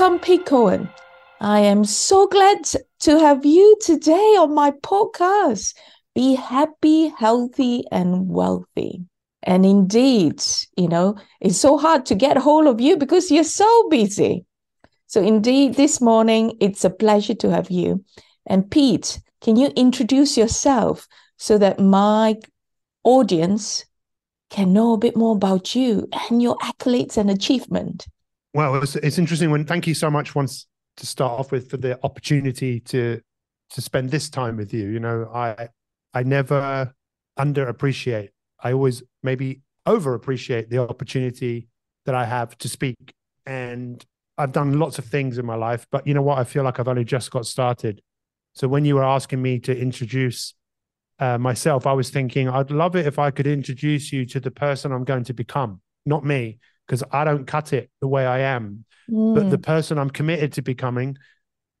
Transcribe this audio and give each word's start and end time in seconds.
Welcome, 0.00 0.20
Pete 0.20 0.46
Cohen. 0.46 0.88
I 1.42 1.60
am 1.60 1.84
so 1.84 2.26
glad 2.26 2.64
to 3.00 3.18
have 3.18 3.44
you 3.44 3.76
today 3.82 4.34
on 4.38 4.54
my 4.54 4.70
podcast. 4.70 5.74
Be 6.14 6.36
happy, 6.36 7.08
healthy, 7.08 7.84
and 7.92 8.26
wealthy. 8.26 9.04
And 9.42 9.66
indeed, 9.66 10.42
you 10.74 10.88
know, 10.88 11.16
it's 11.42 11.58
so 11.58 11.76
hard 11.76 12.06
to 12.06 12.14
get 12.14 12.38
hold 12.38 12.66
of 12.66 12.80
you 12.80 12.96
because 12.96 13.30
you're 13.30 13.44
so 13.44 13.88
busy. 13.90 14.46
So, 15.06 15.20
indeed, 15.20 15.74
this 15.74 16.00
morning, 16.00 16.56
it's 16.62 16.82
a 16.82 16.88
pleasure 16.88 17.34
to 17.34 17.50
have 17.50 17.70
you. 17.70 18.02
And 18.46 18.70
Pete, 18.70 19.20
can 19.42 19.56
you 19.56 19.66
introduce 19.76 20.34
yourself 20.34 21.06
so 21.36 21.58
that 21.58 21.78
my 21.78 22.36
audience 23.04 23.84
can 24.48 24.72
know 24.72 24.94
a 24.94 24.98
bit 24.98 25.14
more 25.14 25.36
about 25.36 25.74
you 25.74 26.08
and 26.30 26.40
your 26.40 26.56
accolades 26.56 27.18
and 27.18 27.30
achievement? 27.30 28.06
Well, 28.52 28.82
it's, 28.82 28.96
it's 28.96 29.18
interesting 29.18 29.50
when 29.50 29.64
thank 29.64 29.86
you 29.86 29.94
so 29.94 30.10
much 30.10 30.34
once 30.34 30.66
to 30.96 31.06
start 31.06 31.38
off 31.38 31.52
with 31.52 31.70
for 31.70 31.76
the 31.76 31.98
opportunity 32.04 32.80
to 32.80 33.20
to 33.70 33.80
spend 33.80 34.10
this 34.10 34.28
time 34.28 34.56
with 34.56 34.74
you. 34.74 34.88
You 34.88 35.00
know, 35.00 35.30
I 35.32 35.68
I 36.12 36.22
never 36.24 36.92
underappreciate. 37.38 38.30
I 38.62 38.72
always 38.72 39.02
maybe 39.22 39.62
overappreciate 39.86 40.68
the 40.68 40.78
opportunity 40.78 41.68
that 42.06 42.14
I 42.14 42.24
have 42.24 42.58
to 42.58 42.68
speak. 42.68 43.14
And 43.46 44.04
I've 44.36 44.52
done 44.52 44.78
lots 44.78 44.98
of 44.98 45.04
things 45.04 45.38
in 45.38 45.46
my 45.46 45.54
life, 45.54 45.86
but 45.90 46.06
you 46.06 46.14
know 46.14 46.22
what? 46.22 46.38
I 46.38 46.44
feel 46.44 46.64
like 46.64 46.80
I've 46.80 46.88
only 46.88 47.04
just 47.04 47.30
got 47.30 47.46
started. 47.46 48.02
So 48.54 48.68
when 48.68 48.84
you 48.84 48.96
were 48.96 49.04
asking 49.04 49.40
me 49.40 49.60
to 49.60 49.78
introduce 49.78 50.54
uh, 51.18 51.38
myself, 51.38 51.86
I 51.86 51.92
was 51.92 52.10
thinking 52.10 52.48
I'd 52.48 52.70
love 52.70 52.96
it 52.96 53.06
if 53.06 53.18
I 53.18 53.30
could 53.30 53.46
introduce 53.46 54.12
you 54.12 54.26
to 54.26 54.40
the 54.40 54.50
person 54.50 54.92
I'm 54.92 55.04
going 55.04 55.24
to 55.24 55.34
become, 55.34 55.80
not 56.04 56.24
me 56.24 56.58
because 56.90 57.04
I 57.12 57.22
don't 57.22 57.46
cut 57.46 57.72
it 57.72 57.88
the 58.00 58.08
way 58.08 58.26
I 58.26 58.40
am. 58.40 58.84
Mm. 59.08 59.36
But 59.36 59.48
the 59.48 59.58
mm. 59.58 59.62
person 59.62 59.96
I'm 59.96 60.10
committed 60.10 60.54
to 60.54 60.62
becoming, 60.62 61.16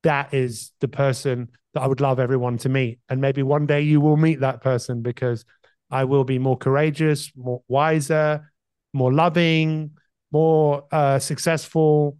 that 0.04 0.32
is 0.32 0.70
the 0.80 0.86
person 0.86 1.48
that 1.74 1.80
I 1.80 1.88
would 1.88 2.00
love 2.00 2.20
everyone 2.20 2.58
to 2.58 2.68
meet. 2.68 3.00
And 3.08 3.20
maybe 3.20 3.42
one 3.42 3.66
day 3.66 3.80
you 3.80 4.00
will 4.00 4.16
meet 4.16 4.38
that 4.38 4.62
person 4.62 5.02
because 5.02 5.44
I 5.90 6.04
will 6.04 6.22
be 6.22 6.38
more 6.38 6.56
courageous, 6.56 7.32
more 7.36 7.60
wiser, 7.66 8.52
more 8.92 9.12
loving, 9.12 9.98
more 10.30 10.84
uh, 10.92 11.18
successful. 11.18 12.16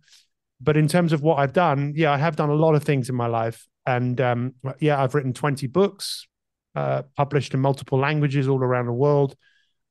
But 0.60 0.76
in 0.76 0.88
terms 0.88 1.12
of 1.12 1.22
what 1.22 1.38
I've 1.38 1.52
done, 1.52 1.92
yeah, 1.94 2.12
I 2.12 2.16
have 2.16 2.34
done 2.34 2.50
a 2.50 2.54
lot 2.54 2.74
of 2.74 2.82
things 2.82 3.08
in 3.08 3.14
my 3.14 3.28
life. 3.28 3.68
And 3.86 4.20
um, 4.20 4.54
yeah, 4.80 5.00
I've 5.00 5.14
written 5.14 5.32
20 5.32 5.68
books, 5.68 6.26
uh, 6.74 7.02
published 7.16 7.54
in 7.54 7.60
multiple 7.60 8.00
languages 8.00 8.48
all 8.48 8.58
around 8.58 8.86
the 8.86 8.92
world. 8.92 9.36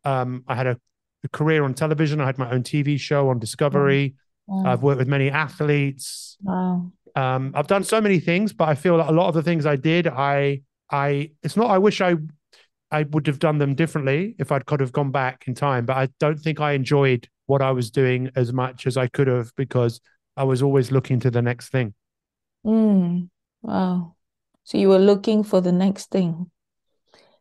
Um, 0.04 0.44
I 0.50 0.56
had 0.56 0.68
a 0.68 0.78
a 1.24 1.30
career 1.30 1.64
on 1.64 1.74
television. 1.74 2.22
I 2.22 2.26
had 2.26 2.38
my 2.38 2.50
own 2.52 2.64
TV 2.64 3.00
show 3.00 3.30
on 3.30 3.40
Discovery. 3.40 4.16
Wow. 4.48 4.72
I've 4.72 4.82
worked 4.82 5.00
with 5.00 5.08
many 5.08 5.30
athletes. 5.30 6.38
Wow. 6.42 6.92
Um, 7.16 7.52
I've 7.56 7.68
done 7.68 7.84
so 7.84 8.02
many 8.02 8.20
things, 8.20 8.54
but 8.54 8.70
I 8.70 8.76
feel 8.76 8.98
like 8.98 9.10
a 9.10 9.14
lot 9.14 9.28
of 9.28 9.34
the 9.34 9.44
things 9.44 9.66
I 9.66 9.76
did, 9.76 10.08
I, 10.08 10.62
I, 10.92 11.32
it's 11.44 11.58
not. 11.58 11.70
I 11.70 11.78
wish 11.78 12.02
I, 12.02 12.16
I 12.92 13.04
would 13.04 13.28
have 13.28 13.40
done 13.40 13.58
them 13.58 13.76
differently 13.76 14.36
if 14.40 14.52
I'd 14.52 14.66
could 14.66 14.80
have 14.80 14.92
gone 14.92 15.12
back 15.12 15.44
in 15.48 15.54
time. 15.54 15.86
But 15.86 15.98
I 15.98 16.10
don't 16.20 16.40
think 16.40 16.60
I 16.60 16.72
enjoyed 16.72 17.28
what 17.46 17.62
I 17.62 17.72
was 17.72 17.92
doing 17.92 18.30
as 18.36 18.54
much 18.54 18.88
as 18.88 18.98
I 18.98 19.08
could 19.08 19.28
have 19.28 19.52
because 19.56 20.02
I 20.38 20.44
was 20.44 20.62
always 20.62 20.92
looking 20.92 21.20
to 21.22 21.32
the 21.32 21.42
next 21.42 21.70
thing. 21.70 21.94
Mm. 22.66 23.30
Wow. 23.62 24.16
So 24.64 24.78
you 24.78 24.90
were 24.90 25.00
looking 25.00 25.44
for 25.44 25.62
the 25.62 25.72
next 25.72 26.12
thing. 26.12 26.52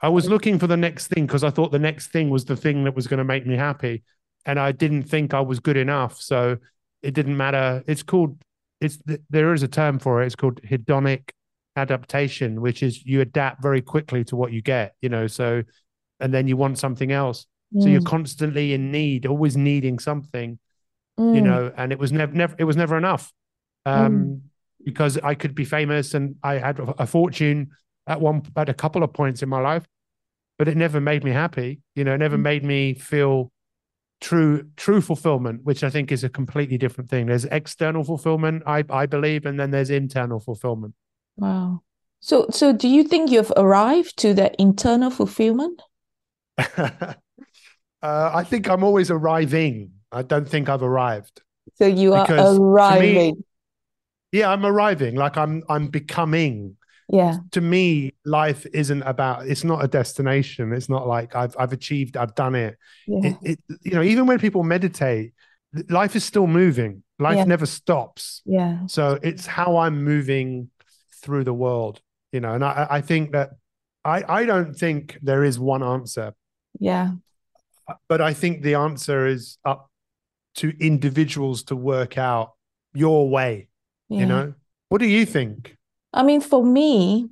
I 0.01 0.09
was 0.09 0.29
looking 0.29 0.59
for 0.59 0.67
the 0.67 0.77
next 0.77 1.09
thing 1.09 1.27
because 1.27 1.45
I 1.45 1.51
thought 1.51 1.73
the 1.73 1.79
next 1.79 2.09
thing 2.09 2.31
was 2.31 2.45
the 2.45 2.57
thing 2.57 2.85
that 2.85 2.95
was 2.95 3.07
going 3.07 3.19
to 3.19 3.25
make 3.25 3.47
me 3.47 3.57
happy. 3.57 4.03
And 4.47 4.59
I 4.59 4.73
didn't 4.73 5.05
think 5.05 5.35
I 5.35 5.41
was 5.41 5.61
good 5.61 5.77
enough. 5.77 6.21
So 6.21 6.59
it 7.03 7.15
didn't 7.15 7.37
matter. 7.37 7.83
It's 7.87 8.03
called, 8.03 8.41
it's 8.81 8.99
there 9.29 9.53
is 9.53 9.63
a 9.63 9.69
term 9.69 9.99
for 9.99 10.23
it. 10.23 10.27
It's 10.27 10.37
called 10.37 10.63
hedonic 10.63 11.31
adaptation, 11.77 12.61
which 12.61 12.83
is 12.83 13.05
you 13.05 13.21
adapt 13.21 13.61
very 13.63 13.83
quickly 13.83 14.25
to 14.25 14.37
what 14.37 14.53
you 14.53 14.63
get, 14.63 14.95
you 15.01 15.09
know. 15.09 15.27
So, 15.27 15.63
and 16.21 16.33
then 16.33 16.47
you 16.47 16.57
want 16.57 16.79
something 16.79 17.11
else. 17.11 17.47
Mm. 17.75 17.83
So 17.83 17.89
you're 17.89 18.01
mm. 18.01 18.07
constantly 18.07 18.73
in 18.75 18.93
need, 18.93 19.27
always 19.27 19.57
needing 19.57 19.99
something, 19.99 20.59
mm. 21.19 21.35
you 21.35 21.41
know, 21.41 21.73
and 21.77 21.93
it 21.93 21.99
was 21.99 22.13
never, 22.13 22.33
never, 22.33 22.55
it 22.59 22.65
was 22.65 22.77
never 22.77 22.97
enough. 22.97 23.33
Um, 23.85 24.19
mm. 24.19 24.41
because 24.85 25.19
I 25.19 25.35
could 25.35 25.55
be 25.55 25.65
famous 25.65 26.15
and 26.15 26.37
I 26.43 26.55
had 26.55 26.79
a 26.99 27.07
fortune 27.07 27.71
at 28.09 28.21
one 28.21 28.43
at 28.57 28.69
a 28.69 28.75
couple 28.75 29.03
of 29.05 29.13
points 29.13 29.43
in 29.43 29.49
my 29.49 29.61
life, 29.61 29.87
but 30.59 30.67
it 30.67 30.77
never 30.77 31.01
made 31.01 31.23
me 31.23 31.31
happy. 31.31 31.81
You 31.95 32.05
know, 32.05 32.15
it 32.15 32.19
never 32.19 32.39
mm. 32.39 32.43
made 32.43 32.65
me 32.65 32.95
feel 32.95 33.53
true 34.21 34.67
true 34.77 35.01
fulfillment, 35.01 35.65
which 35.65 35.85
I 35.85 35.91
think 35.91 36.11
is 36.11 36.25
a 36.25 36.29
completely 36.29 36.79
different 36.79 37.11
thing. 37.11 37.27
There's 37.27 37.45
external 37.45 38.03
fulfillment, 38.03 38.63
I 38.67 38.83
I 38.91 39.07
believe, 39.07 39.47
and 39.47 39.61
then 39.61 39.71
there's 39.71 39.91
internal 39.91 40.41
fulfillment. 40.41 40.95
Wow. 41.37 41.83
So 42.21 42.47
so 42.51 42.73
do 42.73 42.89
you 42.89 43.05
think 43.05 43.31
you've 43.31 43.53
arrived 43.57 44.19
to 44.19 44.35
that 44.35 44.57
internal 44.59 45.11
fulfillment? 45.11 45.83
uh, 46.59 47.15
I 48.03 48.43
think 48.43 48.69
I'm 48.69 48.83
always 48.83 49.11
arriving. 49.11 49.93
I 50.11 50.23
don't 50.23 50.49
think 50.49 50.69
I've 50.69 50.83
arrived. 50.83 51.43
So 51.75 51.87
you 51.87 52.15
are 52.15 52.27
arriving. 52.29 53.15
Me, 53.15 53.35
yeah, 54.33 54.51
I'm 54.51 54.65
arriving. 54.67 55.15
Like 55.15 55.37
I'm 55.37 55.63
I'm 55.69 55.89
becoming 55.89 56.78
yeah. 57.09 57.39
To 57.53 57.61
me 57.61 58.15
life 58.25 58.67
isn't 58.73 59.03
about 59.03 59.47
it's 59.47 59.65
not 59.65 59.83
a 59.83 59.89
destination. 59.89 60.73
It's 60.73 60.89
not 60.89 61.07
like 61.07 61.35
i've 61.35 61.57
i've 61.59 61.73
achieved 61.73 62.17
i've 62.17 62.35
done 62.35 62.55
it, 62.55 62.77
yeah. 63.07 63.31
it, 63.31 63.37
it 63.43 63.59
you 63.83 63.93
know 63.93 64.03
even 64.03 64.27
when 64.27 64.39
people 64.39 64.63
meditate 64.63 65.33
life 65.89 66.17
is 66.17 66.25
still 66.25 66.47
moving. 66.47 67.03
Life 67.19 67.39
yeah. 67.39 67.45
never 67.45 67.67
stops. 67.67 68.43
Yeah. 68.45 68.87
So 68.87 69.19
it's 69.23 69.47
how 69.47 69.79
i'm 69.79 70.05
moving 70.05 70.71
through 71.21 71.45
the 71.45 71.55
world 71.55 72.01
you 72.31 72.39
know 72.41 72.55
and 72.55 72.65
i 72.65 72.87
i 72.89 73.01
think 73.01 73.33
that 73.33 73.51
i 74.05 74.23
i 74.29 74.45
don't 74.45 74.75
think 74.75 75.19
there 75.23 75.45
is 75.45 75.59
one 75.59 75.83
answer. 75.83 76.35
Yeah. 76.79 77.13
But 78.09 78.21
i 78.21 78.35
think 78.35 78.63
the 78.63 78.75
answer 78.75 79.27
is 79.27 79.59
up 79.65 79.91
to 80.57 80.73
individuals 80.79 81.63
to 81.65 81.77
work 81.77 82.19
out 82.19 82.53
your 82.93 83.29
way 83.29 83.69
yeah. 84.09 84.21
you 84.21 84.27
know? 84.27 84.55
What 84.89 85.01
do 85.01 85.07
you 85.07 85.27
think 85.27 85.77
I 86.13 86.23
mean, 86.23 86.41
for 86.41 86.65
me, 86.65 87.29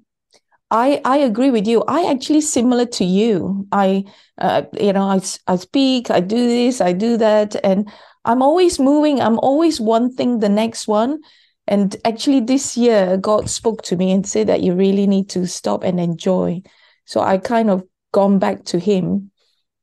I 0.71 1.01
I 1.05 1.19
agree 1.19 1.51
with 1.51 1.67
you. 1.67 1.85
I 1.87 2.11
actually 2.11 2.41
similar 2.41 2.87
to 2.87 3.05
you. 3.05 3.67
I 3.73 4.05
uh, 4.39 4.63
you 4.79 4.93
know 4.93 5.05
I 5.05 5.21
I 5.47 5.57
speak, 5.57 6.11
I 6.11 6.21
do 6.21 6.37
this, 6.37 6.81
I 6.81 6.93
do 6.93 7.17
that, 7.19 7.57
and 7.65 7.89
I'm 8.25 8.43
always 8.43 8.79
moving. 8.79 9.21
I'm 9.21 9.39
always 9.39 9.81
one 9.81 10.13
thing 10.15 10.41
the 10.41 10.49
next 10.49 10.89
one. 10.89 11.21
And 11.69 11.97
actually, 12.05 12.41
this 12.41 12.77
year, 12.77 13.17
God 13.17 13.51
spoke 13.51 13.83
to 13.85 13.97
me 13.97 14.13
and 14.13 14.27
said 14.27 14.47
that 14.49 14.63
you 14.63 14.75
really 14.75 15.07
need 15.07 15.29
to 15.31 15.47
stop 15.47 15.83
and 15.83 15.99
enjoy. 15.99 16.63
So 17.07 17.21
I 17.21 17.39
kind 17.39 17.71
of 17.71 17.85
gone 18.13 18.39
back 18.39 18.65
to 18.67 18.79
Him, 18.79 19.31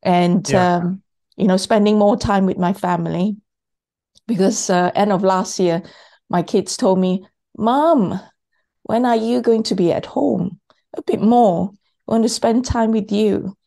and 0.01 0.49
yeah. 0.49 0.77
um, 0.77 1.01
you 1.37 1.47
know, 1.47 1.57
spending 1.57 1.97
more 1.97 2.17
time 2.17 2.45
with 2.45 2.57
my 2.57 2.73
family. 2.73 3.37
Because 4.27 4.69
uh, 4.69 4.91
end 4.95 5.11
of 5.11 5.23
last 5.23 5.59
year, 5.59 5.81
my 6.29 6.43
kids 6.43 6.77
told 6.77 6.99
me, 6.99 7.25
"Mom, 7.57 8.19
when 8.83 9.05
are 9.05 9.15
you 9.15 9.41
going 9.41 9.63
to 9.63 9.75
be 9.75 9.91
at 9.91 10.05
home? 10.05 10.59
A 10.95 11.01
bit 11.01 11.21
more. 11.21 11.71
I 12.07 12.11
want 12.11 12.23
to 12.23 12.29
spend 12.29 12.65
time 12.65 12.91
with 12.91 13.11
you. 13.11 13.57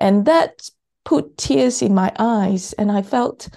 And 0.00 0.24
that 0.26 0.68
put 1.04 1.36
tears 1.36 1.82
in 1.82 1.94
my 1.94 2.12
eyes. 2.18 2.72
And 2.74 2.90
I 2.90 3.02
felt, 3.02 3.48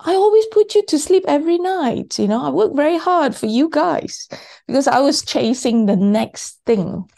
I 0.00 0.14
always 0.14 0.46
put 0.46 0.74
you 0.74 0.84
to 0.86 0.98
sleep 0.98 1.24
every 1.26 1.58
night. 1.58 2.18
You 2.18 2.28
know, 2.28 2.44
I 2.44 2.50
work 2.50 2.74
very 2.74 2.98
hard 2.98 3.34
for 3.34 3.46
you 3.46 3.68
guys 3.68 4.28
because 4.66 4.86
I 4.86 5.00
was 5.00 5.24
chasing 5.24 5.86
the 5.86 5.96
next 5.96 6.60
thing. 6.66 7.08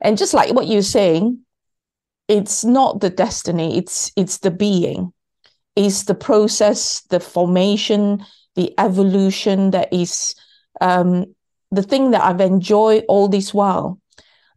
And 0.00 0.18
just 0.18 0.34
like 0.34 0.52
what 0.52 0.66
you're 0.66 0.82
saying, 0.82 1.40
it's 2.28 2.64
not 2.64 3.00
the 3.00 3.10
destiny, 3.10 3.76
it's 3.78 4.10
it's 4.16 4.38
the 4.38 4.50
being. 4.50 5.12
It's 5.76 6.04
the 6.04 6.14
process, 6.14 7.02
the 7.10 7.20
formation, 7.20 8.24
the 8.54 8.72
evolution 8.78 9.72
that 9.72 9.92
is 9.92 10.34
um, 10.80 11.33
the 11.74 11.82
thing 11.82 12.12
that 12.12 12.22
I've 12.22 12.40
enjoyed 12.40 13.04
all 13.08 13.28
this 13.28 13.52
while. 13.52 13.98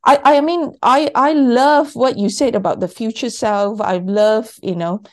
I, 0.04 0.38
I 0.38 0.42
mean, 0.42 0.74
I, 0.82 1.12
I 1.16 1.34
love 1.34 1.96
what 1.96 2.18
you 2.18 2.30
said 2.30 2.56
about 2.56 2.80
the 2.80 2.88
future 2.88 3.30
self. 3.30 3.82
I 3.82 3.98
love, 3.98 4.54
you 4.62 4.76
know, 4.76 5.04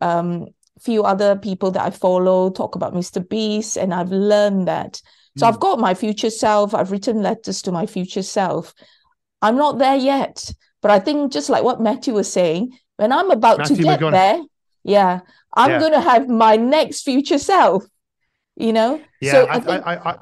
um, 0.00 0.48
few 0.80 1.04
other 1.04 1.36
people 1.36 1.70
that 1.70 1.82
I 1.82 1.90
follow 1.90 2.50
talk 2.50 2.74
about 2.74 2.92
Mr. 2.92 3.26
Beast, 3.26 3.76
and 3.76 3.94
I've 3.94 4.10
learned 4.10 4.68
that. 4.68 5.00
So 5.38 5.46
mm. 5.46 5.48
I've 5.48 5.60
got 5.60 5.78
my 5.78 5.94
future 5.94 6.30
self. 6.30 6.74
I've 6.74 6.90
written 6.90 7.22
letters 7.22 7.62
to 7.62 7.72
my 7.72 7.86
future 7.86 8.22
self. 8.22 8.74
I'm 9.40 9.56
not 9.56 9.78
there 9.78 9.96
yet, 9.96 10.52
but 10.82 10.90
I 10.90 10.98
think 10.98 11.32
just 11.32 11.48
like 11.48 11.64
what 11.64 11.80
Matthew 11.80 12.14
was 12.14 12.30
saying, 12.30 12.76
when 12.96 13.12
I'm 13.12 13.30
about 13.30 13.58
Matthew 13.58 13.76
to 13.76 13.82
get 13.82 14.10
there, 14.10 14.42
yeah, 14.84 15.20
I'm 15.54 15.70
yeah. 15.70 15.78
going 15.78 15.92
to 15.92 16.00
have 16.00 16.28
my 16.28 16.56
next 16.56 17.02
future 17.02 17.38
self. 17.38 17.84
You 18.56 18.72
know. 18.72 19.00
Yeah, 19.20 19.32
so 19.32 19.46
I, 19.46 19.54
I, 19.54 19.60
think, 19.60 19.86
I, 19.86 19.94
I, 19.94 20.18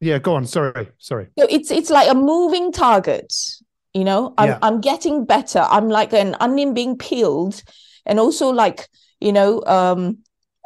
yeah, 0.00 0.18
go 0.18 0.34
on. 0.34 0.46
Sorry, 0.46 0.88
sorry. 0.98 1.28
So 1.38 1.46
it's 1.48 1.70
it's 1.70 1.90
like 1.90 2.10
a 2.10 2.14
moving 2.14 2.72
target. 2.72 3.32
You 3.94 4.04
know, 4.04 4.34
I'm 4.38 4.48
yeah. 4.48 4.58
I'm 4.62 4.80
getting 4.80 5.24
better. 5.24 5.60
I'm 5.60 5.88
like 5.88 6.12
an 6.12 6.36
onion 6.40 6.74
being 6.74 6.96
peeled, 6.96 7.62
and 8.06 8.20
also 8.20 8.50
like 8.50 8.88
you 9.20 9.32
know, 9.32 9.62
um, 9.64 10.18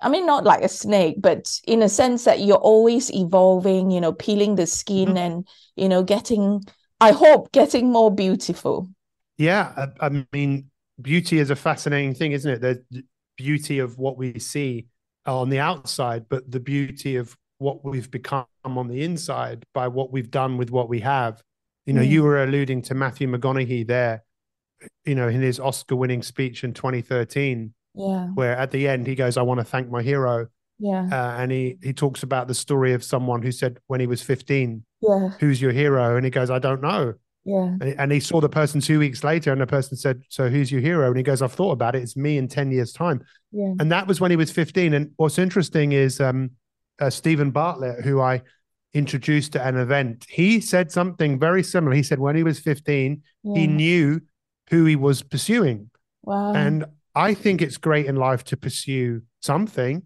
I 0.03 0.09
mean, 0.09 0.27
not 0.27 0.45
like 0.45 0.63
a 0.63 0.69
snake, 0.69 1.17
but 1.21 1.51
in 1.67 1.83
a 1.83 1.89
sense 1.89 2.25
that 2.25 2.41
you're 2.41 2.57
always 2.57 3.11
evolving, 3.13 3.91
you 3.91 4.01
know, 4.01 4.13
peeling 4.13 4.57
the 4.57 4.67
skin 4.67 5.11
mm-hmm. 5.11 5.17
and, 5.17 5.49
you 5.77 5.89
know, 5.89 6.03
getting, 6.03 6.63
I 7.01 7.13
hope, 7.13 7.53
getting 7.53 7.91
more 7.91 8.15
beautiful. 8.15 8.91
Yeah. 9.39 9.89
I, 10.01 10.07
I, 10.07 10.27
mean, 10.33 10.71
beauty 11.01 11.39
is 11.39 11.51
a 11.51 11.57
fascinating 11.57 12.15
thing, 12.15 12.33
isn't 12.33 12.51
it? 12.51 12.61
The 12.61 13.05
beauty 13.37 13.79
of 13.79 13.97
what 13.97 14.19
we 14.19 14.39
see 14.39 14.89
on 15.25 15.49
the 15.49 15.61
outside, 15.61 16.29
but 16.29 16.51
the 16.51 16.61
beauty 16.61 17.17
of 17.17 17.37
what 17.63 17.85
we've 17.85 18.11
become 18.11 18.47
on 18.65 18.89
the 18.89 19.03
inside 19.03 19.65
by 19.73 19.89
what 19.89 20.13
we've 20.13 20.31
done 20.31 20.59
with 20.59 20.71
what 20.71 20.89
we 20.89 21.01
have. 21.01 21.43
You 21.87 21.95
know, 21.95 22.03
mm. 22.03 22.09
you 22.09 22.23
were 22.23 22.43
alluding 22.43 22.83
to 22.83 22.95
Matthew 22.95 23.29
McConaughey 23.29 23.87
there, 23.87 24.25
you 25.05 25.15
know, 25.15 25.29
in 25.29 25.41
his 25.41 25.59
Oscar 25.59 25.97
winning 25.97 26.23
speech 26.23 26.63
in 26.65 26.75
2013 26.75 27.73
yeah. 27.95 28.27
Where 28.29 28.57
at 28.57 28.71
the 28.71 28.89
end 28.89 29.07
he 29.07 29.15
goes, 29.15 29.37
"I 29.37 29.43
want 29.43 29.61
to 29.61 29.65
thank 29.65 29.91
my 29.91 30.03
hero." 30.03 30.49
Yeah. 30.79 31.09
Uh, 31.13 31.41
and 31.41 31.53
he 31.53 31.79
he 31.83 31.93
talks 31.93 32.23
about 32.23 32.49
the 32.49 32.55
story 32.55 32.93
of 32.93 33.05
someone 33.05 33.43
who 33.43 33.53
said 33.53 33.79
when 33.87 34.01
he 34.01 34.07
was 34.07 34.23
15, 34.23 34.85
"Yeah, 35.01 35.31
who's 35.41 35.61
your 35.61 35.73
hero?" 35.73 36.17
And 36.17 36.25
he 36.25 36.31
goes, 36.31 36.51
"I 36.51 36.59
don't 36.59 36.81
know." 36.81 37.15
Yeah. 37.45 37.77
And, 37.81 37.83
and 37.83 38.13
he 38.13 38.21
saw 38.21 38.41
the 38.41 38.49
person 38.49 38.81
two 38.81 39.01
weeks 39.01 39.25
later, 39.25 39.53
and 39.53 39.61
the 39.61 39.67
person 39.67 39.97
said, 39.97 40.23
"So 40.29 40.49
who's 40.49 40.73
your 40.73 40.81
hero?" 40.81 41.09
And 41.09 41.17
he 41.17 41.23
goes, 41.23 41.43
"I've 41.43 41.53
thought 41.53 41.73
about 41.73 41.95
it. 41.95 42.03
It's 42.03 42.17
me 42.17 42.39
in 42.39 42.49
10 42.49 42.71
years' 42.71 42.93
time." 42.93 43.23
Yeah. 43.51 43.75
And 43.79 43.93
that 43.93 44.07
was 44.07 44.21
when 44.21 44.31
he 44.31 44.37
was 44.37 44.51
15. 44.51 44.95
And 44.95 45.11
what's 45.17 45.39
interesting 45.39 45.93
is 45.93 46.21
um, 46.21 46.53
uh, 47.01 47.11
Steven 47.11 47.51
Bartlett, 47.51 48.05
who 48.05 48.21
I 48.21 48.43
introduced 48.95 49.53
to 49.53 49.67
an 49.67 49.77
event, 49.77 50.27
he 50.29 50.61
said 50.61 50.91
something 50.91 51.39
very 51.39 51.63
similar. 51.63 51.95
He 51.95 52.03
said 52.03 52.19
when 52.19 52.37
he 52.37 52.43
was 52.43 52.59
15, 52.59 53.23
yeah. 53.43 53.59
he 53.59 53.67
knew 53.67 54.21
who 54.71 54.85
he 54.85 54.97
was 54.97 55.23
pursuing. 55.23 55.91
Wow. 56.23 56.53
And 56.55 56.85
I 57.15 57.35
think 57.35 57.63
it's 57.63 57.77
great 57.77 58.07
in 58.07 58.17
life 58.17 58.45
to 58.45 58.57
pursue 58.57 59.23
something. 59.41 60.03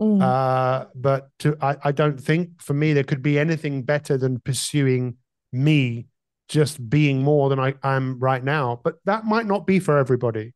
Mm. 0.00 0.22
Uh, 0.22 0.86
but 0.94 1.28
to, 1.40 1.56
I, 1.60 1.76
I 1.84 1.92
don't 1.92 2.18
think 2.18 2.62
for 2.62 2.74
me 2.74 2.92
there 2.92 3.04
could 3.04 3.22
be 3.22 3.38
anything 3.38 3.82
better 3.82 4.16
than 4.16 4.40
pursuing 4.40 5.16
me 5.52 6.06
just 6.48 6.88
being 6.88 7.22
more 7.22 7.48
than 7.48 7.60
I 7.60 7.74
am 7.82 8.18
right 8.18 8.42
now. 8.42 8.80
But 8.82 8.96
that 9.04 9.24
might 9.24 9.46
not 9.46 9.66
be 9.66 9.78
for 9.78 9.98
everybody. 9.98 10.52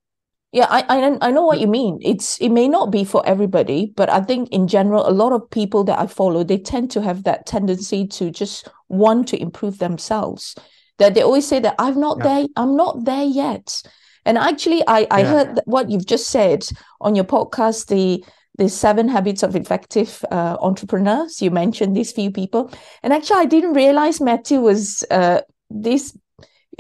Yeah, 0.55 0.69
I, 0.71 0.85
I 0.89 1.19
I 1.21 1.31
know 1.33 1.45
what 1.45 1.59
you 1.59 1.67
mean. 1.67 1.99
It's 2.01 2.41
it 2.41 2.51
may 2.51 2.69
not 2.69 2.93
be 2.93 3.03
for 3.03 3.27
everybody, 3.27 3.93
but 3.97 4.09
I 4.09 4.21
think 4.21 4.51
in 4.51 4.69
general, 4.69 5.05
a 5.05 5.11
lot 5.11 5.33
of 5.33 5.51
people 5.51 5.83
that 5.83 5.99
I 5.99 6.07
follow, 6.07 6.45
they 6.45 6.59
tend 6.59 6.93
to 6.93 7.03
have 7.03 7.25
that 7.25 7.45
tendency 7.45 8.07
to 8.07 8.31
just 8.31 8.69
want 8.89 9.27
to 9.29 9.43
improve 9.43 9.81
themselves. 9.81 10.55
That 10.99 11.15
they 11.15 11.23
always 11.23 11.45
say 11.45 11.59
that 11.59 11.75
I'm 11.81 11.99
not 11.99 12.19
yeah. 12.19 12.25
there, 12.25 12.47
I'm 12.55 12.77
not 12.77 13.05
there 13.05 13.25
yet. 13.25 13.83
And 14.25 14.39
actually, 14.39 14.85
I, 14.87 15.09
I 15.11 15.23
yeah. 15.23 15.27
heard 15.27 15.61
what 15.65 15.91
you've 15.91 16.07
just 16.07 16.29
said 16.29 16.65
on 17.01 17.17
your 17.17 17.25
podcast, 17.25 17.89
the 17.89 18.25
the 18.57 18.69
seven 18.69 19.09
habits 19.09 19.43
of 19.43 19.57
effective 19.57 20.25
uh, 20.31 20.57
entrepreneurs. 20.61 21.43
You 21.43 21.51
mentioned 21.51 21.97
these 21.97 22.13
few 22.13 22.31
people, 22.31 22.71
and 23.03 23.13
actually, 23.13 23.41
I 23.41 23.47
didn't 23.47 23.73
realize 23.73 24.21
Matthew 24.21 24.61
was 24.61 25.05
uh, 25.11 25.41
this 25.69 26.17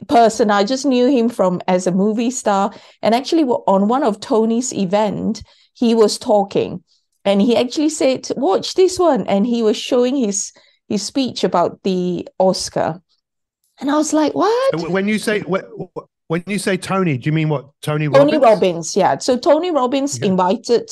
person. 0.09 0.51
I 0.51 0.65
just 0.65 0.85
knew 0.85 1.09
him 1.09 1.29
from 1.29 1.61
as 1.69 1.87
a 1.87 1.93
movie 1.93 2.31
star, 2.31 2.73
and 3.03 3.15
actually, 3.15 3.45
on 3.45 3.89
one 3.89 4.03
of 4.03 4.21
Tony's 4.21 4.73
event, 4.73 5.43
he 5.75 5.95
was 5.95 6.19
talking, 6.19 6.83
and 7.25 7.41
he 7.41 7.57
actually 7.57 7.91
said, 7.91 8.29
"Watch 8.37 8.75
this 8.75 8.99
one," 8.99 9.27
and 9.27 9.47
he 9.47 9.63
was 9.63 9.77
showing 9.77 10.17
his 10.17 10.53
his 10.89 11.03
speech 11.03 11.45
about 11.45 11.83
the 11.83 12.29
Oscar. 12.39 13.01
And 13.81 13.91
I 13.91 13.97
was 13.97 14.13
like, 14.13 14.35
"What?" 14.35 14.91
When 14.91 15.09
you 15.09 15.19
say 15.19 15.43
when 16.29 16.43
you 16.47 16.59
say 16.59 16.77
Tony, 16.77 17.19
do 17.19 17.29
you 17.29 17.33
mean 17.33 17.49
what 17.49 17.69
Tony 17.83 18.09
Robbins? 18.09 18.33
Tony 18.33 18.45
Robbins, 18.45 18.97
yeah. 18.97 19.19
So 19.19 19.37
Tony 19.37 19.71
Robbins 19.71 20.19
invited 20.19 20.91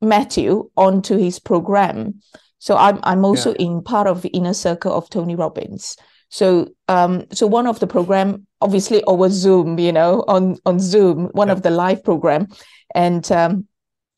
Matthew 0.00 0.70
onto 0.76 1.16
his 1.16 1.38
program. 1.38 2.20
So 2.58 2.76
I'm 2.76 3.00
I'm 3.02 3.24
also 3.24 3.50
yeah. 3.50 3.66
in 3.66 3.82
part 3.82 4.06
of 4.06 4.22
the 4.22 4.28
inner 4.28 4.54
circle 4.54 4.92
of 4.92 5.10
Tony 5.10 5.34
Robbins. 5.34 5.96
So 6.32 6.72
um 6.88 7.24
so 7.32 7.46
one 7.46 7.66
of 7.66 7.78
the 7.78 7.86
program 7.86 8.46
obviously 8.60 9.04
over 9.04 9.28
Zoom, 9.28 9.78
you 9.78 9.92
know, 9.92 10.24
on 10.26 10.56
on 10.64 10.80
Zoom, 10.80 11.26
one 11.32 11.48
yeah. 11.48 11.52
of 11.52 11.62
the 11.62 11.70
live 11.70 12.02
program, 12.02 12.48
and 12.94 13.30
um, 13.30 13.66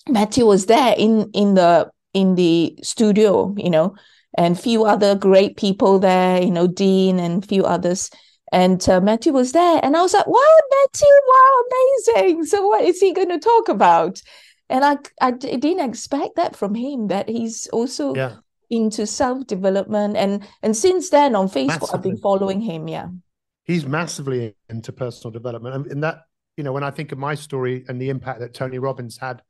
Matthew 0.09 0.47
was 0.47 0.67
there 0.67 0.95
in 0.97 1.29
in 1.33 1.55
the 1.55 1.91
in 2.13 2.37
the 2.37 2.79
studio, 2.83 3.55
you 3.59 3.71
know, 3.71 3.97
and 4.39 4.59
few 4.59 4.85
other 4.85 5.17
great 5.17 5.57
people 5.57 5.99
there, 5.99 6.41
you 6.41 6.51
know, 6.51 6.69
Dean 6.69 7.19
and 7.19 7.45
few 7.45 7.65
others 7.65 8.11
and 8.55 8.89
uh, 8.89 9.01
Matthew 9.01 9.33
was 9.33 9.51
there, 9.51 9.81
and 9.83 9.97
I 9.97 10.03
was 10.03 10.15
like, 10.15 10.29
"Wow, 10.29 10.57
Matthew! 10.71 11.09
Wow, 11.27 11.63
amazing! 11.67 12.45
So, 12.45 12.65
what 12.65 12.85
is 12.85 13.01
he 13.01 13.13
going 13.13 13.31
to 13.31 13.41
talk 13.41 13.69
about?" 13.69 14.23
And 14.71 14.85
I, 14.85 14.99
I 15.21 15.33
didn't 15.33 15.81
expect 15.81 16.37
that 16.37 16.55
from 16.55 16.77
him. 16.77 17.09
That 17.09 17.29
he's 17.29 17.67
also 17.73 18.15
yeah. 18.15 18.37
Into 18.77 19.07
self 19.07 19.47
development, 19.47 20.17
and 20.17 20.47
and 20.63 20.77
since 20.77 21.11
then 21.11 21.35
on 21.35 21.49
Facebook, 21.49 21.69
massively. 21.69 21.89
I've 21.95 22.03
been 22.03 22.17
following 22.19 22.61
him. 22.61 22.89
Yeah, 22.89 23.09
he's 23.65 23.87
massively 23.87 24.57
into 24.69 24.93
personal 24.93 25.33
development, 25.33 25.91
and 25.91 26.03
that 26.03 26.23
you 26.57 26.65
know, 26.65 26.73
when 26.73 26.85
I 26.85 26.91
think 26.91 27.13
of 27.13 27.19
my 27.19 27.35
story 27.35 27.85
and 27.89 28.01
the 28.01 28.11
impact 28.11 28.41
that 28.41 28.55
Tony 28.55 28.79
Robbins 28.79 29.19
had 29.19 29.43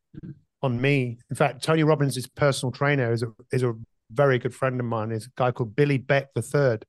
on 0.62 0.80
me. 0.80 1.18
In 1.28 1.36
fact, 1.36 1.62
Tony 1.62 1.84
Robbins' 1.84 2.26
personal 2.26 2.72
trainer 2.72 3.12
is 3.12 3.22
a 3.22 3.32
is 3.52 3.62
a 3.62 3.74
very 4.10 4.38
good 4.38 4.54
friend 4.54 4.80
of 4.80 4.86
mine. 4.86 5.12
Is 5.12 5.26
a 5.26 5.30
guy 5.36 5.50
called 5.50 5.76
Billy 5.76 5.98
Beck 5.98 6.32
the 6.34 6.42
Third 6.42 6.86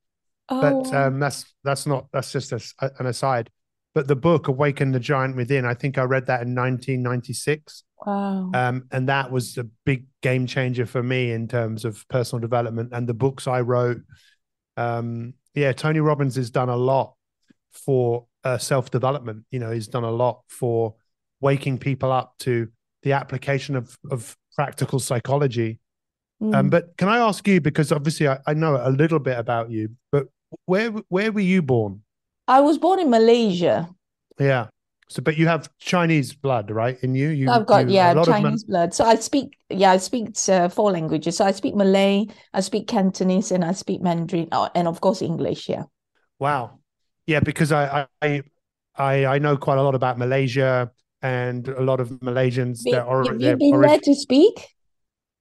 Oh. 0.50 0.62
But 0.62 0.94
um, 0.96 1.20
that's 1.20 1.54
that's 1.64 1.86
not 1.86 2.08
that's 2.14 2.32
just 2.32 2.52
a, 2.52 2.62
an 3.00 3.08
aside. 3.08 3.50
But 3.94 4.08
the 4.08 4.16
book 4.16 4.48
Awaken 4.48 4.92
the 4.92 5.00
Giant 5.00 5.36
Within, 5.36 5.66
I 5.66 5.74
think 5.74 5.98
I 5.98 6.04
read 6.04 6.28
that 6.28 6.42
in 6.42 6.54
1996. 6.54 7.84
Wow. 8.06 8.52
Um, 8.54 8.88
and 8.92 9.10
that 9.10 9.32
was 9.32 9.58
a 9.58 9.64
big 9.86 10.06
game 10.22 10.46
changer 10.46 10.86
for 10.86 11.02
me 11.02 11.32
in 11.32 11.48
terms 11.48 11.86
of 11.86 12.08
personal 12.08 12.40
development 12.40 12.92
and 12.94 13.08
the 13.08 13.14
books 13.14 13.48
I 13.48 13.62
wrote. 13.62 14.02
Um, 14.78 15.34
yeah, 15.54 15.72
Tony 15.72 16.00
Robbins 16.00 16.36
has 16.36 16.50
done 16.50 16.70
a 16.70 16.76
lot 16.76 17.16
for 17.72 18.28
uh, 18.44 18.58
self 18.58 18.92
development. 18.92 19.46
You 19.52 19.60
know, 19.60 19.72
he's 19.72 19.88
done 19.88 20.04
a 20.04 20.12
lot 20.12 20.42
for 20.48 20.96
waking 21.42 21.80
people 21.80 22.12
up 22.12 22.36
to 22.40 22.70
the 23.04 23.14
application 23.14 23.76
of 23.76 23.98
of 24.12 24.38
practical 24.56 25.00
psychology. 25.00 25.80
Um, 26.42 26.52
mm. 26.52 26.56
Um, 26.56 26.70
but 26.70 26.98
can 26.98 27.08
I 27.08 27.18
ask 27.20 27.48
you, 27.48 27.62
because 27.62 27.92
obviously 27.92 28.28
I, 28.28 28.40
I, 28.46 28.54
know 28.54 28.80
a 28.82 28.90
little 28.90 29.20
bit 29.20 29.38
about 29.38 29.72
you, 29.72 29.90
but 30.12 30.28
where 30.66 30.92
where 31.10 31.32
were 31.32 31.40
you 31.42 31.62
born? 31.62 32.02
I 32.48 32.62
was 32.62 32.78
born 32.78 33.00
in 33.00 33.10
Malaysia. 33.10 33.90
Yeah. 34.40 34.68
So, 35.08 35.22
but 35.22 35.38
you 35.38 35.48
have 35.48 35.70
Chinese 35.78 36.34
blood, 36.34 36.72
right? 36.72 36.98
In 37.04 37.14
you, 37.14 37.30
you 37.30 37.50
I've 37.50 37.68
got 37.68 37.88
you, 37.88 37.96
yeah 37.96 38.14
Chinese 38.24 38.64
blood. 38.64 38.94
So 38.94 39.06
I 39.06 39.16
speak 39.16 39.58
yeah 39.70 39.92
I 39.92 39.98
speak 39.98 40.30
uh, 40.50 40.68
four 40.70 40.92
languages. 40.92 41.38
So 41.38 41.46
I 41.46 41.52
speak 41.52 41.76
Malay, 41.76 42.26
I 42.54 42.62
speak 42.62 42.88
Cantonese, 42.88 43.52
and 43.52 43.64
I 43.64 43.74
speak 43.74 44.02
Mandarin, 44.02 44.50
oh, 44.52 44.70
and 44.74 44.88
of 44.88 45.02
course 45.02 45.22
English. 45.22 45.70
Yeah. 45.70 45.84
Wow. 46.40 46.80
Yeah, 47.28 47.40
because 47.40 47.72
I 47.72 48.08
I 48.22 48.42
I, 48.98 49.26
I 49.26 49.38
know 49.40 49.58
quite 49.58 49.78
a 49.78 49.84
lot 49.84 49.96
about 49.96 50.18
Malaysia 50.18 50.92
and 51.22 51.68
a 51.68 51.82
lot 51.82 52.00
of 52.00 52.10
Malaysians. 52.10 52.84
Be, 52.84 52.92
that 52.92 53.06
are, 53.06 53.26
have 53.26 53.42
you 53.42 53.58
been 53.58 53.82
there 53.82 54.00
to 54.00 54.16
speak? 54.16 54.76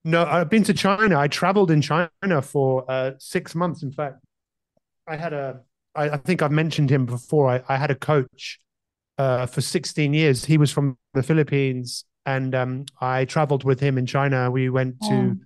No, 0.04 0.25
I've 0.25 0.50
been 0.50 0.64
to 0.64 0.75
China. 0.75 1.18
I 1.18 1.28
traveled 1.28 1.71
in 1.71 1.80
China 1.80 2.42
for 2.42 2.85
uh, 2.90 3.12
six 3.18 3.54
months. 3.54 3.83
In 3.83 3.90
fact, 3.90 4.16
I 5.06 5.16
had 5.16 5.33
a. 5.33 5.61
I, 5.94 6.11
I 6.11 6.16
think 6.18 6.42
I've 6.42 6.52
mentioned 6.52 6.90
him 6.90 7.06
before. 7.06 7.49
I, 7.49 7.62
I 7.68 7.76
had 7.76 7.90
a 7.90 7.94
coach 7.94 8.59
uh, 9.18 9.47
for 9.47 9.61
16 9.61 10.14
years. 10.14 10.44
He 10.44 10.59
was 10.59 10.71
from 10.71 10.97
the 11.14 11.23
Philippines, 11.23 12.04
and 12.26 12.54
um, 12.54 12.87
I 13.00 13.25
traveled 13.25 13.64
with 13.64 13.80
him 13.80 13.99
in 13.99 14.06
China. 14.06 14.50
We 14.50 14.71
went 14.71 15.00
to 15.02 15.12
oh. 15.12 15.37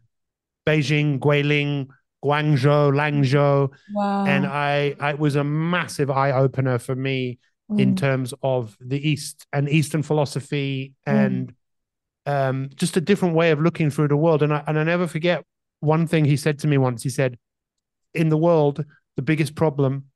Beijing, 0.66 1.18
Guilin, 1.18 1.88
Guangzhou, 2.25 2.92
Langzhou, 2.92 3.70
wow. 3.94 4.25
and 4.26 4.46
I, 4.46 4.94
I 5.00 5.10
it 5.10 5.18
was 5.18 5.37
a 5.37 5.44
massive 5.44 6.10
eye 6.10 6.32
opener 6.32 6.78
for 6.78 6.94
me 6.94 7.38
mm. 7.70 7.80
in 7.80 7.96
terms 7.96 8.34
of 8.42 8.76
the 8.80 9.08
East 9.08 9.46
and 9.52 9.68
Eastern 9.68 10.02
philosophy 10.02 10.94
mm. 11.06 11.12
and 11.12 11.54
um, 12.26 12.70
just 12.75 12.96
a 12.96 13.00
different 13.00 13.34
way 13.34 13.50
of 13.50 13.60
looking 13.60 13.90
through 13.90 14.08
the 14.08 14.16
world. 14.16 14.42
And 14.42 14.52
I 14.52 14.62
and 14.66 14.78
I 14.78 14.84
never 14.84 15.06
forget 15.06 15.44
one 15.80 16.06
thing 16.06 16.25
he 16.25 16.37
said 16.37 16.58
to 16.60 16.66
me 16.66 16.78
once. 16.78 17.02
He 17.02 17.10
said, 17.10 17.38
"In 18.14 18.28
the 18.28 18.37
world, 18.37 18.84
the 19.16 19.22
biggest 19.22 19.54
problem 19.54 20.06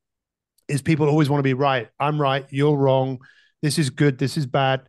is 0.68 0.82
people 0.82 1.09
always 1.09 1.28
want 1.28 1.40
to 1.40 1.44
be 1.44 1.54
right. 1.54 1.88
I'm 1.99 2.21
right, 2.21 2.47
you're 2.50 2.76
wrong. 2.76 3.18
This 3.62 3.78
is 3.78 3.90
good, 3.90 4.19
this 4.19 4.37
is 4.37 4.47
bad." 4.47 4.88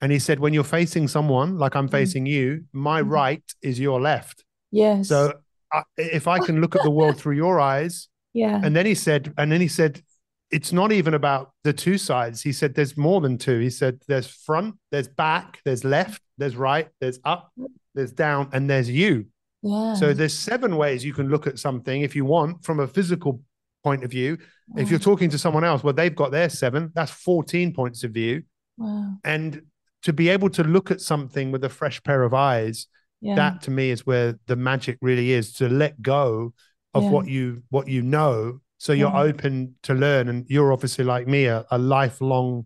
And 0.00 0.10
he 0.12 0.18
said, 0.18 0.40
"When 0.40 0.54
you're 0.54 0.64
facing 0.64 1.08
someone 1.08 1.58
like 1.58 1.76
I'm 1.76 1.88
mm. 1.88 1.92
facing 1.92 2.26
you, 2.26 2.64
my 2.72 3.02
mm. 3.02 3.10
right 3.10 3.42
is 3.62 3.78
your 3.80 4.00
left." 4.00 4.44
Yes. 4.70 5.08
So 5.08 5.34
I, 5.72 5.82
if 5.96 6.26
I 6.26 6.38
can 6.38 6.60
look 6.60 6.74
at 6.76 6.82
the 6.82 6.90
world 6.90 7.16
through 7.18 7.36
your 7.36 7.60
eyes, 7.60 8.08
yeah. 8.34 8.60
And 8.62 8.74
then 8.74 8.86
he 8.86 8.94
said, 8.94 9.32
and 9.38 9.50
then 9.50 9.60
he 9.60 9.68
said, 9.68 10.02
it's 10.50 10.72
not 10.72 10.92
even 10.92 11.14
about 11.14 11.52
the 11.64 11.72
two 11.72 11.98
sides. 11.98 12.42
He 12.42 12.52
said 12.52 12.74
there's 12.74 12.96
more 12.96 13.20
than 13.20 13.38
two. 13.38 13.58
He 13.58 13.70
said 13.70 14.00
there's 14.06 14.28
front, 14.28 14.76
there's 14.92 15.08
back, 15.08 15.60
there's 15.64 15.84
left, 15.84 16.22
there's 16.38 16.54
right, 16.54 16.88
there's 17.00 17.18
up, 17.24 17.52
there's 17.94 18.12
down, 18.12 18.50
and 18.52 18.68
there's 18.70 18.88
you. 18.88 19.26
Yeah. 19.62 19.94
So 19.94 20.12
there's 20.12 20.34
seven 20.34 20.76
ways 20.76 21.04
you 21.04 21.14
can 21.14 21.28
look 21.28 21.46
at 21.46 21.58
something 21.58 22.02
if 22.02 22.14
you 22.14 22.24
want 22.24 22.64
from 22.64 22.80
a 22.80 22.86
physical 22.86 23.42
point 23.82 24.04
of 24.04 24.10
view. 24.10 24.38
Wow. 24.68 24.82
If 24.82 24.90
you're 24.90 24.98
talking 25.00 25.30
to 25.30 25.38
someone 25.38 25.64
else, 25.64 25.82
well, 25.84 25.92
they've 25.94 26.14
got 26.14 26.30
their 26.30 26.48
seven. 26.48 26.90
That's 26.94 27.10
14 27.10 27.72
points 27.74 28.02
of 28.04 28.12
view. 28.12 28.42
Wow. 28.78 29.14
And 29.24 29.62
to 30.02 30.12
be 30.12 30.28
able 30.30 30.50
to 30.50 30.64
look 30.64 30.90
at 30.90 31.00
something 31.00 31.50
with 31.52 31.64
a 31.64 31.68
fresh 31.68 32.02
pair 32.02 32.22
of 32.22 32.34
eyes 32.34 32.86
Yeah. 33.20 33.36
that 33.36 33.62
to 33.62 33.70
me 33.70 33.90
is 33.90 34.04
where 34.06 34.38
the 34.46 34.56
magic 34.56 34.98
really 35.00 35.32
is 35.32 35.54
to 35.54 35.68
let 35.68 36.00
go 36.02 36.52
of 36.92 37.02
Yeah. 37.04 37.10
what 37.10 37.26
you 37.28 37.62
what 37.70 37.88
you 37.88 38.02
know 38.02 38.60
so 38.78 38.92
you're 38.92 39.10
Yeah. 39.10 39.22
open 39.22 39.76
to 39.84 39.94
learn 39.94 40.28
and 40.28 40.44
you're 40.48 40.72
obviously 40.72 41.04
like 41.04 41.26
me 41.26 41.46
a, 41.46 41.64
a 41.70 41.78
lifelong 41.78 42.64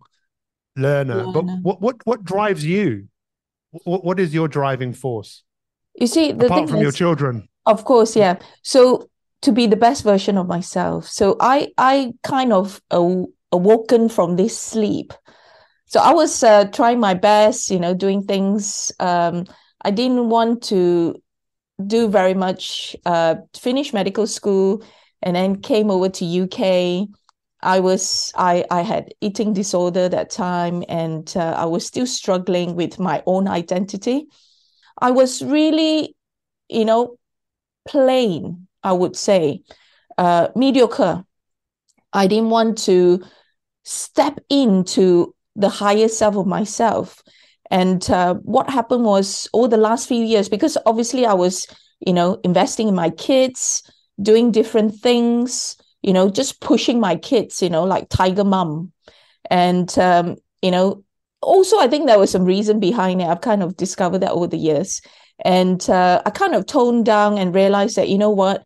learner 0.77 1.25
but 1.33 1.45
what 1.63 1.81
what 1.81 1.97
what 2.05 2.25
drives 2.25 2.65
you 2.65 3.09
what, 3.85 4.05
what 4.05 4.19
is 4.19 4.33
your 4.35 4.49
driving 4.49 4.93
force 4.93 5.45
You 6.01 6.07
see, 6.07 6.33
the 6.33 6.47
apart 6.47 6.69
from 6.71 6.81
your 6.81 6.93
children 6.93 7.49
Of 7.67 7.85
course, 7.85 8.17
yeah. 8.17 8.39
So 8.63 9.09
to 9.43 9.53
be 9.53 9.67
the 9.67 9.77
best 9.77 10.05
version 10.05 10.37
of 10.39 10.49
myself. 10.49 11.07
So 11.09 11.37
I 11.41 11.73
I 11.79 12.13
kind 12.23 12.53
of 12.53 12.81
aw- 12.91 13.27
awoken 13.53 14.09
from 14.09 14.37
this 14.37 14.59
sleep. 14.59 15.13
So 15.87 16.01
I 16.01 16.13
was 16.13 16.43
uh, 16.43 16.67
trying 16.67 17.01
my 17.01 17.15
best, 17.15 17.71
you 17.71 17.79
know, 17.81 17.95
doing 17.95 18.23
things. 18.25 18.93
Um, 19.01 19.47
I 19.83 19.91
didn't 19.91 20.29
want 20.29 20.63
to 20.65 21.23
do 21.87 22.09
very 22.09 22.35
much. 22.35 22.97
Uh, 23.07 23.37
finish 23.59 23.93
medical 23.93 24.27
school, 24.27 24.83
and 25.23 25.37
then 25.37 25.61
came 25.63 25.91
over 25.91 26.09
to 26.09 26.25
UK. 26.25 27.09
I 27.63 27.81
was 27.81 28.33
I 28.37 28.65
I 28.71 28.83
had 28.83 29.15
eating 29.21 29.53
disorder 29.55 30.09
that 30.09 30.31
time, 30.31 30.85
and 30.89 31.33
uh, 31.37 31.55
I 31.57 31.67
was 31.67 31.87
still 31.87 32.07
struggling 32.07 32.75
with 32.77 32.99
my 32.99 33.23
own 33.27 33.49
identity. 33.49 34.27
I 35.01 35.11
was 35.13 35.43
really, 35.43 36.17
you 36.69 36.85
know, 36.85 37.19
plain, 37.89 38.68
I 38.83 38.93
would 38.93 39.17
say, 39.17 39.63
uh, 40.17 40.49
mediocre. 40.55 41.25
I 42.13 42.27
didn't 42.27 42.51
want 42.51 42.79
to 42.79 43.23
step 43.85 44.39
into 44.49 45.35
the 45.57 45.69
higher 45.69 46.09
self 46.09 46.37
of 46.37 46.47
myself. 46.47 47.23
And 47.71 48.09
uh, 48.11 48.35
what 48.35 48.71
happened 48.71 49.05
was 49.05 49.49
over 49.53 49.69
the 49.69 49.77
last 49.77 50.09
few 50.09 50.25
years, 50.25 50.49
because 50.49 50.79
obviously 50.87 51.27
I 51.27 51.35
was, 51.35 51.67
you 52.07 52.13
know, 52.13 52.41
investing 52.45 52.89
in 52.89 52.95
my 52.95 53.11
kids, 53.11 53.83
doing 54.21 54.51
different 54.53 54.95
things, 54.95 55.77
you 56.03 56.13
know, 56.13 56.31
just 56.31 56.61
pushing 56.61 57.01
my 57.01 57.17
kids, 57.17 57.61
you 57.61 57.71
know, 57.71 57.85
like 57.85 58.09
tiger 58.09 58.45
mom. 58.45 58.93
And, 59.51 59.97
um, 59.99 60.37
you 60.63 60.71
know, 60.71 61.05
also 61.43 61.79
I 61.79 61.89
think 61.89 62.07
there 62.07 62.19
was 62.19 62.31
some 62.31 62.45
reason 62.45 62.81
behind 62.81 63.21
it. 63.21 63.29
I've 63.29 63.41
kind 63.41 63.63
of 63.63 63.77
discovered 63.77 64.19
that 64.21 64.33
over 64.33 64.47
the 64.47 64.57
years. 64.57 65.01
And 65.45 65.89
uh, 65.89 66.23
I 66.25 66.31
kind 66.31 66.55
of 66.55 66.67
toned 66.67 67.05
down 67.05 67.39
and 67.39 67.55
realized 67.55 67.97
that, 67.97 68.09
you 68.09 68.19
know 68.19 68.31
what, 68.31 68.65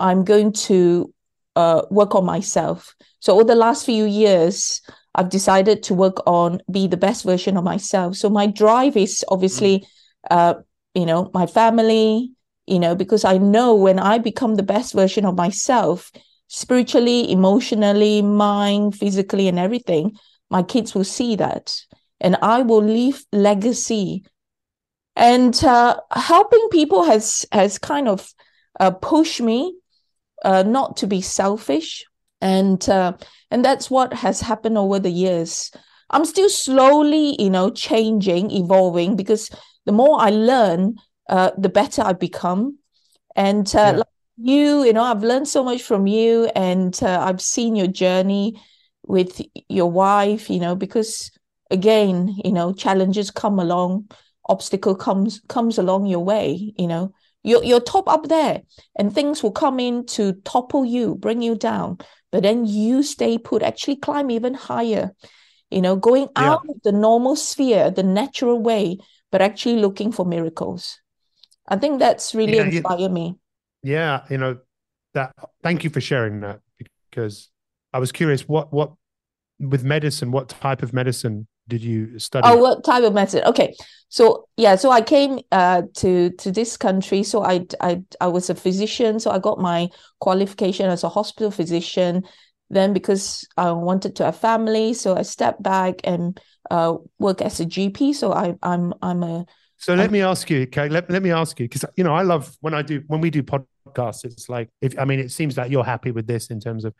I'm 0.00 0.24
going 0.24 0.52
to 0.52 1.12
uh, 1.56 1.82
work 1.90 2.14
on 2.14 2.24
myself. 2.24 2.94
So 3.20 3.34
over 3.34 3.44
the 3.44 3.54
last 3.54 3.84
few 3.84 4.04
years, 4.04 4.80
I've 5.14 5.30
decided 5.30 5.82
to 5.84 5.94
work 5.94 6.22
on 6.26 6.60
be 6.70 6.86
the 6.86 6.96
best 6.96 7.24
version 7.24 7.56
of 7.56 7.64
myself. 7.64 8.16
So 8.16 8.28
my 8.28 8.46
drive 8.46 8.96
is 8.96 9.24
obviously, 9.28 9.86
uh, 10.30 10.54
you 10.94 11.06
know, 11.06 11.30
my 11.32 11.46
family, 11.46 12.32
you 12.66 12.78
know, 12.78 12.94
because 12.94 13.24
I 13.24 13.38
know 13.38 13.74
when 13.74 13.98
I 13.98 14.18
become 14.18 14.56
the 14.56 14.62
best 14.62 14.92
version 14.92 15.24
of 15.24 15.36
myself, 15.36 16.12
spiritually, 16.48 17.30
emotionally, 17.30 18.22
mind, 18.22 18.96
physically, 18.96 19.48
and 19.48 19.58
everything, 19.58 20.16
my 20.50 20.62
kids 20.62 20.94
will 20.94 21.04
see 21.04 21.36
that, 21.36 21.74
and 22.20 22.36
I 22.42 22.62
will 22.62 22.82
leave 22.82 23.24
legacy. 23.32 24.24
And 25.16 25.62
uh, 25.64 26.00
helping 26.12 26.68
people 26.70 27.04
has 27.04 27.46
has 27.52 27.78
kind 27.78 28.08
of 28.08 28.32
uh, 28.80 28.90
pushed 28.90 29.40
me 29.40 29.74
uh, 30.44 30.62
not 30.62 30.96
to 30.98 31.06
be 31.06 31.20
selfish. 31.20 32.04
And 32.40 32.86
uh, 32.88 33.14
and 33.50 33.64
that's 33.64 33.90
what 33.90 34.12
has 34.14 34.40
happened 34.42 34.78
over 34.78 34.98
the 34.98 35.10
years. 35.10 35.70
I'm 36.10 36.24
still 36.24 36.50
slowly 36.50 37.40
you 37.42 37.50
know 37.50 37.70
changing 37.70 38.50
evolving 38.50 39.16
because 39.16 39.50
the 39.86 39.92
more 39.92 40.20
i 40.20 40.30
learn 40.30 40.96
uh, 41.28 41.50
the 41.58 41.68
better 41.68 42.02
i 42.02 42.12
become. 42.12 42.78
And 43.34 43.66
uh, 43.74 43.92
Yeah. 43.92 43.96
like 43.96 44.06
you 44.36 44.84
you 44.84 44.92
know 44.92 45.02
i've 45.02 45.22
learned 45.22 45.48
so 45.48 45.64
much 45.64 45.82
from 45.82 46.06
you 46.06 46.46
and 46.54 46.98
uh, 47.02 47.20
i've 47.22 47.40
seen 47.40 47.74
your 47.74 47.86
journey 47.86 48.60
with 49.06 49.40
your 49.68 49.90
wife 49.90 50.50
you 50.50 50.60
know 50.60 50.74
because 50.76 51.30
again 51.70 52.34
you 52.44 52.52
know 52.52 52.72
challenges 52.74 53.30
come 53.30 53.58
along 53.58 54.10
obstacle 54.48 54.94
comes 54.94 55.40
comes 55.48 55.78
along 55.78 56.06
your 56.06 56.24
way 56.24 56.72
you 56.78 56.86
know? 56.86 57.12
You're, 57.42 57.62
you're 57.62 57.80
top 57.80 58.08
up 58.08 58.26
there 58.28 58.62
and 58.98 59.14
things 59.14 59.42
will 59.42 59.52
come 59.52 59.78
in 59.78 60.04
to 60.06 60.32
topple 60.44 60.84
you 60.84 61.14
bring 61.14 61.42
you 61.42 61.54
down 61.54 61.98
but 62.32 62.42
then 62.42 62.66
you 62.66 63.02
stay 63.02 63.38
put 63.38 63.62
actually 63.62 63.96
climb 63.96 64.30
even 64.30 64.54
higher 64.54 65.12
you 65.70 65.80
know? 65.80 65.96
Going 65.96 66.28
Yeah. 66.36 66.52
out 66.54 66.62
of 66.68 66.76
the 66.84 66.92
normal 66.92 67.36
sphere 67.36 67.90
the 67.90 68.02
natural 68.02 68.58
way 68.60 68.98
but 69.32 69.42
actually 69.42 69.76
looking 69.76 70.12
for 70.12 70.24
miracles. 70.24 71.00
I 71.68 71.76
think 71.76 71.98
that's 71.98 72.34
really 72.34 72.56
Yeah, 72.56 72.64
you- 72.68 72.78
inspired 72.78 73.12
me. 73.12 73.36
Yeah 73.82 74.24
you 74.30 74.38
know 74.38 74.58
that 75.14 75.32
thank 75.62 75.84
you 75.84 75.90
for 75.90 76.00
sharing 76.00 76.40
that 76.40 76.60
because 77.10 77.50
i 77.92 77.98
was 77.98 78.12
curious 78.12 78.46
what 78.48 78.72
what 78.72 78.92
with 79.58 79.82
medicine 79.84 80.30
what 80.30 80.48
type 80.48 80.82
of 80.82 80.92
medicine 80.92 81.46
did 81.68 81.82
you 81.82 82.18
study 82.18 82.48
Oh, 82.48 82.56
what 82.56 82.84
type 82.84 83.04
of 83.04 83.12
method? 83.12 83.44
Okay, 83.48 83.74
so 84.08 84.48
yeah, 84.56 84.76
so 84.76 84.90
I 84.90 85.00
came 85.00 85.40
uh 85.52 85.82
to 85.96 86.30
to 86.30 86.52
this 86.52 86.76
country. 86.76 87.22
So 87.22 87.44
I 87.44 87.66
I 87.80 88.02
I 88.20 88.28
was 88.28 88.50
a 88.50 88.54
physician, 88.54 89.20
so 89.20 89.30
I 89.30 89.38
got 89.38 89.58
my 89.58 89.88
qualification 90.20 90.86
as 90.86 91.04
a 91.04 91.08
hospital 91.08 91.50
physician. 91.50 92.22
Then 92.70 92.92
because 92.92 93.46
I 93.56 93.70
wanted 93.72 94.16
to 94.16 94.24
have 94.24 94.36
family, 94.36 94.94
so 94.94 95.16
I 95.16 95.22
stepped 95.22 95.62
back 95.62 96.00
and 96.04 96.40
uh 96.70 96.96
work 97.18 97.42
as 97.42 97.60
a 97.60 97.64
GP. 97.64 98.12
So 98.12 98.32
I 98.32 98.54
I'm 98.62 98.94
I'm 99.02 99.22
a 99.22 99.46
So 99.78 99.94
let 99.94 100.10
me 100.10 100.22
ask 100.22 100.48
you, 100.50 100.62
okay? 100.62 100.88
Let, 100.88 101.10
let 101.10 101.22
me 101.22 101.30
ask 101.30 101.60
you, 101.60 101.68
because 101.68 101.84
you 101.96 102.04
know, 102.04 102.14
I 102.14 102.22
love 102.22 102.56
when 102.60 102.74
I 102.74 102.82
do 102.82 103.02
when 103.06 103.20
we 103.20 103.30
do 103.30 103.42
podcasts, 103.42 104.24
it's 104.24 104.48
like 104.48 104.68
if 104.80 104.98
I 104.98 105.04
mean 105.04 105.20
it 105.20 105.30
seems 105.30 105.56
like 105.56 105.70
you're 105.70 105.84
happy 105.84 106.10
with 106.12 106.26
this 106.26 106.48
in 106.48 106.60
terms 106.60 106.84
of 106.84 106.94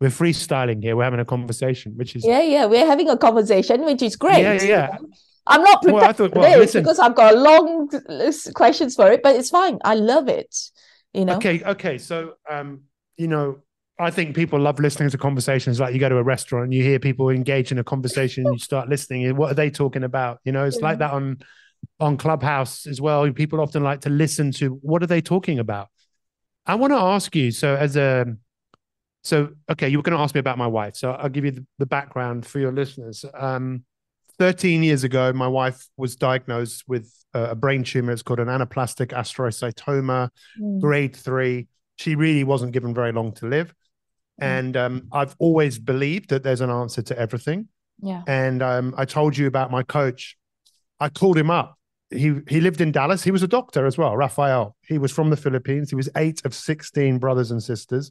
we're 0.00 0.08
freestyling 0.10 0.82
here, 0.82 0.96
we're 0.96 1.04
having 1.04 1.20
a 1.20 1.24
conversation, 1.24 1.92
which 1.96 2.14
is 2.16 2.24
yeah 2.24 2.40
yeah 2.42 2.66
we're 2.66 2.86
having 2.86 3.08
a 3.08 3.16
conversation, 3.16 3.84
which 3.84 4.02
is 4.02 4.16
great. 4.16 4.40
yeah, 4.42 4.52
yeah, 4.54 4.62
yeah. 4.62 4.98
I'm 5.46 5.62
not 5.62 5.82
Well, 5.84 5.94
prepared 5.94 6.02
I 6.10 6.12
thought- 6.12 6.34
well, 6.34 6.58
listen. 6.58 6.82
because 6.82 6.98
I've 6.98 7.14
got 7.14 7.34
a 7.34 7.38
long 7.38 7.88
list 8.08 8.52
questions 8.54 8.94
for 8.94 9.10
it, 9.10 9.22
but 9.22 9.34
it's 9.36 9.50
fine. 9.50 9.78
I 9.84 9.94
love 9.94 10.28
it. 10.28 10.54
You 11.14 11.24
know. 11.24 11.36
Okay, 11.36 11.62
okay. 11.64 11.96
So 11.98 12.34
um, 12.50 12.82
you 13.16 13.28
know, 13.28 13.58
I 13.98 14.10
think 14.10 14.36
people 14.36 14.60
love 14.60 14.78
listening 14.78 15.10
to 15.10 15.18
conversations. 15.18 15.80
Like 15.80 15.94
you 15.94 16.00
go 16.00 16.08
to 16.10 16.18
a 16.18 16.22
restaurant 16.22 16.64
and 16.64 16.74
you 16.74 16.82
hear 16.82 16.98
people 16.98 17.30
engage 17.30 17.72
in 17.72 17.78
a 17.78 17.84
conversation, 17.84 18.46
and 18.46 18.54
you 18.54 18.58
start 18.60 18.88
listening. 18.94 19.34
What 19.36 19.50
are 19.50 19.54
they 19.54 19.70
talking 19.70 20.04
about? 20.04 20.38
You 20.44 20.52
know, 20.52 20.64
it's 20.64 20.80
like 20.80 20.98
that 20.98 21.12
on 21.12 21.38
on 21.98 22.18
Clubhouse 22.18 22.86
as 22.86 23.00
well. 23.00 23.28
People 23.32 23.60
often 23.60 23.82
like 23.82 24.02
to 24.02 24.10
listen 24.10 24.52
to 24.52 24.74
what 24.82 25.02
are 25.02 25.06
they 25.06 25.20
talking 25.22 25.58
about. 25.58 25.88
I 26.66 26.74
want 26.74 26.92
to 26.92 26.98
ask 26.98 27.34
you. 27.34 27.50
So 27.50 27.74
as 27.74 27.96
a 27.96 28.36
so 29.22 29.50
okay, 29.70 29.88
you 29.88 29.98
were 29.98 30.02
going 30.02 30.16
to 30.16 30.22
ask 30.22 30.34
me 30.34 30.38
about 30.40 30.58
my 30.58 30.66
wife. 30.66 30.96
So 30.96 31.12
I'll 31.12 31.28
give 31.28 31.44
you 31.44 31.50
the, 31.52 31.66
the 31.78 31.86
background 31.86 32.46
for 32.46 32.58
your 32.60 32.72
listeners. 32.72 33.24
Um, 33.34 33.84
13 34.38 34.82
years 34.84 35.02
ago, 35.04 35.32
my 35.32 35.48
wife 35.48 35.86
was 35.96 36.16
diagnosed 36.16 36.84
with 36.86 37.12
a 37.34 37.50
a 37.50 37.54
brain 37.54 37.84
tumor. 37.84 38.12
It's 38.12 38.22
called 38.22 38.40
an 38.40 38.48
anaplastic 38.48 39.08
astrocytoma 39.08 40.30
Mm. 40.60 40.80
grade 40.80 41.14
three. 41.16 41.68
She 41.96 42.14
really 42.14 42.44
wasn't 42.44 42.72
given 42.72 42.94
very 42.94 43.12
long 43.12 43.32
to 43.34 43.46
live. 43.46 43.74
And 44.40 44.76
um, 44.76 45.08
I've 45.12 45.34
always 45.40 45.78
believed 45.80 46.30
that 46.30 46.44
there's 46.44 46.60
an 46.60 46.70
answer 46.70 47.02
to 47.02 47.18
everything. 47.18 47.68
Yeah. 48.00 48.22
And 48.28 48.62
um, 48.62 48.94
I 48.96 49.04
told 49.04 49.36
you 49.36 49.48
about 49.48 49.72
my 49.72 49.82
coach. 49.82 50.36
I 51.00 51.08
called 51.08 51.36
him 51.36 51.50
up. 51.50 51.76
He 52.10 52.40
he 52.48 52.60
lived 52.60 52.80
in 52.80 52.92
Dallas. 52.92 53.24
He 53.24 53.32
was 53.32 53.42
a 53.42 53.48
doctor 53.48 53.84
as 53.84 53.98
well, 53.98 54.16
Rafael. 54.16 54.76
He 54.86 54.96
was 54.98 55.10
from 55.12 55.30
the 55.30 55.36
Philippines. 55.36 55.90
He 55.90 55.96
was 55.96 56.08
eight 56.16 56.40
of 56.44 56.54
16 56.54 57.18
brothers 57.18 57.50
and 57.50 57.60
sisters. 57.62 58.10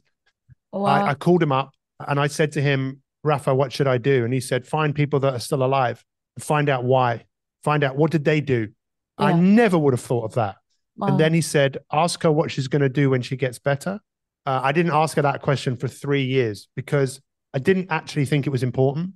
Wow. 0.72 0.86
I, 0.86 1.10
I 1.10 1.14
called 1.14 1.42
him 1.42 1.52
up 1.52 1.72
and 2.06 2.20
I 2.20 2.26
said 2.26 2.52
to 2.52 2.62
him, 2.62 3.02
Rafa, 3.24 3.54
what 3.54 3.72
should 3.72 3.86
I 3.86 3.98
do? 3.98 4.24
And 4.24 4.32
he 4.32 4.40
said, 4.40 4.66
find 4.66 4.94
people 4.94 5.20
that 5.20 5.34
are 5.34 5.40
still 5.40 5.62
alive, 5.64 6.04
find 6.38 6.68
out 6.68 6.84
why, 6.84 7.24
find 7.64 7.82
out 7.82 7.96
what 7.96 8.10
did 8.10 8.24
they 8.24 8.40
do. 8.40 8.68
I 9.16 9.32
never 9.32 9.76
would 9.76 9.92
have 9.94 10.00
thought 10.00 10.24
of 10.24 10.34
that. 10.34 10.56
Wow. 10.96 11.08
And 11.08 11.20
then 11.20 11.34
he 11.34 11.40
said, 11.40 11.78
ask 11.92 12.22
her 12.22 12.30
what 12.30 12.50
she's 12.52 12.68
going 12.68 12.82
to 12.82 12.88
do 12.88 13.10
when 13.10 13.22
she 13.22 13.36
gets 13.36 13.58
better. 13.58 13.98
Uh, 14.46 14.60
I 14.62 14.72
didn't 14.72 14.92
ask 14.92 15.16
her 15.16 15.22
that 15.22 15.42
question 15.42 15.76
for 15.76 15.88
three 15.88 16.22
years 16.22 16.68
because 16.76 17.20
I 17.52 17.58
didn't 17.58 17.88
actually 17.90 18.26
think 18.26 18.46
it 18.46 18.50
was 18.50 18.62
important. 18.62 19.14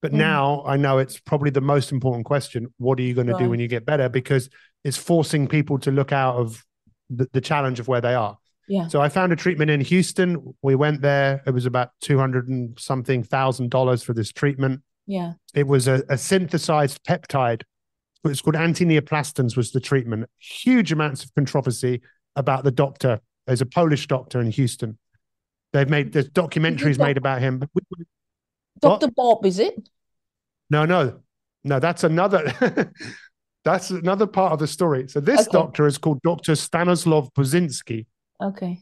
But 0.00 0.12
Mm. 0.12 0.16
now 0.16 0.64
I 0.66 0.76
know 0.76 0.98
it's 0.98 1.18
probably 1.18 1.50
the 1.50 1.60
most 1.60 1.92
important 1.92 2.24
question. 2.24 2.72
What 2.78 2.98
are 2.98 3.02
you 3.02 3.14
going 3.14 3.28
to 3.28 3.38
do 3.38 3.50
when 3.50 3.60
you 3.60 3.68
get 3.68 3.84
better? 3.84 4.08
Because 4.08 4.48
it's 4.84 4.96
forcing 4.96 5.46
people 5.48 5.78
to 5.80 5.90
look 5.90 6.12
out 6.12 6.36
of 6.36 6.64
the, 7.10 7.28
the 7.32 7.40
challenge 7.40 7.80
of 7.80 7.88
where 7.88 8.00
they 8.00 8.14
are. 8.14 8.36
Yeah. 8.72 8.88
So 8.88 9.02
I 9.02 9.10
found 9.10 9.32
a 9.32 9.36
treatment 9.36 9.70
in 9.70 9.82
Houston. 9.82 10.54
We 10.62 10.74
went 10.76 11.02
there. 11.02 11.42
It 11.46 11.50
was 11.50 11.66
about 11.66 11.90
200 12.00 12.48
and 12.48 12.78
something 12.80 13.22
thousand 13.22 13.70
dollars 13.70 14.02
for 14.02 14.14
this 14.14 14.32
treatment. 14.32 14.80
Yeah. 15.06 15.34
It 15.54 15.66
was 15.66 15.88
a, 15.88 16.02
a 16.08 16.16
synthesized 16.16 17.04
peptide. 17.04 17.64
It's 18.24 18.40
called 18.40 18.54
antineoplastins 18.56 19.58
was 19.58 19.72
the 19.72 19.80
treatment. 19.80 20.24
Huge 20.38 20.90
amounts 20.90 21.22
of 21.22 21.34
controversy 21.34 22.00
about 22.34 22.64
the 22.64 22.70
doctor. 22.70 23.20
There's 23.46 23.60
a 23.60 23.66
Polish 23.66 24.06
doctor 24.06 24.40
in 24.40 24.50
Houston. 24.52 24.96
They've 25.74 25.90
made 25.90 26.12
there's 26.14 26.30
documentaries 26.30 26.98
made 26.98 27.18
about 27.18 27.40
him. 27.42 27.58
But 27.58 27.68
we- 27.74 27.82
we- 27.98 28.04
Dr. 28.80 29.10
Bob, 29.14 29.44
is 29.44 29.58
it? 29.58 29.74
no, 30.70 30.86
no, 30.86 31.20
no. 31.62 31.78
That's 31.78 32.04
another. 32.04 32.42
That's 33.64 33.90
another 33.90 34.26
part 34.26 34.52
of 34.54 34.58
the 34.58 34.66
story. 34.66 35.08
So 35.08 35.20
this 35.20 35.42
Okay. 35.42 35.50
doctor 35.52 35.86
is 35.86 35.98
called 35.98 36.20
Dr. 36.22 36.56
Stanislav 36.56 37.28
Burzynski, 37.34 38.06
Okay. 38.42 38.80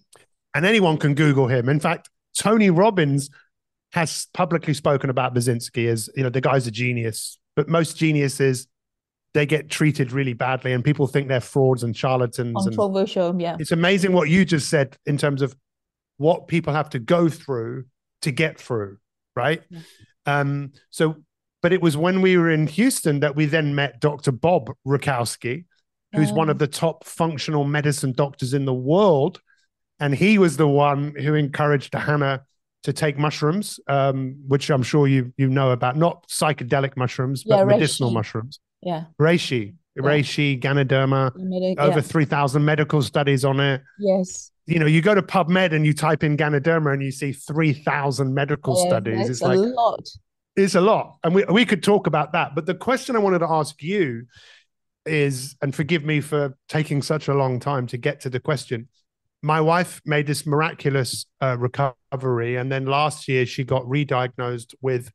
and 0.55 0.65
anyone 0.67 0.97
can 0.99 1.15
Google 1.15 1.47
him. 1.49 1.69
In 1.69 1.81
fact, 1.81 2.09
Tony 2.37 2.71
Robbins 2.71 3.31
has 3.93 4.27
publicly 4.35 4.73
spoken 4.75 5.11
about 5.11 5.35
Burzynski 5.35 5.89
as 5.89 6.09
you 6.17 6.23
know 6.23 6.31
the 6.31 6.41
guy's 6.41 6.67
a 6.67 6.71
genius, 6.71 7.39
but 7.57 7.69
most 7.69 7.97
geniuses 7.97 8.67
they 9.33 9.47
get 9.47 9.71
treated 9.71 10.11
really 10.11 10.33
badly, 10.33 10.73
and 10.73 10.83
people 10.85 11.07
think 11.07 11.29
they're 11.29 11.41
frauds 11.41 11.85
and 11.85 11.97
charlatans. 11.97 12.67
And 12.67 12.77
Controversial. 12.77 13.41
Yeah. 13.41 13.57
it's 13.61 13.71
amazing 13.73 14.13
what 14.13 14.29
you 14.29 14.45
just 14.45 14.69
said 14.69 14.97
in 15.07 15.17
terms 15.19 15.41
of 15.43 15.55
what 16.17 16.49
people 16.49 16.73
have 16.73 16.91
to 16.91 16.99
go 16.99 17.29
through 17.29 17.85
to 18.23 18.31
get 18.33 18.59
through, 18.59 18.99
right? 19.37 19.63
Yeah. 19.71 19.81
Um, 20.27 20.73
so, 20.91 21.17
but 21.63 21.73
it 21.73 21.81
was 21.81 21.97
when 21.97 22.23
we 22.23 22.37
were 22.37 22.51
in 22.51 22.67
Houston 22.67 23.21
that 23.21 23.37
we 23.37 23.47
then 23.47 23.75
met 23.75 24.01
Dr. 24.01 24.33
Bob 24.33 24.71
Rakowski, 24.87 25.65
who's 26.15 26.33
one 26.33 26.49
Oh. 26.49 26.53
of 26.53 26.59
the 26.59 26.67
top 26.67 27.05
functional 27.05 27.65
medicine 27.65 28.13
doctors 28.13 28.53
in 28.53 28.65
the 28.65 28.75
world. 28.75 29.41
And 30.01 30.15
he 30.15 30.39
was 30.39 30.57
the 30.57 30.67
one 30.67 31.15
who 31.15 31.35
encouraged 31.35 31.95
Hannah 31.95 32.43
to 32.85 32.93
take 32.93 33.19
mushrooms, 33.19 33.79
um, 33.87 34.37
which 34.49 34.71
I'm 34.71 34.83
sure 34.83 35.07
you 35.07 35.33
you 35.37 35.49
know 35.49 35.71
about, 35.71 35.97
not 35.97 36.27
psychedelic 36.29 36.97
mushrooms, 36.97 37.45
but 37.45 37.59
Yeah, 37.59 37.65
medicinal 37.65 38.11
mushrooms. 38.11 38.59
Yeah. 38.83 39.05
Reishi, 39.21 39.75
reishi, 39.99 40.59
Ganoderma, 40.61 41.33
Medic- 41.37 41.79
over 41.79 41.99
yeah. 41.99 42.01
3,000 42.01 42.65
medical 42.65 43.03
studies 43.03 43.45
on 43.45 43.61
it. 43.61 43.83
Yes. 43.99 44.51
You 44.67 44.79
know, 44.79 44.87
you 44.87 45.03
go 45.03 45.15
to 45.15 45.21
PubMed 45.23 45.75
and 45.75 45.85
you 45.85 45.93
type 45.93 46.25
in 46.25 46.37
Ganoderma 46.39 46.95
and 46.95 47.03
you 47.03 47.11
see 47.11 47.33
3,000 47.33 48.33
medical 48.33 48.81
Yeah, 48.83 48.89
studies. 48.89 49.29
It's 49.29 49.43
a 49.43 49.49
like, 49.49 49.59
lot. 49.59 50.09
it's 50.57 50.75
a 50.75 50.81
lot. 50.81 51.19
And 51.23 51.35
we, 51.35 51.45
we 51.45 51.67
could 51.67 51.83
talk 51.83 52.07
about 52.07 52.33
that. 52.33 52.55
But 52.55 52.65
the 52.65 52.75
question 52.75 53.17
I 53.17 53.19
wanted 53.19 53.41
to 53.41 53.51
ask 53.51 53.83
you 53.83 54.27
is, 55.05 55.57
and 55.61 55.75
forgive 55.75 56.05
me 56.05 56.21
for 56.23 56.57
taking 56.69 57.03
such 57.03 57.29
a 57.29 57.35
long 57.35 57.61
time 57.61 57.87
to 57.89 57.99
get 57.99 58.21
to 58.21 58.31
the 58.31 58.41
question. 58.41 58.89
My 59.43 59.61
wife 59.61 60.01
made 60.05 60.27
this 60.27 60.47
miraculous 60.47 61.27
uh, 61.41 61.57
recovery. 61.59 62.57
And 62.57 62.71
then 62.71 62.87
last 62.87 63.29
year 63.29 63.47
she 63.47 63.65
got 63.65 63.89
re 63.89 64.05
diagnosed 64.05 64.75
with, 64.81 65.11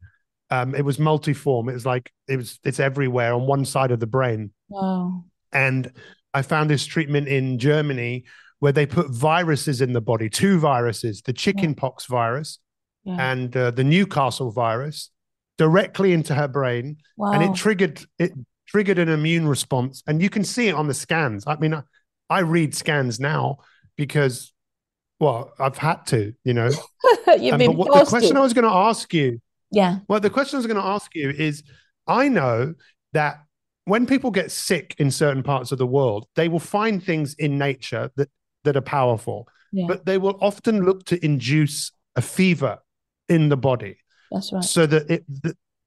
um, 0.49 0.73
it 0.73 0.83
was 0.83 0.97
multiform. 0.97 1.69
It 1.69 1.73
was 1.73 1.85
like, 1.85 2.11
it 2.27 2.37
was, 2.37 2.59
it's 2.63 2.79
everywhere 2.79 3.33
on 3.33 3.45
one 3.45 3.65
side 3.65 3.91
of 3.91 3.99
the 3.99 4.07
brain. 4.07 4.51
Wow. 4.69 5.25
And 5.53 5.91
I 6.33 6.41
found 6.41 6.69
this 6.69 6.85
treatment 6.85 7.27
in 7.27 7.59
Germany 7.59 8.25
where 8.59 8.71
they 8.71 8.85
put 8.85 9.09
viruses 9.11 9.81
in 9.81 9.93
the 9.93 10.01
body, 10.01 10.29
two 10.29 10.59
viruses, 10.59 11.21
the 11.21 11.33
chickenpox 11.33 12.05
virus 12.07 12.59
Yeah. 13.03 13.31
and 13.31 13.55
uh, 13.55 13.71
the 13.71 13.83
Newcastle 13.83 14.51
virus, 14.51 15.11
directly 15.57 16.11
into 16.13 16.33
her 16.33 16.47
brain, 16.47 16.97
wow. 17.15 17.31
and 17.31 17.43
it 17.43 17.55
triggered 17.55 18.03
it 18.17 18.33
triggered 18.67 18.97
an 18.97 19.09
immune 19.09 19.47
response. 19.47 20.03
And 20.07 20.21
you 20.21 20.29
can 20.29 20.43
see 20.43 20.67
it 20.67 20.75
on 20.75 20.87
the 20.87 20.93
scans. 20.93 21.45
I 21.47 21.55
mean, 21.57 21.73
I, 21.73 21.83
I 22.29 22.39
read 22.39 22.73
scans 22.73 23.19
now 23.19 23.59
because, 23.97 24.53
well, 25.19 25.51
I've 25.59 25.77
had 25.77 26.05
to, 26.07 26.33
you 26.43 26.53
know. 26.53 26.69
You've 27.39 27.53
Um, 27.53 27.59
been 27.59 27.71
but 27.71 27.77
what 27.77 27.99
the 27.99 28.09
question 28.09 28.33
to. 28.33 28.39
I 28.39 28.43
was 28.43 28.53
going 28.53 28.65
to 28.65 28.71
ask 28.71 29.13
you 29.13 29.41
Yeah. 29.71 29.99
well, 30.07 30.19
the 30.19 30.29
question 30.29 30.57
I 30.57 30.59
was 30.59 30.67
going 30.67 30.81
to 30.81 30.87
ask 30.87 31.13
you 31.15 31.29
is 31.29 31.63
I 32.07 32.27
know 32.29 32.73
that 33.13 33.41
when 33.85 34.05
people 34.05 34.31
get 34.31 34.51
sick 34.51 34.95
in 34.97 35.11
certain 35.11 35.43
parts 35.43 35.71
of 35.71 35.77
the 35.77 35.87
world, 35.87 36.27
they 36.35 36.47
will 36.49 36.59
find 36.59 37.03
things 37.03 37.35
in 37.35 37.57
nature 37.57 38.11
that, 38.15 38.29
that 38.63 38.75
are 38.75 38.81
powerful, 38.81 39.47
Yeah. 39.71 39.85
but 39.87 40.05
they 40.05 40.17
will 40.17 40.37
often 40.41 40.83
look 40.83 41.05
to 41.05 41.23
induce 41.23 41.91
a 42.15 42.21
fever 42.21 42.79
in 43.29 43.49
the 43.49 43.57
body 43.57 43.97
That's 44.31 44.51
right. 44.53 44.63
so 44.63 44.85
that 44.85 45.09
it, 45.09 45.25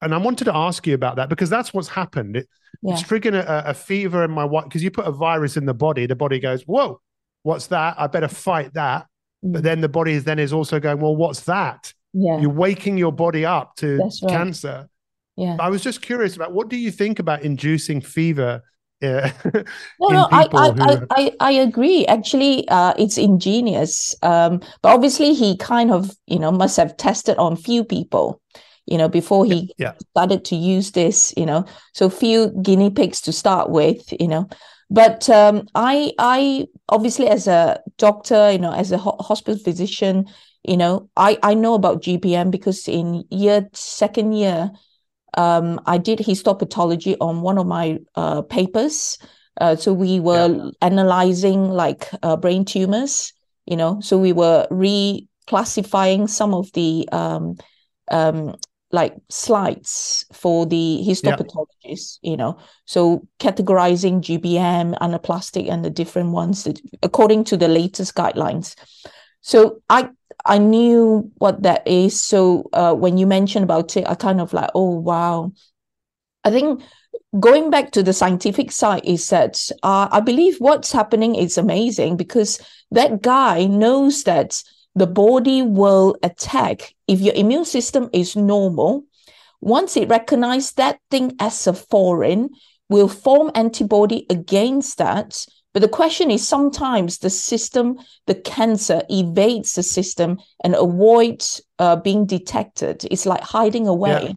and 0.03 0.15
I 0.15 0.19
wanted 0.19 0.45
to 0.45 0.55
ask 0.55 0.87
you 0.87 0.95
about 0.95 1.17
that 1.17 1.29
because 1.29 1.51
that's 1.51 1.73
what's 1.75 1.89
happened. 1.89 2.37
It, 2.37 2.49
Yeah. 2.83 2.93
It's 2.95 3.03
triggering 3.03 3.35
a, 3.35 3.71
a 3.71 3.75
fever 3.75 4.23
in 4.25 4.31
my 4.31 4.45
wife 4.45 4.65
because 4.65 4.83
you 4.85 4.91
put 4.91 5.07
a 5.07 5.11
virus 5.13 5.57
in 5.57 5.67
the 5.67 5.75
body, 5.75 6.07
the 6.07 6.15
body 6.15 6.39
goes, 6.39 6.63
Whoa, 6.65 7.01
what's 7.49 7.69
that? 7.69 7.95
I 7.99 8.07
better 8.07 8.29
fight 8.29 8.75
that. 8.75 9.07
But 9.43 9.61
Mm. 9.61 9.65
then 9.65 9.81
the 9.81 9.89
body 9.89 10.13
is 10.13 10.25
then 10.25 10.39
is 10.39 10.53
also 10.53 10.79
going, 10.81 11.01
Well, 11.01 11.17
what's 11.17 11.41
that? 11.45 11.95
Yeah. 12.13 12.41
You're 12.41 12.59
waking 12.67 12.99
your 12.99 13.13
body 13.13 13.47
up 13.47 13.75
to 13.77 13.97
right. 13.99 14.13
cancer. 14.29 14.89
Yeah. 15.37 15.57
I 15.59 15.71
was 15.71 15.83
just 15.83 16.03
curious 16.03 16.37
about 16.37 16.53
what 16.53 16.69
do 16.69 16.77
you 16.77 16.91
think 16.91 17.19
about 17.21 17.43
inducing 17.43 18.01
fever? 18.01 18.63
Uh, 19.01 19.31
No, 20.01 20.09
no, 20.09 20.29
I, 20.33 20.49
I, 20.53 20.71
who 20.73 20.83
I, 20.83 21.07
I, 21.11 21.33
I 21.41 21.53
agree. 21.53 22.05
Actually, 22.07 22.69
uh, 22.69 22.93
it's 22.99 23.17
ingenious. 23.17 24.15
Um, 24.23 24.61
but 24.83 24.91
obviously, 24.97 25.33
he 25.35 25.57
kind 25.57 25.91
of, 25.93 26.11
you 26.27 26.39
know, 26.41 26.51
must 26.51 26.77
have 26.77 26.97
tested 26.97 27.39
on 27.39 27.55
few 27.57 27.85
people, 27.85 28.43
you 28.87 28.99
know, 28.99 29.09
before 29.09 29.45
he 29.47 29.73
yeah. 29.79 29.93
started 30.11 30.45
to 30.47 30.57
use 30.57 30.91
this, 30.91 31.33
you 31.37 31.47
know, 31.47 31.65
so 31.95 32.11
few 32.11 32.51
guinea 32.63 32.91
pigs 32.91 33.21
to 33.23 33.33
start 33.33 33.71
with, 33.71 34.03
you 34.21 34.29
know. 34.29 34.49
But 34.91 35.29
um, 35.29 35.69
I, 35.75 36.13
I 36.19 36.67
obviously, 36.89 37.29
as 37.29 37.47
a 37.47 37.81
doctor, 37.99 38.51
you 38.53 38.59
know, 38.59 38.73
as 38.73 38.91
a 38.93 38.99
ho- 38.99 39.17
hospital 39.21 39.63
physician, 39.63 40.27
you 40.65 40.77
know, 40.77 41.09
I, 41.17 41.39
I 41.43 41.55
know 41.55 41.75
about 41.75 42.03
GBM 42.03 42.51
because 42.51 42.89
in 42.89 43.25
year 43.31 43.69
second 43.75 44.33
year, 44.33 44.71
um, 45.37 45.81
I 45.87 45.99
did 45.99 46.21
histopathology 46.21 47.17
on 47.21 47.43
one 47.43 47.59
of 47.59 47.67
my 47.67 47.99
uh, 48.15 48.43
papers. 48.43 49.19
Uh, 49.61 49.77
so 49.77 49.93
we 49.93 50.21
were 50.21 50.71
analyzing 50.81 51.69
like 51.71 52.09
uh, 52.23 52.37
brain 52.37 52.65
tumors, 52.65 53.33
you 53.67 53.77
know. 53.77 54.01
So 54.01 54.17
we 54.17 54.33
were 54.33 54.67
reclassifying 54.71 56.29
some 56.29 56.55
of 56.55 56.73
the 56.73 57.09
um, 57.13 57.57
um, 58.11 58.55
like 58.91 59.15
slides 59.29 60.25
for 60.33 60.65
the 60.65 61.03
histopathologists, 61.89 62.19
you 62.23 62.37
know. 62.37 62.59
So 62.85 63.27
categorizing 63.39 64.21
GBM, 64.21 64.99
anaplastic, 64.99 65.71
and 65.71 65.85
the 65.85 65.91
different 65.91 66.31
ones 66.31 66.65
that, 66.65 66.81
according 67.03 67.45
to 67.45 67.57
the 67.57 67.69
latest 67.69 68.15
guidelines. 68.15 68.75
So 69.41 69.81
I 69.89 70.11
I 70.45 70.59
knew 70.59 71.31
what 71.39 71.63
that 71.63 71.87
is. 71.87 72.21
So 72.23 72.69
uh, 72.73 72.95
when 72.95 73.19
you 73.19 73.27
mentioned 73.27 73.65
about 73.65 73.97
it, 73.97 74.07
I 74.09 74.15
kind 74.15 74.41
of 74.41 74.53
like, 74.53 74.71
oh 74.75 74.91
wow. 74.91 75.53
I 76.45 76.51
think 76.51 76.83
going 77.39 77.71
back 77.71 77.91
to 77.93 78.03
the 78.03 78.13
scientific 78.13 78.71
side 78.73 79.05
is 79.05 79.29
that 79.29 79.59
uh, 79.83 80.09
I 80.11 80.21
believe 80.21 80.57
what's 80.59 80.93
happening 80.93 81.35
is 81.35 81.59
amazing 81.59 82.17
because 82.17 82.61
that 82.91 83.23
guy 83.23 83.67
knows 83.67 84.23
that 84.25 84.63
the 84.95 85.07
body 85.07 85.63
will 85.63 86.17
attack 86.23 86.95
if 87.07 87.21
your 87.21 87.35
immune 87.35 87.65
system 87.65 88.09
is 88.13 88.37
normal. 88.37 89.05
Once 89.61 89.97
it 89.97 90.09
recognizes 90.09 90.73
that 90.73 90.99
thing 91.11 91.33
as 91.41 91.67
a 91.67 91.73
foreign, 91.73 92.51
will 92.89 93.09
form 93.09 93.51
antibody 93.55 94.27
against 94.31 94.99
that. 94.99 95.45
But 95.75 95.83
the 95.83 95.89
question 95.89 96.31
is 96.31 96.47
sometimes 96.49 97.19
the 97.19 97.31
system, 97.31 97.99
the 98.27 98.35
cancer 98.35 99.03
evades 99.11 99.75
the 99.75 99.83
system 99.83 100.39
and 100.65 100.75
avoids 100.75 101.61
uh, 101.79 101.97
being 101.97 102.25
detected. 102.27 103.05
It's 103.11 103.27
like 103.27 103.43
hiding 103.43 103.87
away 103.87 104.23
Yeah. 104.29 104.33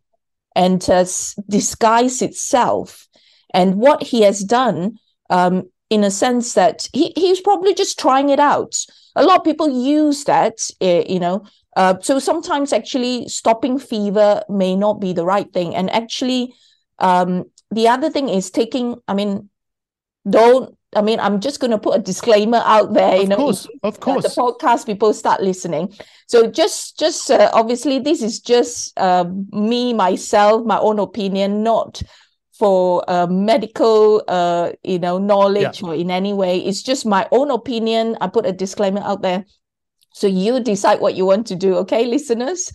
and 0.55 0.89
uh, 0.89 1.05
disguise 1.49 2.21
itself. 2.21 3.07
And 3.53 3.75
what 3.75 4.03
he 4.03 4.21
has 4.23 4.41
done, 4.43 4.99
um, 5.29 5.69
in 5.89 6.03
a 6.03 6.11
sense 6.11 6.53
that 6.53 6.87
he, 6.93 7.13
he's 7.15 7.41
probably 7.41 7.73
just 7.73 7.97
trying 7.99 8.29
it 8.29 8.39
out. 8.39 8.75
A 9.15 9.23
lot 9.23 9.39
of 9.39 9.43
people 9.43 9.69
use 9.69 10.25
that, 10.25 10.59
eh, 10.81 11.03
you 11.07 11.19
know. 11.19 11.43
Uh, 11.75 11.95
so 12.01 12.19
sometimes 12.19 12.73
actually 12.73 13.27
stopping 13.27 13.79
fever 13.79 14.43
may 14.49 14.75
not 14.75 14.99
be 14.99 15.13
the 15.13 15.25
right 15.25 15.51
thing. 15.53 15.75
And 15.75 15.89
actually, 15.91 16.53
um, 16.99 17.45
the 17.69 17.87
other 17.87 18.09
thing 18.09 18.29
is 18.29 18.51
taking, 18.51 18.95
I 19.07 19.13
mean, 19.13 19.49
don't, 20.29 20.77
I 20.93 21.01
mean, 21.01 21.19
I'm 21.21 21.39
just 21.39 21.61
going 21.61 21.71
to 21.71 21.77
put 21.77 21.97
a 21.97 22.01
disclaimer 22.01 22.61
out 22.65 22.93
there, 22.93 23.15
you 23.15 23.23
of 23.23 23.29
know, 23.29 23.35
in 23.35 23.41
course, 23.41 23.67
of 23.83 23.95
uh, 23.95 23.97
course. 23.99 24.23
the 24.23 24.41
podcast 24.41 24.85
people 24.85 25.13
start 25.13 25.41
listening. 25.41 25.93
So 26.27 26.47
just 26.51 26.99
just 26.99 27.31
uh, 27.31 27.49
obviously 27.53 27.99
this 27.99 28.21
is 28.21 28.41
just 28.41 28.97
uh, 28.99 29.25
me 29.51 29.93
myself 29.93 30.65
my 30.65 30.77
own 30.79 30.99
opinion 30.99 31.63
not 31.63 32.01
for 32.59 33.03
uh, 33.07 33.25
medical 33.27 34.23
uh, 34.27 34.71
you 34.83 34.99
know 34.99 35.17
knowledge 35.17 35.81
or 35.81 35.95
in 35.95 36.11
any 36.11 36.33
way. 36.33 36.59
It's 36.59 36.83
just 36.83 37.05
my 37.05 37.25
own 37.31 37.51
opinion. 37.51 38.17
I 38.19 38.27
put 38.27 38.45
a 38.45 38.51
disclaimer 38.51 39.01
out 39.01 39.21
there 39.21 39.45
so 40.13 40.27
you 40.27 40.59
decide 40.59 40.99
what 40.99 41.15
you 41.15 41.25
want 41.25 41.47
to 41.47 41.55
do 41.55 41.75
okay 41.75 42.05
listeners? 42.05 42.71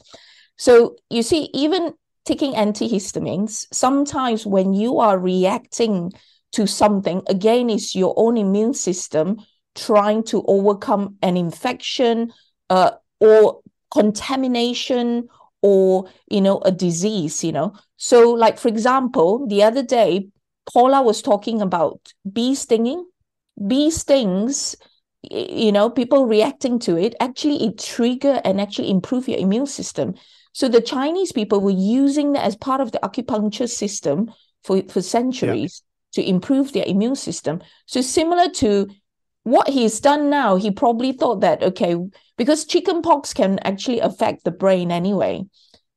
So 0.56 0.96
you 1.10 1.22
see 1.22 1.50
even 1.52 1.94
taking 2.24 2.54
antihistamines 2.54 3.66
sometimes 3.72 4.46
when 4.46 4.74
you 4.74 4.98
are 4.98 5.18
reacting 5.18 6.12
to 6.52 6.66
something 6.66 7.22
again 7.28 7.70
it's 7.70 7.94
your 7.94 8.14
own 8.16 8.36
immune 8.36 8.74
system 8.74 9.36
trying 9.74 10.22
to 10.24 10.42
overcome 10.46 11.16
an 11.22 11.36
infection 11.36 12.32
uh, 12.70 12.90
or 13.20 13.60
contamination 13.92 15.28
or 15.62 16.08
you 16.28 16.40
know 16.40 16.58
a 16.60 16.72
disease 16.72 17.44
you 17.44 17.52
know? 17.52 17.72
So 17.96 18.30
like 18.30 18.58
for 18.58 18.68
example 18.68 19.46
the 19.46 19.62
other 19.62 19.82
day 19.82 20.28
paula 20.72 21.02
was 21.02 21.22
talking 21.22 21.62
about 21.62 22.12
bee 22.30 22.54
stinging. 22.54 23.06
Bee 23.66 23.90
stings 23.90 24.76
you 25.30 25.72
know 25.72 25.90
people 25.90 26.26
reacting 26.26 26.78
to 26.78 26.96
it 26.96 27.14
actually 27.20 27.64
it 27.64 27.78
trigger 27.78 28.40
and 28.44 28.60
actually 28.60 28.90
improve 28.90 29.28
your 29.28 29.38
immune 29.38 29.66
system 29.66 30.14
so 30.52 30.68
the 30.68 30.80
chinese 30.80 31.32
people 31.32 31.60
were 31.60 31.70
using 31.70 32.32
that 32.32 32.44
as 32.44 32.56
part 32.56 32.80
of 32.80 32.92
the 32.92 32.98
acupuncture 33.00 33.68
system 33.68 34.30
for 34.62 34.82
for 34.88 35.00
centuries 35.00 35.82
to 36.16 36.26
improve 36.26 36.72
their 36.72 36.84
immune 36.86 37.14
system. 37.14 37.62
So 37.84 38.00
similar 38.00 38.48
to 38.62 38.88
what 39.44 39.68
he's 39.68 40.00
done 40.00 40.30
now, 40.30 40.56
he 40.56 40.70
probably 40.70 41.12
thought 41.12 41.40
that 41.42 41.62
okay, 41.62 41.94
because 42.36 42.64
chickenpox 42.64 43.32
can 43.32 43.58
actually 43.60 44.00
affect 44.00 44.44
the 44.44 44.50
brain 44.50 44.90
anyway. 44.90 45.44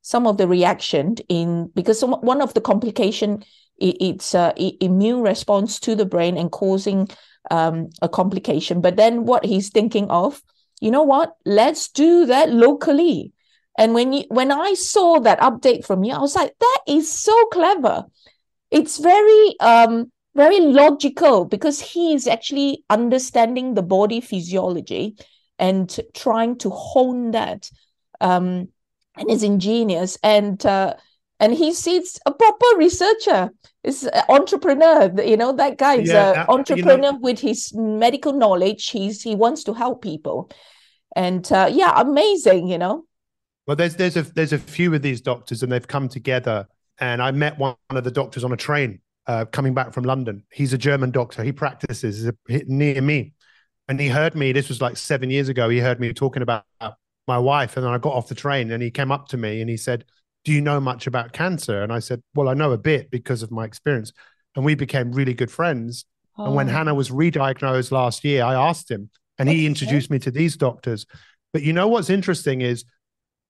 Some 0.02 0.26
of 0.26 0.36
the 0.36 0.46
reaction 0.46 1.16
in 1.28 1.70
because 1.74 1.98
some, 1.98 2.12
one 2.12 2.40
of 2.40 2.54
the 2.54 2.60
complication 2.60 3.42
it, 3.78 3.96
it's 4.00 4.34
uh, 4.34 4.52
immune 4.56 5.22
response 5.22 5.80
to 5.80 5.94
the 5.94 6.06
brain 6.06 6.36
and 6.36 6.52
causing 6.52 7.08
um, 7.50 7.90
a 8.02 8.08
complication. 8.08 8.80
But 8.80 8.96
then 8.96 9.24
what 9.24 9.44
he's 9.44 9.70
thinking 9.70 10.10
of, 10.10 10.42
you 10.80 10.90
know 10.90 11.02
what? 11.02 11.34
Let's 11.44 11.88
do 11.88 12.26
that 12.26 12.50
locally. 12.50 13.32
And 13.78 13.94
when 13.94 14.12
you 14.12 14.24
when 14.28 14.52
I 14.52 14.74
saw 14.74 15.20
that 15.20 15.40
update 15.40 15.84
from 15.84 16.04
you, 16.04 16.12
I 16.12 16.18
was 16.18 16.34
like, 16.34 16.52
that 16.58 16.78
is 16.86 17.10
so 17.12 17.46
clever. 17.46 18.04
It's 18.70 18.98
very 18.98 19.58
um 19.60 20.10
very 20.34 20.60
logical 20.60 21.44
because 21.44 21.80
he 21.80 22.14
is 22.14 22.26
actually 22.26 22.84
understanding 22.88 23.74
the 23.74 23.82
body 23.82 24.20
physiology 24.20 25.16
and 25.58 25.98
trying 26.14 26.56
to 26.58 26.70
hone 26.70 27.32
that. 27.32 27.70
Um, 28.20 28.68
and 29.16 29.30
is 29.30 29.42
ingenious 29.42 30.18
and 30.22 30.64
uh, 30.64 30.94
and 31.40 31.54
he 31.54 31.72
sees 31.72 32.18
a 32.26 32.32
proper 32.32 32.66
researcher 32.76 33.50
is 33.82 34.04
an 34.04 34.22
entrepreneur. 34.28 35.10
You 35.24 35.38
know 35.38 35.52
that 35.52 35.78
guy 35.78 35.94
is 35.94 36.10
yeah, 36.10 36.42
an 36.42 36.46
entrepreneur 36.48 36.96
you 36.96 37.12
know, 37.12 37.18
with 37.18 37.40
his 37.40 37.72
medical 37.74 38.34
knowledge. 38.34 38.90
He's 38.90 39.22
he 39.22 39.34
wants 39.34 39.64
to 39.64 39.72
help 39.72 40.02
people. 40.02 40.50
And 41.16 41.50
uh, 41.50 41.68
yeah 41.72 42.00
amazing 42.00 42.68
you 42.68 42.78
know? 42.78 43.04
Well 43.66 43.76
there's 43.76 43.96
there's 43.96 44.16
a 44.16 44.22
there's 44.22 44.52
a 44.52 44.58
few 44.58 44.94
of 44.94 45.02
these 45.02 45.20
doctors 45.22 45.62
and 45.62 45.72
they've 45.72 45.88
come 45.88 46.08
together. 46.08 46.68
And 46.98 47.22
i 47.22 47.30
met 47.30 47.58
one 47.58 47.76
of 47.88 48.04
the 48.04 48.10
doctors 48.10 48.44
on 48.44 48.52
a 48.52 48.56
train 48.56 49.00
uh, 49.26 49.46
coming 49.46 49.72
back 49.72 49.94
from 49.94 50.04
london. 50.04 50.44
He's 50.52 50.74
a 50.74 50.78
german 50.78 51.10
doctor. 51.10 51.42
He 51.42 51.52
practices 51.52 52.30
near 52.48 53.00
me. 53.00 53.32
And 53.88 53.98
he 53.98 54.08
heard 54.08 54.34
me 54.36 54.52
this 54.52 54.68
was 54.68 54.82
like 54.82 54.98
seven 54.98 55.30
years 55.30 55.48
ago 55.48 55.70
he 55.70 55.78
heard 55.78 55.98
me 55.98 56.12
talking 56.12 56.42
about 56.42 56.64
my 57.26 57.38
wife. 57.38 57.78
And 57.78 57.86
then 57.86 57.92
i 57.94 57.98
got 57.98 58.12
off 58.12 58.28
the 58.28 58.34
train 58.34 58.70
and 58.70 58.82
he 58.82 58.90
came 58.90 59.10
up 59.10 59.28
to 59.28 59.38
me 59.38 59.62
and 59.62 59.70
he 59.70 59.78
said 59.78 60.04
do 60.44 60.52
you 60.52 60.60
know 60.60 60.80
much 60.80 61.06
about 61.06 61.32
cancer? 61.32 61.82
And 61.82 61.92
I 61.92 61.98
said, 61.98 62.22
well, 62.34 62.48
I 62.48 62.54
know 62.54 62.72
a 62.72 62.78
bit 62.78 63.10
because 63.10 63.42
of 63.42 63.50
my 63.50 63.64
experience. 63.64 64.12
And 64.56 64.64
we 64.64 64.74
became 64.74 65.12
really 65.12 65.34
good 65.34 65.50
friends. 65.50 66.04
Oh. 66.38 66.46
And 66.46 66.54
when 66.54 66.68
oh. 66.68 66.72
Hannah 66.72 66.94
was 66.94 67.10
re-diagnosed 67.10 67.92
last 67.92 68.24
year, 68.24 68.44
I 68.44 68.54
asked 68.54 68.90
him 68.90 69.10
and 69.38 69.48
he 69.48 69.66
introduced 69.66 70.10
me 70.10 70.18
to 70.20 70.30
these 70.30 70.56
doctors. 70.56 71.06
But 71.52 71.62
you 71.62 71.72
know 71.72 71.88
what's 71.88 72.10
interesting 72.10 72.60
is 72.60 72.84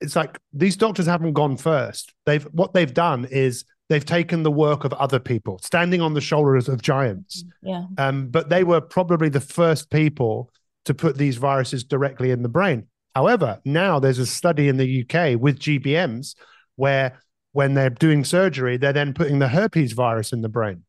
it's 0.00 0.16
like 0.16 0.38
these 0.53 0.76
doctors 0.76 1.07
haven't 1.07 1.35
gone 1.35 1.57
first. 1.57 2.14
They've 2.26 2.44
what 2.53 2.72
they've 2.72 2.92
done 2.92 3.26
is 3.26 3.64
they've 3.88 4.05
taken 4.05 4.42
the 4.42 4.50
work 4.50 4.85
of 4.85 4.92
other 4.94 5.18
people, 5.18 5.59
standing 5.59 6.00
on 6.00 6.14
the 6.14 6.20
shoulders 6.20 6.68
of 6.68 6.81
giants. 6.81 7.44
Yeah. 7.62 7.85
Um, 7.98 8.29
but 8.29 8.48
they 8.48 8.64
were 8.64 8.81
probably 8.81 9.29
the 9.29 9.40
first 9.40 9.90
people 9.90 10.50
to 10.87 10.94
put 10.94 11.18
these 11.18 11.37
viruses 11.37 11.85
directly 11.85 12.31
in 12.31 12.42
the 12.42 12.48
brain. 12.48 12.87
However, 13.14 13.61
now 13.64 13.98
there's 13.98 14.18
a 14.18 14.26
study 14.26 14.68
in 14.68 14.76
the 14.76 15.03
UK 15.03 15.38
with 15.38 15.59
GBMs 15.59 16.35
where 16.80 17.20
when 17.52 17.74
they're 17.74 17.90
doing 17.90 18.24
surgery, 18.24 18.76
they're 18.76 18.92
then 18.92 19.12
putting 19.12 19.38
the 19.38 19.48
herpes 19.48 19.92
virus 19.92 20.32
in 20.32 20.40
the 20.40 20.48
brain. 20.48 20.84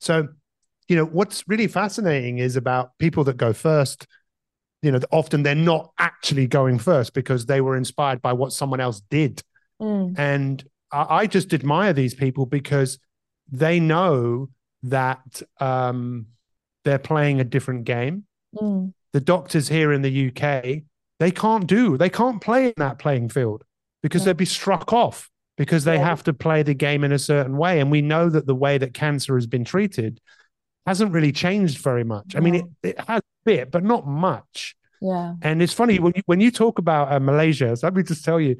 So, 0.00 0.28
you 0.88 0.96
know, 0.96 1.04
what's 1.04 1.44
really 1.46 1.68
fascinating 1.68 2.38
is 2.38 2.56
about 2.56 2.98
people 2.98 3.24
that 3.24 3.36
go 3.36 3.52
first, 3.52 4.06
you 4.82 4.90
know, 4.90 5.00
often 5.12 5.42
they're 5.42 5.54
not 5.54 5.92
actually 5.98 6.46
going 6.46 6.78
first 6.78 7.14
because 7.14 7.46
they 7.46 7.60
were 7.60 7.76
inspired 7.76 8.20
by 8.20 8.32
what 8.32 8.52
someone 8.52 8.80
else 8.80 9.00
did. 9.10 9.42
Mm. 9.80 10.18
And 10.18 10.64
I, 10.90 11.06
I, 11.08 11.26
just 11.26 11.54
admire 11.54 11.92
these 11.92 12.14
people 12.14 12.46
because 12.46 12.98
they 13.50 13.78
know 13.78 14.48
that 14.84 15.42
um, 15.60 16.26
they're 16.84 16.98
playing 16.98 17.40
a 17.40 17.44
different 17.44 17.84
game. 17.84 18.24
Mm. 18.56 18.92
The 19.12 19.20
doctors 19.20 19.68
here 19.68 19.92
in 19.92 20.02
the 20.02 20.28
UK, 20.28 20.82
they 21.20 21.30
can't 21.30 21.66
do, 21.66 21.96
they 21.96 22.10
can't 22.10 22.40
play 22.40 22.68
in 22.68 22.74
that 22.78 22.98
playing 22.98 23.28
field 23.28 23.64
because 24.02 24.22
yeah. 24.22 24.26
they'd 24.26 24.36
be 24.36 24.44
struck 24.44 24.92
off 24.92 25.30
because 25.56 25.84
they 25.84 25.96
yeah. 25.96 26.04
have 26.04 26.22
to 26.24 26.32
play 26.32 26.62
the 26.62 26.74
game 26.74 27.04
in 27.04 27.12
a 27.12 27.18
certain 27.18 27.56
way. 27.56 27.80
And 27.80 27.90
we 27.90 28.00
know 28.00 28.30
that 28.30 28.46
the 28.46 28.54
way 28.54 28.78
that 28.78 28.94
cancer 28.94 29.34
has 29.34 29.46
been 29.46 29.64
treated 29.64 30.20
hasn't 30.86 31.12
really 31.12 31.32
changed 31.32 31.78
very 31.78 32.04
much. 32.04 32.34
I 32.36 32.40
mean, 32.40 32.54
it, 32.54 32.64
it 32.82 33.00
has 33.00 33.18
a 33.18 33.44
bit, 33.44 33.70
but 33.70 33.84
not 33.84 34.06
much. 34.06 34.74
Yeah. 35.00 35.34
And 35.42 35.62
it's 35.62 35.72
funny 35.72 35.98
when 35.98 36.12
you, 36.16 36.22
when 36.26 36.40
you 36.40 36.50
talk 36.50 36.78
about 36.78 37.12
uh, 37.12 37.20
Malaysia, 37.20 37.76
so 37.76 37.86
let 37.86 37.94
me 37.94 38.02
just 38.02 38.24
tell 38.24 38.40
you. 38.40 38.56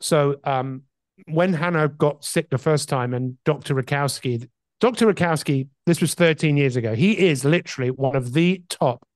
So 0.00 0.36
um, 0.44 0.82
when 1.26 1.52
Hannah 1.52 1.88
got 1.88 2.24
sick 2.24 2.50
the 2.50 2.58
first 2.58 2.88
time 2.88 3.14
and 3.14 3.36
Dr. 3.44 3.74
Rakowski, 3.74 4.48
Dr. 4.80 5.12
Rakowski, 5.12 5.68
this 5.86 6.00
was 6.00 6.14
13 6.14 6.56
years 6.56 6.76
ago. 6.76 6.94
He 6.94 7.16
is 7.26 7.44
literally 7.44 7.90
one 7.90 8.16
of 8.16 8.32
the 8.32 8.62
top 8.68 9.06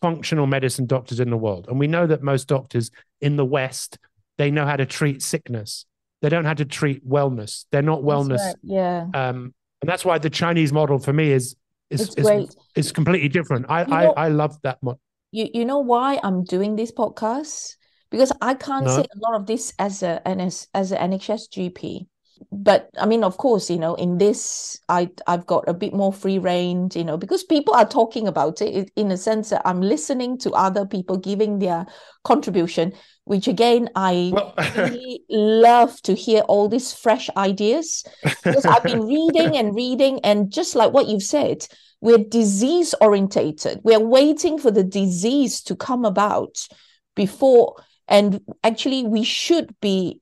functional 0.00 0.46
medicine 0.46 0.86
doctors 0.86 1.20
in 1.20 1.30
the 1.30 1.36
world. 1.36 1.66
And 1.68 1.78
we 1.78 1.86
know 1.86 2.06
that 2.06 2.22
most 2.22 2.48
doctors 2.48 2.90
in 3.20 3.36
the 3.36 3.44
West 3.44 3.98
they 4.38 4.50
know 4.50 4.66
how 4.66 4.76
to 4.76 4.86
treat 4.86 5.22
sickness. 5.22 5.86
They 6.22 6.28
don't 6.28 6.42
know 6.42 6.48
how 6.48 6.54
to 6.54 6.64
treat 6.64 7.06
wellness. 7.08 7.66
They're 7.70 7.82
not 7.82 8.02
wellness. 8.02 8.38
Right. 8.38 8.56
Yeah. 8.62 9.06
Um, 9.14 9.54
and 9.80 9.88
that's 9.88 10.04
why 10.04 10.18
the 10.18 10.30
Chinese 10.30 10.72
model 10.72 10.98
for 10.98 11.12
me 11.12 11.32
is 11.32 11.54
is 11.90 12.14
is, 12.16 12.56
is, 12.74 12.92
completely 12.92 13.28
different. 13.28 13.66
I, 13.68 13.82
I 13.82 14.04
I 14.06 14.28
love 14.28 14.60
that 14.62 14.82
model. 14.82 15.00
You 15.30 15.48
you 15.52 15.64
know 15.64 15.78
why 15.78 16.18
I'm 16.22 16.42
doing 16.44 16.76
this 16.76 16.90
podcast? 16.90 17.76
Because 18.10 18.32
I 18.40 18.54
can't 18.54 18.86
no. 18.86 18.96
say 18.96 19.02
a 19.02 19.18
lot 19.18 19.34
of 19.40 19.46
this 19.46 19.72
as 19.78 20.02
a 20.02 20.26
as 20.26 20.68
as 20.74 20.92
an 20.92 21.10
NHS 21.10 21.48
GP 21.50 22.06
but 22.52 22.90
i 22.98 23.06
mean 23.06 23.24
of 23.24 23.36
course 23.38 23.70
you 23.70 23.78
know 23.78 23.94
in 23.94 24.18
this 24.18 24.78
i 24.88 25.08
i've 25.26 25.46
got 25.46 25.68
a 25.68 25.74
bit 25.74 25.92
more 25.92 26.12
free 26.12 26.38
range 26.38 26.94
you 26.94 27.04
know 27.04 27.16
because 27.16 27.42
people 27.44 27.74
are 27.74 27.88
talking 27.88 28.28
about 28.28 28.60
it. 28.60 28.90
In 28.96 29.10
a 29.10 29.16
sense 29.16 29.50
that 29.50 29.62
i'm 29.64 29.80
listening 29.80 30.38
to 30.38 30.50
other 30.50 30.86
people 30.86 31.16
giving 31.16 31.58
their 31.58 31.86
contribution 32.24 32.92
which 33.24 33.48
again 33.48 33.88
i 33.94 34.30
well, 34.32 34.54
really 34.76 35.22
love 35.30 36.00
to 36.02 36.14
hear 36.14 36.42
all 36.42 36.68
these 36.68 36.92
fresh 36.92 37.30
ideas 37.36 38.04
because 38.22 38.66
i've 38.66 38.82
been 38.82 39.06
reading 39.06 39.56
and 39.56 39.74
reading 39.74 40.20
and 40.20 40.52
just 40.52 40.74
like 40.74 40.92
what 40.92 41.06
you've 41.06 41.22
said 41.22 41.66
we're 42.00 42.18
disease 42.18 42.94
orientated 43.00 43.80
we're 43.82 44.00
waiting 44.00 44.58
for 44.58 44.70
the 44.70 44.84
disease 44.84 45.62
to 45.62 45.74
come 45.74 46.04
about 46.04 46.68
before 47.14 47.76
and 48.08 48.40
actually 48.62 49.04
we 49.04 49.24
should 49.24 49.74
be 49.80 50.20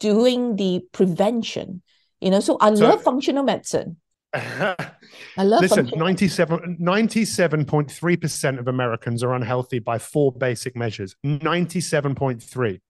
doing 0.00 0.56
the 0.56 0.82
prevention. 0.92 1.82
You 2.20 2.30
know, 2.30 2.40
so 2.40 2.56
I 2.60 2.74
so, 2.74 2.88
love 2.88 3.02
functional 3.02 3.44
medicine. 3.44 3.98
I 4.34 4.76
love 5.38 5.62
Listen, 5.62 5.90
97, 5.96 6.78
97.3% 6.80 8.58
of 8.58 8.68
Americans 8.68 9.22
are 9.22 9.34
unhealthy 9.34 9.78
by 9.78 9.98
four 9.98 10.32
basic 10.32 10.76
measures. 10.76 11.16
97.3 11.24 12.80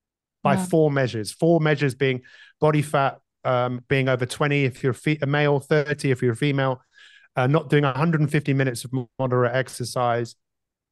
by 0.43 0.55
yeah. 0.55 0.65
four 0.67 0.91
measures. 0.91 1.33
Four 1.33 1.61
measures 1.61 1.95
being 1.95 2.23
body 2.61 2.83
fat 2.83 3.19
um, 3.47 3.85
being 3.89 4.09
over 4.09 4.27
20 4.27 4.65
if 4.65 4.83
you're 4.83 4.97
a 5.23 5.27
male, 5.27 5.61
30 5.61 6.11
if 6.11 6.21
you're 6.21 6.33
a 6.33 6.37
female, 6.37 6.83
uh, 7.37 7.47
not 7.47 7.71
doing 7.71 7.85
150 7.85 8.55
minutes 8.55 8.85
of 8.85 8.91
moderate 9.19 9.55
exercise, 9.55 10.35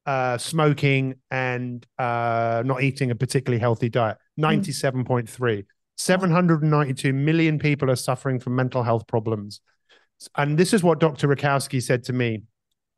uh, 0.06 0.38
smoking, 0.38 1.16
and 1.30 1.84
uh, 1.98 2.62
not 2.64 2.82
eating 2.82 3.10
a 3.10 3.14
particularly 3.14 3.58
healthy 3.60 3.88
diet. 3.88 4.18
97.3. 4.38 5.64
Mm. 5.96 6.00
792 6.00 7.12
million 7.12 7.58
people 7.58 7.90
are 7.90 7.96
suffering 7.96 8.40
from 8.40 8.56
mental 8.56 8.82
health 8.82 9.06
problems. 9.06 9.60
And 10.36 10.58
this 10.58 10.72
is 10.72 10.82
what 10.82 11.00
Dr. 11.00 11.28
Rakowski 11.28 11.82
said 11.82 12.04
to 12.04 12.12
me. 12.12 12.42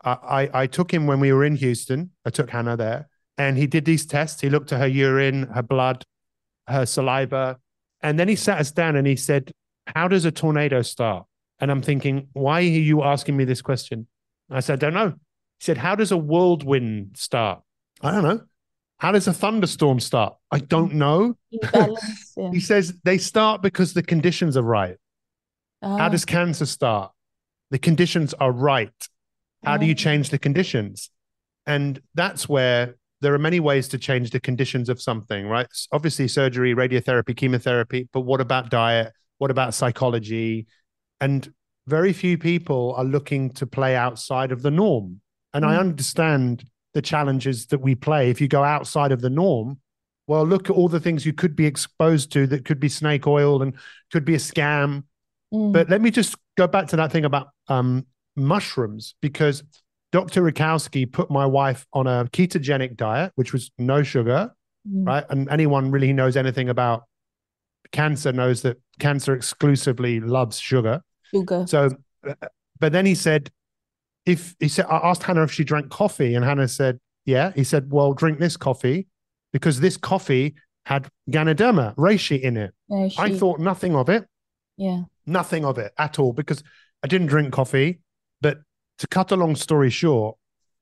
I, 0.05 0.11
I, 0.13 0.63
I 0.63 0.67
took 0.67 0.93
him 0.93 1.07
when 1.07 1.21
we 1.21 1.33
were 1.33 1.45
in 1.45 1.57
Houston. 1.57 2.11
I 2.25 2.31
took 2.31 2.51
Hannah 2.51 2.77
there 2.77 3.09
and 3.39 3.57
he 3.57 3.67
did 3.67 3.85
these 3.85 4.07
tests. 4.07 4.41
He 4.41 4.51
looked 4.51 4.73
at 4.73 4.81
her 4.81 4.87
urine, 4.87 5.45
her 5.45 5.63
blood, 5.63 6.05
her 6.69 6.87
saliva. 6.87 7.59
And 8.03 8.19
then 8.19 8.29
he 8.29 8.37
sat 8.37 8.59
us 8.59 8.71
down 8.71 8.97
and 8.97 9.07
he 9.07 9.17
said, 9.17 9.51
How 9.87 10.09
does 10.09 10.25
a 10.25 10.31
tornado 10.31 10.83
start? 10.83 11.27
And 11.61 11.71
I'm 11.71 11.83
thinking, 11.83 12.29
Why 12.33 12.59
are 12.59 12.63
you 12.63 13.03
asking 13.03 13.37
me 13.37 13.45
this 13.45 13.63
question? 13.63 14.07
I 14.51 14.61
said, 14.61 14.83
I 14.83 14.91
don't 14.91 14.95
know. 14.95 15.11
He 15.59 15.65
said, 15.65 15.79
How 15.79 15.95
does 15.95 16.13
a 16.13 16.17
whirlwind 16.17 17.17
start? 17.17 17.63
I 18.03 18.11
don't 18.11 18.23
know. 18.23 18.43
How 18.99 19.13
does 19.13 19.27
a 19.27 19.33
thunderstorm 19.33 20.01
start? 20.01 20.37
I 20.51 20.59
don't 20.59 20.95
know. 20.95 21.37
Balance, 21.73 22.33
yeah. 22.37 22.51
he 22.51 22.61
says 22.61 22.95
they 23.05 23.19
start 23.19 23.63
because 23.63 23.93
the 23.93 24.03
conditions 24.03 24.57
are 24.57 24.63
right. 24.63 24.97
How 25.83 26.09
does 26.09 26.25
ah. 26.25 26.31
cancer 26.31 26.67
start? 26.67 27.13
The 27.71 27.79
conditions 27.79 28.35
are 28.35 28.51
right. 28.51 28.91
How 29.65 29.77
do 29.77 29.87
you 29.87 29.93
ah. 29.93 29.97
change 29.97 30.31
the 30.31 30.39
conditions? 30.39 31.11
And 31.67 32.01
that's 32.15 32.49
where 32.49 32.97
there 33.21 33.35
are 33.35 33.39
many 33.39 33.61
ways 33.61 33.89
to 33.89 33.99
change 33.99 34.31
the 34.31 34.41
conditions 34.41 34.89
of 34.89 35.01
something, 35.01 35.47
right? 35.47 35.67
Obviously, 35.93 36.29
surgery, 36.29 36.75
radiotherapy, 36.75 37.37
chemotherapy, 37.37 38.09
but 38.13 38.21
what 38.21 38.41
about 38.41 38.71
diet? 38.71 39.13
What 39.39 39.51
about 39.51 39.75
psychology? 39.75 40.67
And 41.21 41.53
very 41.87 42.13
few 42.13 42.39
people 42.39 42.95
are 42.97 43.05
looking 43.05 43.51
to 43.55 43.67
play 43.67 43.97
outside 43.97 44.53
of 44.53 44.63
the 44.63 44.71
norm. 44.71 45.21
And 45.55 45.65
mm. 45.65 45.69
I 45.69 45.77
understand 45.77 46.65
the 46.97 47.03
challenges 47.03 47.67
that 47.67 47.83
we 47.83 47.95
play. 47.95 48.31
If 48.31 48.41
you 48.41 48.49
go 48.49 48.65
outside 48.65 49.13
of 49.13 49.21
the 49.21 49.29
norm, 49.29 49.79
well, 50.27 50.45
look 50.47 50.71
at 50.71 50.77
all 50.77 50.89
the 50.89 50.99
things 50.99 51.27
you 51.27 51.35
could 51.35 51.55
be 51.55 51.67
exposed 51.67 52.33
to 52.33 52.47
that 52.47 52.65
could 52.65 52.81
be 52.81 52.89
snake 52.89 53.27
oil 53.27 53.61
and 53.61 53.75
could 54.11 54.25
be 54.25 54.35
a 54.35 54.39
scam. 54.39 55.05
Mm. 55.53 55.73
But 55.75 55.91
let 55.91 56.01
me 56.01 56.11
just 56.11 56.37
go 56.57 56.67
back 56.67 56.87
to 56.89 56.97
that 56.97 57.13
thing 57.13 57.27
about 57.27 57.51
um, 57.69 58.07
mushrooms 58.35 59.15
because 59.21 59.63
Dr. 60.11 60.41
Rakowski 60.43 61.13
put 61.13 61.31
my 61.31 61.45
wife 61.45 61.87
on 61.93 62.07
a 62.07 62.25
ketogenic 62.33 62.97
diet, 62.97 63.31
which 63.35 63.53
was 63.53 63.71
no 63.79 64.03
sugar, 64.03 64.53
Mm. 64.89 65.07
right? 65.07 65.25
And 65.29 65.51
anyone 65.51 65.91
really 65.91 66.15
knows 66.15 66.37
anything 66.37 66.71
about 66.71 67.05
cancer 67.93 68.33
knows 68.33 68.63
that 68.63 68.81
cancer 69.01 69.35
exclusively 69.35 70.21
loves 70.21 70.59
sugar. 70.59 71.03
Sugar. 71.25 71.67
So, 71.67 71.91
uh, 72.27 72.35
but 72.81 72.93
then 72.93 73.05
he 73.05 73.15
said, 73.17 73.51
if 74.27 74.55
he 74.61 74.69
said, 74.69 74.87
I 74.87 74.97
asked 75.09 75.23
Hannah 75.23 75.45
if 75.45 75.53
she 75.53 75.65
drank 75.65 75.91
coffee, 75.91 76.35
and 76.35 76.45
Hannah 76.45 76.69
said, 76.69 76.99
yeah. 77.25 77.53
He 77.55 77.65
said, 77.65 77.91
well, 77.91 78.13
drink 78.13 78.39
this 78.39 78.57
coffee 78.57 79.07
because 79.53 79.81
this 79.81 79.97
coffee 79.97 80.55
had 80.85 81.09
Ganoderma 81.31 81.95
reishi 81.97 82.41
in 82.41 82.57
it. 82.57 82.73
Yeah, 82.89 83.09
I 83.19 83.37
thought 83.37 83.59
nothing 83.59 83.97
of 83.97 84.09
it, 84.09 84.27
yeah. 84.77 85.03
nothing 85.27 85.65
of 85.65 85.79
it 85.79 85.93
at 85.99 86.19
all 86.21 86.33
because 86.33 86.63
I 87.03 87.09
didn't 87.09 87.27
drink 87.29 87.53
coffee. 87.53 88.01
But 88.41 88.59
to 88.99 89.09
cut 89.09 89.33
a 89.33 89.37
long 89.37 89.57
story 89.57 89.91
short, 89.91 90.37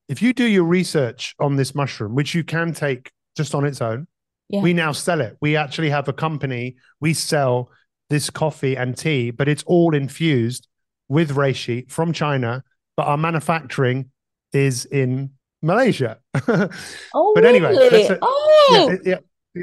if 0.08 0.20
you 0.20 0.34
do 0.34 0.44
your 0.44 0.64
research 0.64 1.34
on 1.38 1.56
this 1.56 1.74
mushroom, 1.74 2.14
which 2.14 2.34
you 2.34 2.44
can 2.44 2.74
take 2.74 3.10
just 3.36 3.54
on 3.54 3.64
its 3.64 3.80
own, 3.80 4.06
Yeah. 4.50 4.60
we 4.60 4.74
now 4.74 4.92
sell 4.92 5.22
it. 5.22 5.38
We 5.40 5.56
actually 5.56 5.88
have 5.90 6.08
a 6.08 6.12
company, 6.12 6.76
we 7.00 7.14
sell 7.14 7.70
this 8.10 8.28
coffee 8.28 8.76
and 8.76 8.94
tea, 8.96 9.30
but 9.30 9.48
it's 9.48 9.62
all 9.66 9.94
infused 9.94 10.68
with 11.08 11.30
reishi 11.30 11.90
from 11.90 12.12
China, 12.12 12.62
but 12.96 13.06
our 13.06 13.16
manufacturing 13.16 14.10
is 14.52 14.84
in 14.86 15.30
Malaysia. 15.62 16.18
Oh, 17.14 17.32
But 17.34 17.44
anyway, 17.44 17.70
really? 17.76 18.06
a- 18.06 18.18
oh, 18.22 18.96
yeah, 19.04 19.18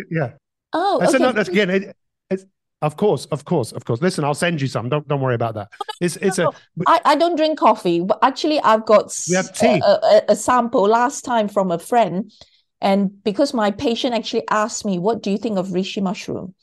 yeah. 0.09 0.31
oh, 0.73 0.99
That's 0.99 1.13
okay. 1.13 1.23
another, 1.23 1.35
that's, 1.37 1.49
again, 1.49 1.69
it, 1.69 1.95
it's, 2.29 2.45
of 2.81 2.97
course, 2.97 3.25
of 3.25 3.45
course, 3.45 3.71
of 3.71 3.85
course. 3.85 4.01
Listen, 4.01 4.23
I'll 4.23 4.33
send 4.33 4.59
you 4.61 4.67
some. 4.67 4.89
Don't 4.89 5.07
don't 5.07 5.21
worry 5.21 5.35
about 5.35 5.53
that. 5.53 5.69
It's 5.99 6.15
it's 6.17 6.39
a 6.39 6.49
I, 6.87 6.99
I 7.05 7.15
don't 7.15 7.35
drink 7.35 7.59
coffee, 7.59 7.99
but 8.01 8.17
actually 8.23 8.59
I've 8.59 8.85
got 8.85 9.13
We 9.29 9.35
have 9.35 9.53
tea. 9.53 9.79
A, 9.85 9.91
a, 9.91 10.21
a 10.29 10.35
sample 10.35 10.87
last 10.87 11.23
time 11.23 11.47
from 11.47 11.71
a 11.71 11.77
friend. 11.77 12.31
And 12.81 13.23
because 13.23 13.53
my 13.53 13.69
patient 13.69 14.15
actually 14.15 14.47
asked 14.49 14.83
me, 14.85 14.97
what 14.97 15.21
do 15.21 15.29
you 15.29 15.37
think 15.37 15.59
of 15.59 15.67
reishi 15.67 16.01
mushroom? 16.01 16.55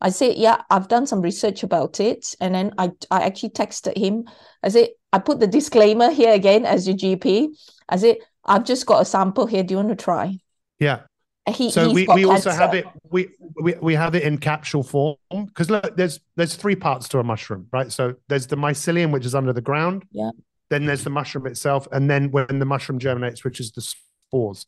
I 0.00 0.10
said, 0.10 0.36
yeah, 0.36 0.62
I've 0.70 0.86
done 0.86 1.06
some 1.08 1.20
research 1.20 1.64
about 1.64 1.98
it. 1.98 2.36
And 2.40 2.54
then 2.54 2.72
I, 2.78 2.92
I 3.10 3.22
actually 3.22 3.50
texted 3.50 3.98
him. 3.98 4.24
I 4.62 4.68
said, 4.68 4.90
I 5.14 5.18
put 5.18 5.38
the 5.40 5.46
disclaimer 5.46 6.10
here 6.10 6.32
again 6.34 6.64
as 6.66 6.86
your 6.88 6.96
GP. 6.96 7.48
I 7.88 7.96
said, 7.96 8.16
I've 8.44 8.64
just 8.64 8.84
got 8.86 9.00
a 9.02 9.04
sample 9.04 9.46
here. 9.46 9.62
Do 9.62 9.72
you 9.72 9.78
want 9.82 9.90
to 9.96 10.04
try? 10.04 10.38
yeah. 10.78 11.00
He, 11.46 11.70
So 11.70 11.92
we, 11.92 12.06
we 12.06 12.24
also 12.24 12.48
cancer. 12.50 12.62
have 12.64 12.72
it 12.74 12.86
we, 13.10 13.28
we 13.60 13.74
we 13.88 13.94
have 13.94 14.14
it 14.14 14.22
in 14.22 14.38
capsule 14.38 14.82
form 14.82 15.16
because 15.30 15.68
look 15.68 15.94
there's 15.94 16.18
there's 16.36 16.54
three 16.56 16.74
parts 16.74 17.06
to 17.10 17.18
a 17.18 17.22
mushroom 17.22 17.66
right 17.70 17.92
so 17.92 18.14
there's 18.28 18.46
the 18.46 18.56
mycelium 18.56 19.10
which 19.12 19.26
is 19.26 19.34
under 19.34 19.52
the 19.52 19.60
ground 19.60 20.04
Yeah. 20.10 20.30
then 20.70 20.86
there's 20.86 21.04
the 21.04 21.10
mushroom 21.10 21.46
itself 21.46 21.86
and 21.92 22.08
then 22.08 22.30
when 22.30 22.60
the 22.60 22.64
mushroom 22.64 22.98
germinates 22.98 23.44
which 23.44 23.60
is 23.60 23.72
the 23.72 23.82
spores 23.82 24.64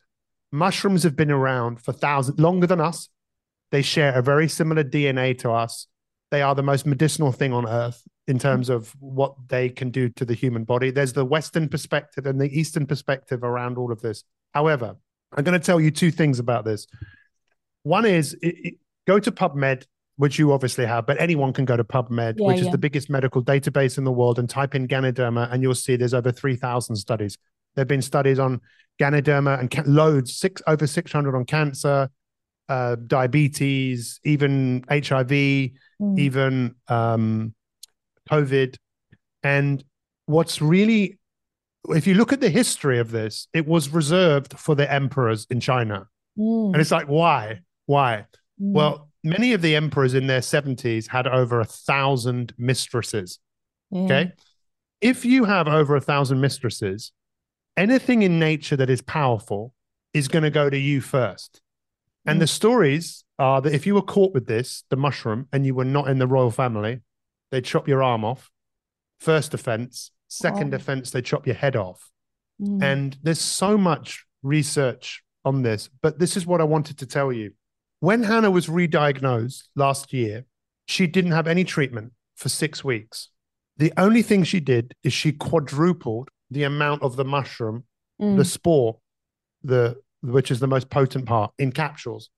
mushrooms 0.52 1.02
have 1.04 1.16
been 1.16 1.30
around 1.30 1.80
for 1.80 1.92
thousands 1.92 2.38
longer 2.38 2.66
than 2.66 2.80
us 2.90 3.08
they 3.72 3.80
share 3.80 4.12
a 4.12 4.20
very 4.20 4.46
similar 4.46 4.84
DNA 4.84 5.28
to 5.38 5.50
us 5.50 5.86
they 6.30 6.42
are 6.42 6.54
the 6.54 6.62
most 6.72 6.84
medicinal 6.84 7.32
thing 7.32 7.54
on 7.54 7.66
earth 7.66 8.02
in 8.28 8.38
terms 8.38 8.68
of 8.68 8.94
what 9.00 9.34
they 9.48 9.68
can 9.68 9.90
do 9.90 10.08
to 10.10 10.24
the 10.24 10.34
human 10.34 10.64
body 10.64 10.90
there's 10.90 11.12
the 11.12 11.24
western 11.24 11.68
perspective 11.68 12.26
and 12.26 12.40
the 12.40 12.48
eastern 12.58 12.86
perspective 12.86 13.42
around 13.44 13.78
all 13.78 13.92
of 13.92 14.00
this 14.00 14.24
however 14.52 14.96
I'm 15.36 15.44
going 15.44 15.58
to 15.58 15.64
tell 15.64 15.80
you 15.80 15.90
two 15.90 16.12
things 16.12 16.38
about 16.38 16.64
this. 16.64 16.86
One 17.82 18.06
is 18.06 18.34
it, 18.34 18.54
it- 18.64 18.74
go 19.06 19.18
to 19.18 19.30
PubMed, 19.32 19.84
which 20.16 20.38
you 20.38 20.52
obviously 20.52 20.86
have, 20.86 21.04
but 21.04 21.20
anyone 21.20 21.52
can 21.52 21.64
go 21.64 21.76
to 21.76 21.82
PubMed, 21.84 22.34
Yeah, 22.38 22.46
which 22.46 22.60
is 22.60 22.70
the 22.70 22.78
biggest 22.78 23.10
medical 23.10 23.42
database 23.42 23.98
in 23.98 24.04
the 24.04 24.12
world, 24.12 24.38
and 24.38 24.48
type 24.48 24.74
in 24.76 24.86
Ganoderma, 24.88 25.52
and 25.52 25.62
you'll 25.62 25.74
see 25.74 25.96
there's 25.96 26.14
over 26.14 26.30
3,000 26.32 26.94
studies. 26.96 27.36
There 27.74 27.82
have 27.82 27.88
been 27.88 28.02
studies 28.02 28.38
on 28.38 28.60
Ganoderma 29.00 29.58
and 29.60 29.86
loads, 29.86 30.36
six 30.36 30.62
over 30.68 30.86
600 30.86 31.34
on 31.36 31.44
cancer, 31.44 32.08
uh, 32.68 32.94
diabetes, 33.06 34.20
even 34.24 34.84
HIV, 34.88 35.72
Mm. 36.00 36.18
even 36.18 36.74
um, 36.88 37.54
COVID. 38.30 38.76
And 39.42 39.82
what's 40.26 40.60
really, 40.60 41.18
if 41.90 42.06
you 42.06 42.14
look 42.14 42.32
at 42.32 42.40
the 42.40 42.50
history 42.50 42.98
of 42.98 43.10
this, 43.10 43.48
it 43.54 43.66
was 43.66 43.88
reserved 43.90 44.58
for 44.58 44.74
the 44.74 44.90
emperors 44.92 45.46
in 45.50 45.60
China. 45.60 46.08
Mm, 46.38 46.72
And 46.72 46.80
it's 46.80 46.90
like, 46.90 47.06
why? 47.08 47.60
Why? 47.86 48.26
mm. 48.60 48.72
Well, 48.72 49.08
many 49.22 49.52
of 49.52 49.62
the 49.62 49.76
emperors 49.76 50.14
in 50.14 50.26
their 50.26 50.40
70s 50.40 51.08
had 51.08 51.26
over 51.26 51.60
a 51.60 51.64
thousand 51.64 52.54
mistresses. 52.58 53.38
Yeah. 53.90 54.00
Okay. 54.02 54.32
If 55.00 55.24
you 55.24 55.44
have 55.44 55.68
over 55.68 55.94
a 55.94 56.00
thousand 56.00 56.40
mistresses, 56.40 57.12
anything 57.76 58.22
in 58.22 58.38
nature 58.38 58.76
that 58.76 58.90
is 58.90 59.02
powerful 59.02 59.72
is 60.14 60.28
going 60.28 60.42
to 60.42 60.50
go 60.50 60.68
to 60.70 60.78
you 60.78 61.00
first. 61.00 61.60
And 62.24 62.38
Mm. 62.38 62.40
the 62.40 62.46
stories 62.48 63.24
are 63.38 63.60
that 63.60 63.72
if 63.74 63.86
you 63.86 63.94
were 63.94 64.02
caught 64.02 64.32
with 64.34 64.46
this, 64.46 64.82
the 64.90 64.96
mushroom, 64.96 65.46
and 65.52 65.64
you 65.66 65.74
were 65.74 65.84
not 65.84 66.08
in 66.08 66.18
the 66.18 66.26
royal 66.26 66.50
family, 66.50 67.02
they'd 67.50 67.64
chop 67.64 67.88
your 67.88 68.02
arm 68.02 68.24
off. 68.24 68.50
First 69.18 69.54
offense. 69.54 70.10
Second 70.28 70.72
Wow. 70.72 70.76
offense, 70.76 71.10
they 71.10 71.22
chop 71.22 71.46
your 71.46 71.56
head 71.56 71.76
off. 71.76 72.10
Mm. 72.60 72.82
And 72.82 73.18
there's 73.22 73.40
so 73.40 73.78
much 73.78 74.26
research 74.42 75.22
on 75.44 75.62
this, 75.62 75.88
but 76.02 76.18
this 76.18 76.36
is 76.36 76.46
what 76.46 76.60
I 76.60 76.64
wanted 76.64 76.98
to 76.98 77.06
tell 77.06 77.32
you. 77.32 77.52
When 78.00 78.24
Hannah 78.24 78.50
was 78.50 78.68
re-diagnosed 78.68 79.68
last 79.76 80.12
year, 80.12 80.44
she 80.86 81.06
didn't 81.06 81.32
have 81.32 81.46
any 81.46 81.64
treatment 81.64 82.12
for 82.34 82.48
six 82.48 82.84
weeks. 82.84 83.30
The 83.76 83.92
only 83.96 84.22
thing 84.22 84.44
she 84.44 84.60
did 84.60 84.94
is 85.02 85.12
she 85.12 85.32
quadrupled 85.32 86.28
the 86.50 86.64
amount 86.64 87.02
of 87.02 87.16
the 87.16 87.24
mushroom, 87.24 87.84
Mm. 88.20 88.36
the 88.36 88.44
spore, 88.44 89.00
the 89.62 90.00
which 90.22 90.50
is 90.50 90.60
the 90.60 90.66
most 90.66 90.90
potent 90.90 91.26
part 91.26 91.52
in 91.58 91.70
capsules. 91.70 92.30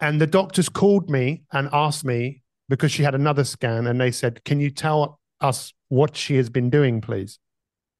And 0.00 0.20
the 0.20 0.26
doctors 0.26 0.68
called 0.68 1.10
me 1.10 1.42
and 1.52 1.68
asked 1.72 2.04
me 2.04 2.42
because 2.68 2.92
she 2.92 3.02
had 3.02 3.14
another 3.14 3.44
scan, 3.44 3.86
and 3.86 4.00
they 4.00 4.10
said, 4.10 4.44
"Can 4.44 4.60
you 4.60 4.70
tell 4.70 5.20
us 5.40 5.72
what 5.88 6.16
she 6.16 6.36
has 6.36 6.50
been 6.50 6.70
doing, 6.70 7.00
please?" 7.00 7.38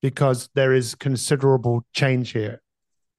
Because 0.03 0.49
there 0.55 0.73
is 0.73 0.95
considerable 0.95 1.87
change 1.93 2.31
here. 2.33 2.61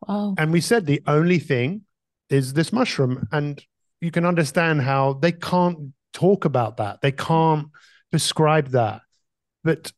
Wow. 0.08 0.36
And 0.38 0.52
we 0.52 0.62
said 0.62 0.86
the 0.86 1.02
only 1.08 1.40
thing 1.40 1.82
is 2.30 2.54
this 2.54 2.72
mushroom. 2.74 3.28
And 3.32 3.64
you 4.02 4.12
can 4.12 4.26
understand 4.26 4.82
how 4.82 5.14
they 5.14 5.32
can't 5.32 5.94
talk 6.14 6.46
about 6.46 6.78
that. 6.78 7.02
They 7.02 7.12
can't 7.12 7.68
prescribe 8.12 8.70
that. 8.70 9.02
But 9.64 9.92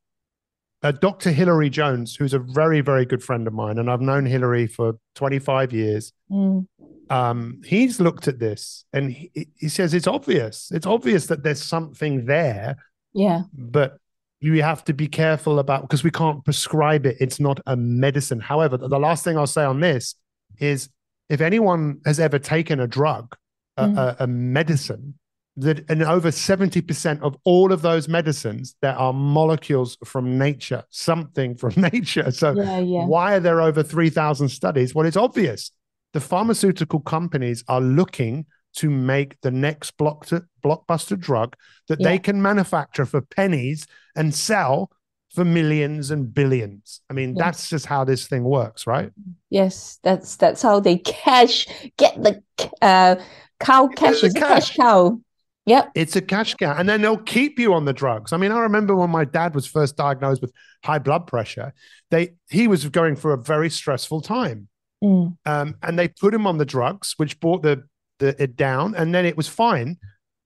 uh, 0.84 0.92
Dr. 0.92 1.32
Hilary 1.32 1.70
Jones, 1.70 2.16
who's 2.16 2.34
a 2.34 2.40
very, 2.40 2.82
very 2.82 3.06
good 3.06 3.24
friend 3.24 3.48
of 3.48 3.54
mine, 3.54 3.80
and 3.80 3.90
I've 3.90 4.02
known 4.02 4.26
Hilary 4.26 4.68
for 4.68 4.94
25 5.16 5.74
years, 5.74 6.14
Mm. 6.32 6.68
Um, 7.10 7.62
he's 7.65 8.00
looked 8.00 8.28
at 8.28 8.39
this 8.39 8.86
and 8.93 9.12
he, 9.12 9.48
he 9.56 9.70
says 9.70 9.93
it's 9.93 10.08
obvious. 10.08 10.72
It's 10.74 10.86
obvious 10.86 11.28
that 11.28 11.43
there's 11.43 11.62
something 11.62 12.26
there, 12.26 12.78
Yeah. 13.13 13.43
but 13.54 13.98
you 14.39 14.62
have 14.62 14.84
to 14.86 14.93
be 14.93 15.08
careful 15.08 15.60
about 15.60 15.82
because 15.82 16.04
we 16.04 16.12
can't 16.12 16.43
prescribe 16.46 17.06
it. 17.06 17.17
It's 17.20 17.39
not 17.39 17.60
a 17.65 17.76
medicine. 17.76 18.39
However, 18.39 18.78
the 18.78 19.00
last 19.00 19.24
thing 19.24 19.38
I'll 19.38 19.48
say 19.48 19.63
on 19.63 19.80
this 19.80 20.15
is 20.60 20.89
if 21.30 21.41
anyone 21.41 22.00
has 22.06 22.20
ever 22.20 22.39
taken 22.39 22.80
a 22.80 22.88
drug, 22.88 23.36
a, 23.78 23.84
Mm. 23.86 23.98
a, 23.98 24.24
a 24.24 24.28
medicine, 24.28 25.15
that 25.58 25.89
and 25.89 26.04
over 26.04 26.30
70% 26.30 27.22
of 27.22 27.36
all 27.43 27.72
of 27.74 27.82
those 27.82 28.08
medicines, 28.08 28.76
there 28.82 28.96
are 28.96 29.12
molecules 29.12 29.98
from 30.06 30.38
nature, 30.38 30.84
something 30.91 31.56
from 31.56 31.74
nature. 31.93 32.30
So 32.32 32.54
Yeah. 32.54 32.80
Yeah. 32.80 33.06
why 33.06 33.36
are 33.36 33.39
there 33.39 33.60
over 33.62 33.82
3,000 33.82 34.50
studies? 34.50 34.93
Well, 34.93 35.08
it's 35.08 35.17
obvious. 35.17 35.72
The 36.17 36.21
pharmaceutical 36.21 36.99
companies 36.99 37.63
are 37.67 37.80
looking 37.80 38.47
to 38.77 38.89
make 38.89 39.39
the 39.41 39.51
next 39.51 39.99
blockbuster, 39.99 40.47
blockbuster 40.65 41.15
drug 41.19 41.56
that 41.89 41.99
Yeah. 41.99 42.10
they 42.10 42.17
can 42.17 42.41
manufacture 42.41 43.06
for 43.06 43.21
pennies 43.21 43.86
and 44.15 44.34
sell 44.34 44.89
for 45.36 45.45
millions 45.45 46.10
and 46.10 46.34
billions. 46.34 47.01
I 47.08 47.13
mean, 47.13 47.36
Yeah. 47.36 47.43
that's 47.43 47.69
just 47.69 47.86
how 47.86 48.03
this 48.03 48.27
thing 48.27 48.43
works, 48.45 48.88
right? 48.88 49.12
Yes, 49.51 49.99
that's 50.01 50.38
that's 50.38 50.63
how 50.63 50.80
they 50.80 50.97
cash 50.97 51.67
get 51.97 52.15
the 52.23 52.41
uh 52.82 53.17
cow 53.60 53.86
cash 53.86 54.23
is 54.23 54.36
a 54.36 54.39
cash 54.39 54.69
cash. 54.69 54.77
cow. 54.77 55.21
Yep. 55.67 55.91
It's 55.93 56.15
a 56.15 56.21
cash 56.23 56.56
cow. 56.56 56.73
And 56.80 56.89
then 56.89 57.03
they'll 57.03 57.17
keep 57.38 57.60
you 57.60 57.75
on 57.75 57.86
the 57.86 57.93
drugs. 57.93 58.34
I 58.34 58.38
mean, 58.38 58.51
I 58.51 58.58
remember 58.62 58.95
when 58.95 59.12
my 59.12 59.25
dad 59.25 59.53
was 59.53 59.67
first 59.67 59.97
diagnosed 59.97 60.41
with 60.41 60.51
high 60.84 60.97
blood 60.97 61.27
pressure, 61.27 61.75
they 62.10 62.34
he 62.49 62.67
was 62.67 62.89
going 62.89 63.15
through 63.15 63.34
a 63.34 63.38
very 63.53 63.69
stressful 63.69 64.21
time. 64.21 64.67
Mm. 65.04 65.38
um, 65.46 65.76
and 65.84 66.00
they 66.00 66.08
put 66.08 66.34
him 66.34 66.48
on 66.48 66.58
the 66.58 66.66
drugs, 66.66 67.14
which 67.18 67.40
brought 67.40 67.62
the, 67.62 67.84
the 68.20 68.42
it 68.42 68.56
down, 68.56 68.96
and 68.96 69.14
then 69.14 69.26
it 69.26 69.38
was 69.38 69.48
fine, 69.48 69.98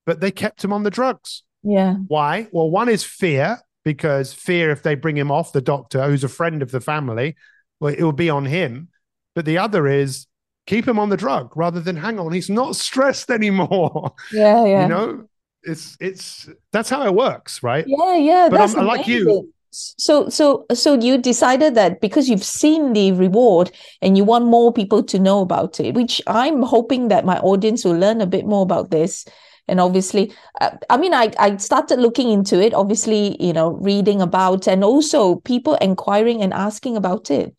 but 0.04 0.20
they 0.20 0.30
kept 0.30 0.62
him 0.62 0.72
on 0.72 0.82
the 0.82 0.90
drugs. 0.90 1.42
Yeah. 1.62 1.94
Why? 2.08 2.48
Well, 2.52 2.70
one 2.70 2.88
is 2.88 3.02
fear, 3.04 3.58
because 3.84 4.32
fear 4.32 4.70
if 4.70 4.82
they 4.82 4.94
bring 4.94 5.16
him 5.16 5.30
off 5.30 5.52
the 5.52 5.62
doctor, 5.62 6.04
who's 6.04 6.24
a 6.24 6.28
friend 6.28 6.62
of 6.62 6.70
the 6.70 6.80
family, 6.80 7.34
well, 7.80 7.94
it 7.94 8.02
will 8.02 8.12
be 8.12 8.30
on 8.30 8.44
him. 8.44 8.88
But 9.34 9.44
the 9.46 9.58
other 9.58 9.86
is 9.86 10.26
keep 10.66 10.86
him 10.86 10.98
on 10.98 11.08
the 11.08 11.16
drug 11.16 11.56
rather 11.56 11.80
than 11.80 11.96
hang 11.96 12.18
on, 12.20 12.32
he's 12.32 12.50
not 12.50 12.76
stressed 12.86 13.30
anymore. 13.30 14.12
Yeah. 14.32 14.64
Yeah. 14.66 14.82
You 14.82 14.88
know, 14.88 15.24
it's 15.62 15.96
it's 16.00 16.48
that's 16.72 16.90
how 16.90 17.06
it 17.06 17.14
works, 17.14 17.62
right? 17.62 17.84
Yeah. 17.86 18.16
Yeah. 18.16 18.48
But 18.50 18.58
That's 18.58 18.74
I'm- 18.74 18.86
like 18.86 19.06
you, 19.06 19.22
amazing. 19.22 19.51
So, 19.74 20.28
so, 20.28 20.66
so 20.74 20.94
you 20.94 21.16
decided 21.16 21.74
that 21.76 22.02
because 22.02 22.28
you've 22.28 22.44
seen 22.44 22.92
the 22.92 23.12
reward 23.12 23.70
and 24.02 24.18
you 24.18 24.24
want 24.24 24.44
more 24.44 24.70
people 24.70 25.02
to 25.04 25.18
know 25.18 25.40
about 25.40 25.80
it, 25.80 25.94
which 25.94 26.20
I'm 26.26 26.62
hoping 26.62 27.08
that 27.08 27.24
my 27.24 27.38
audience 27.38 27.82
will 27.84 27.96
learn 27.96 28.20
a 28.20 28.26
bit 28.26 28.44
more 28.44 28.62
about 28.62 28.90
this. 28.90 29.24
And 29.68 29.80
obviously, 29.80 30.34
uh, 30.60 30.76
I 30.90 30.98
mean, 30.98 31.14
I, 31.14 31.32
I 31.38 31.56
started 31.56 32.00
looking 32.00 32.30
into 32.30 32.60
it, 32.60 32.74
obviously, 32.74 33.42
you 33.42 33.54
know, 33.54 33.70
reading 33.70 34.20
about 34.20 34.68
and 34.68 34.84
also 34.84 35.36
people 35.36 35.76
inquiring 35.76 36.42
and 36.42 36.52
asking 36.52 36.98
about 36.98 37.30
it. 37.30 37.54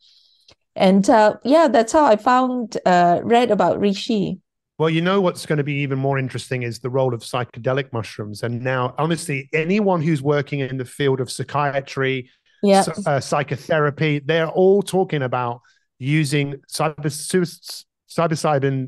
And 0.76 1.10
uh, 1.10 1.38
yeah, 1.44 1.68
that's 1.68 1.94
how 1.94 2.06
I 2.06 2.18
found, 2.18 2.78
uh, 2.86 3.22
read 3.24 3.50
about 3.50 3.80
Reishi. 3.80 4.40
Well, 4.80 4.90
you 4.90 5.02
know 5.02 5.22
what's 5.22 5.46
going 5.46 5.58
to 5.58 5.64
be 5.64 5.76
even 5.76 6.00
more 6.00 6.18
interesting 6.18 6.64
is 6.64 6.80
the 6.80 6.90
role 6.90 7.14
of 7.14 7.22
psychedelic 7.22 7.94
mushrooms. 7.94 8.42
And 8.42 8.64
now, 8.64 8.96
honestly, 8.98 9.48
anyone 9.54 10.02
who's 10.02 10.22
working 10.22 10.62
in 10.62 10.78
the 10.78 10.86
field 10.86 11.20
of 11.22 11.32
psychiatry, 11.32 12.32
yeah. 12.64 12.84
uh, 13.06 13.20
psychotherapy, 13.20 14.20
they're 14.20 14.50
all 14.50 14.82
talking 14.82 15.22
about 15.22 15.62
using 16.00 16.56
psilocybin 16.68 17.70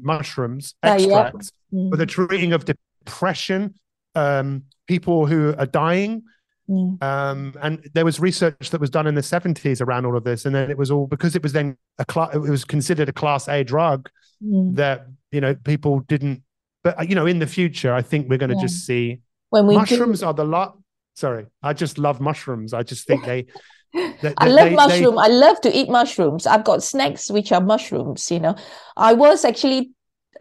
mushrooms 0.02 0.74
extracts 0.82 1.52
uh, 1.72 1.90
for 1.92 1.98
the 1.98 2.06
treating 2.08 2.54
of 2.54 2.66
depression, 2.66 3.76
um, 4.16 4.64
people 4.88 5.28
who 5.28 5.54
are 5.58 5.68
dying. 5.68 6.24
Mm. 6.68 7.02
Um, 7.04 7.54
and 7.62 7.88
there 7.94 8.06
was 8.06 8.20
research 8.20 8.72
that 8.72 8.82
was 8.82 8.90
done 8.90 9.06
in 9.06 9.14
the 9.14 9.22
70s 9.22 9.82
around 9.82 10.08
all 10.08 10.18
of 10.18 10.24
this. 10.24 10.46
And 10.46 10.56
then 10.56 10.72
it 10.72 10.78
was 10.80 10.90
all 10.90 11.06
because 11.06 11.36
it 11.36 11.44
was 11.44 11.54
then 11.54 11.78
a 12.00 12.06
class, 12.06 12.34
it 12.34 12.40
was 12.40 12.66
considered 12.66 13.08
a 13.08 13.14
class 13.14 13.48
A 13.48 13.64
drug 13.64 14.10
mm. 14.44 14.76
that 14.76 15.08
you 15.32 15.42
know 15.42 15.56
people 15.56 16.00
didn't 16.02 16.42
but 16.84 17.00
uh, 17.00 17.04
you 17.04 17.16
know 17.16 17.26
in 17.26 17.40
the 17.40 17.48
future 17.48 17.94
i 17.94 18.02
think 18.02 18.30
we're 18.30 18.38
going 18.38 18.50
to 18.50 18.56
yeah. 18.56 18.62
just 18.62 18.86
see 18.86 19.20
when 19.50 19.68
we 19.68 19.76
mushrooms 19.76 20.20
do... 20.20 20.26
are 20.28 20.34
the 20.34 20.46
lot 20.46 20.78
sorry 21.16 21.46
i 21.64 21.74
just 21.74 21.98
love 21.98 22.20
mushrooms. 22.22 22.74
I 22.74 22.84
just 22.84 23.08
think 23.08 23.26
they, 23.26 23.46
they 23.94 24.34
i 24.38 24.48
love 24.48 24.70
they, 24.70 24.76
mushroom. 24.76 25.16
They... 25.16 25.22
i 25.22 25.28
love 25.28 25.60
to 25.62 25.76
eat 25.76 25.90
mushrooms. 25.90 26.46
I've 26.46 26.64
got 26.64 26.84
snacks 26.84 27.30
which 27.30 27.52
are 27.52 27.62
mushrooms 27.62 28.30
you 28.32 28.40
know. 28.40 28.56
I 28.96 29.14
was 29.14 29.46
actually 29.46 29.92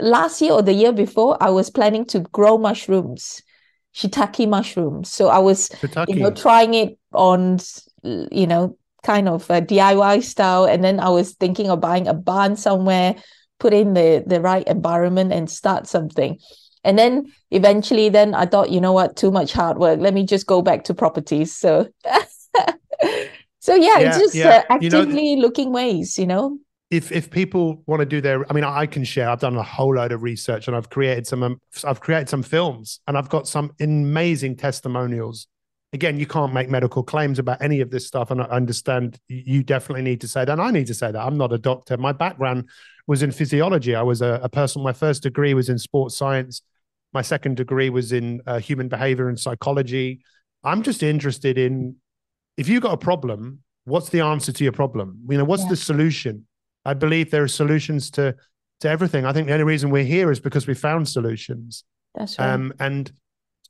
last 0.00 0.40
year 0.40 0.52
or 0.52 0.62
the 0.62 0.72
year 0.72 0.92
before 0.92 1.40
i 1.40 1.48
was 1.48 1.70
planning 1.70 2.04
to 2.04 2.18
grow 2.20 2.58
mushrooms 2.58 3.42
shiitake 3.94 4.48
mushrooms. 4.48 5.12
So 5.12 5.28
i 5.28 5.38
was 5.38 5.68
Shiitake. 5.68 6.08
you 6.08 6.20
know 6.20 6.30
trying 6.30 6.74
it 6.74 6.98
on 7.12 7.58
you 8.02 8.46
know 8.46 8.76
kind 9.02 9.28
of 9.28 9.48
a 9.50 9.60
diy 9.60 10.22
style. 10.22 10.64
And 10.64 10.82
then 10.82 11.00
i 11.00 11.08
was 11.08 11.34
thinking 11.34 11.70
of 11.70 11.80
buying 11.80 12.08
a 12.08 12.14
barn 12.14 12.56
somewhere 12.56 13.16
put 13.58 13.72
in 13.72 13.94
the 13.94 14.22
the 14.26 14.40
right 14.40 14.66
environment 14.66 15.32
and 15.32 15.50
start 15.50 15.86
something. 15.86 16.38
And 16.84 16.98
then 16.98 17.32
eventually 17.50 18.10
then 18.10 18.34
i 18.34 18.44
thought 18.44 18.70
you 18.70 18.80
know 18.80 18.92
what? 18.92 19.16
Too 19.16 19.30
much 19.30 19.52
hard 19.52 19.78
work. 19.78 20.00
Let 20.00 20.14
me 20.14 20.24
just 20.24 20.46
go 20.46 20.62
back 20.62 20.84
to 20.84 20.94
properties. 20.94 21.54
So 21.54 21.88
so 23.60 23.74
yeah, 23.74 23.98
yeah 23.98 24.08
it's 24.08 24.18
just 24.18 24.34
yeah. 24.34 24.48
Uh, 24.68 24.74
actively 24.74 25.30
you 25.30 25.36
know, 25.36 25.42
looking 25.42 25.72
ways 25.72 26.18
you 26.18 26.26
know? 26.26 26.58
If 26.90 27.10
if 27.10 27.30
people 27.30 27.82
want 27.86 28.00
to 28.00 28.06
do 28.06 28.20
their 28.20 28.48
i 28.50 28.54
mean 28.54 28.64
i 28.64 28.86
can 28.86 29.04
share. 29.04 29.30
I've 29.30 29.40
done 29.40 29.56
a 29.56 29.62
whole 29.62 29.94
load 29.94 30.12
of 30.12 30.22
research 30.22 30.68
and 30.68 30.76
i've 30.76 30.90
created 30.90 31.26
some 31.26 31.42
um, 31.42 31.60
i've 31.84 32.00
created 32.00 32.28
some 32.28 32.42
films 32.42 33.00
and 33.08 33.16
i've 33.16 33.28
got 33.28 33.48
some 33.48 33.72
amazing 33.80 34.56
testimonials. 34.56 35.46
Again 35.92 36.18
you 36.18 36.26
can't 36.26 36.52
make 36.52 36.68
medical 36.68 37.02
claims 37.02 37.38
about 37.38 37.62
any 37.62 37.80
of 37.80 37.90
this 37.90 38.06
stuff 38.06 38.30
and 38.30 38.42
i 38.42 38.44
understand 38.44 39.18
you 39.28 39.62
definitely 39.62 40.02
need 40.02 40.20
to 40.20 40.28
say 40.28 40.44
that. 40.44 40.52
And 40.52 40.60
i 40.60 40.70
need 40.70 40.88
to 40.88 40.94
say 40.94 41.10
that. 41.10 41.20
I'm 41.20 41.38
not 41.38 41.52
a 41.52 41.58
doctor. 41.58 41.96
My 41.96 42.12
background 42.12 42.68
was 43.06 43.22
in 43.22 43.30
physiology. 43.30 43.94
I 43.94 44.02
was 44.02 44.22
a, 44.22 44.40
a 44.42 44.48
person. 44.48 44.82
My 44.82 44.92
first 44.92 45.22
degree 45.22 45.54
was 45.54 45.68
in 45.68 45.78
sports 45.78 46.16
science. 46.16 46.62
My 47.12 47.22
second 47.22 47.56
degree 47.56 47.90
was 47.90 48.12
in 48.12 48.40
uh, 48.46 48.58
human 48.58 48.88
behavior 48.88 49.28
and 49.28 49.38
psychology. 49.38 50.20
I'm 50.64 50.82
just 50.82 51.02
interested 51.02 51.58
in 51.58 51.96
if 52.56 52.68
you 52.68 52.80
got 52.80 52.92
a 52.92 52.96
problem, 52.96 53.60
what's 53.84 54.08
the 54.08 54.20
answer 54.20 54.52
to 54.52 54.64
your 54.64 54.72
problem? 54.72 55.18
You 55.28 55.38
know, 55.38 55.44
what's 55.44 55.64
yeah. 55.64 55.70
the 55.70 55.76
solution? 55.76 56.46
I 56.84 56.94
believe 56.94 57.30
there 57.30 57.42
are 57.42 57.48
solutions 57.48 58.10
to 58.12 58.34
to 58.80 58.88
everything. 58.88 59.24
I 59.24 59.32
think 59.32 59.46
the 59.46 59.52
only 59.52 59.64
reason 59.64 59.90
we're 59.90 60.04
here 60.04 60.30
is 60.30 60.40
because 60.40 60.66
we 60.66 60.74
found 60.74 61.08
solutions. 61.08 61.84
That's 62.14 62.38
right. 62.38 62.50
Um, 62.50 62.72
and 62.80 63.10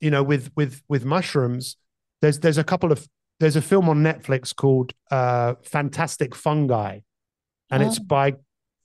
you 0.01 0.11
know, 0.11 0.23
with 0.23 0.51
with 0.57 0.83
with 0.89 1.05
mushrooms, 1.05 1.77
there's 2.23 2.39
there's 2.41 2.59
a 2.59 2.65
couple 2.65 2.93
of 2.93 3.07
there's 3.41 3.57
a 3.57 3.63
film 3.63 3.89
on 3.89 4.03
Netflix 4.03 4.55
called 4.55 4.93
uh, 5.11 5.55
Fantastic 5.63 6.35
Fungi, 6.35 7.01
and 7.71 7.83
oh. 7.83 7.87
it's 7.87 7.99
by 7.99 8.35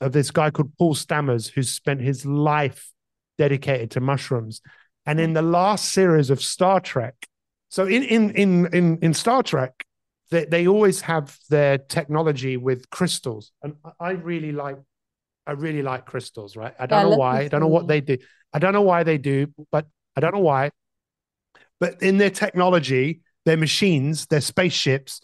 of 0.02 0.12
this 0.12 0.32
guy 0.32 0.50
called 0.50 0.72
Paul 0.78 0.96
Stamets, 0.96 1.50
who's 1.50 1.72
spent 1.72 2.02
his 2.02 2.26
life 2.26 2.92
dedicated 3.38 3.92
to 3.92 4.00
mushrooms. 4.00 4.62
And 5.06 5.20
in 5.20 5.34
the 5.34 5.42
last 5.42 5.92
series 5.92 6.30
of 6.30 6.42
Star 6.42 6.80
Trek, 6.80 7.16
so 7.70 7.86
in 7.86 8.04
in 8.04 8.32
in 8.32 8.74
in, 8.74 9.00
in 9.02 9.14
Star 9.14 9.44
Trek, 9.44 9.86
they, 10.32 10.46
they 10.46 10.68
always 10.68 11.02
have 11.02 11.38
their 11.50 11.78
technology 11.78 12.58
with 12.58 12.90
crystals. 12.90 13.52
And 13.64 13.76
I 14.00 14.12
really 14.12 14.52
like 14.52 14.78
I 15.48 15.54
really 15.54 15.82
like 15.82 16.06
crystals, 16.06 16.56
right? 16.56 16.74
I 16.80 16.86
don't 16.86 17.00
yeah, 17.00 17.10
know 17.10 17.14
I 17.14 17.18
why. 17.18 17.40
I 17.42 17.48
don't 17.48 17.62
know 17.62 17.68
what 17.68 17.88
they 17.88 18.02
do. 18.02 18.18
I 18.54 18.60
don't 18.60 18.74
know 18.74 18.84
why 18.84 19.04
they 19.04 19.18
do, 19.18 19.48
but 19.72 19.88
I 20.16 20.22
don't 20.22 20.34
know 20.34 20.42
why. 20.42 20.72
But 21.80 22.02
in 22.02 22.18
their 22.18 22.30
technology, 22.30 23.22
their 23.46 23.58
machines, 23.58 24.28
their 24.28 24.42
spaceships, 24.42 25.22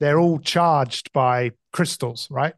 they're 0.00 0.18
all 0.18 0.38
charged 0.38 1.12
by 1.12 1.52
crystals, 1.72 2.28
right? 2.30 2.54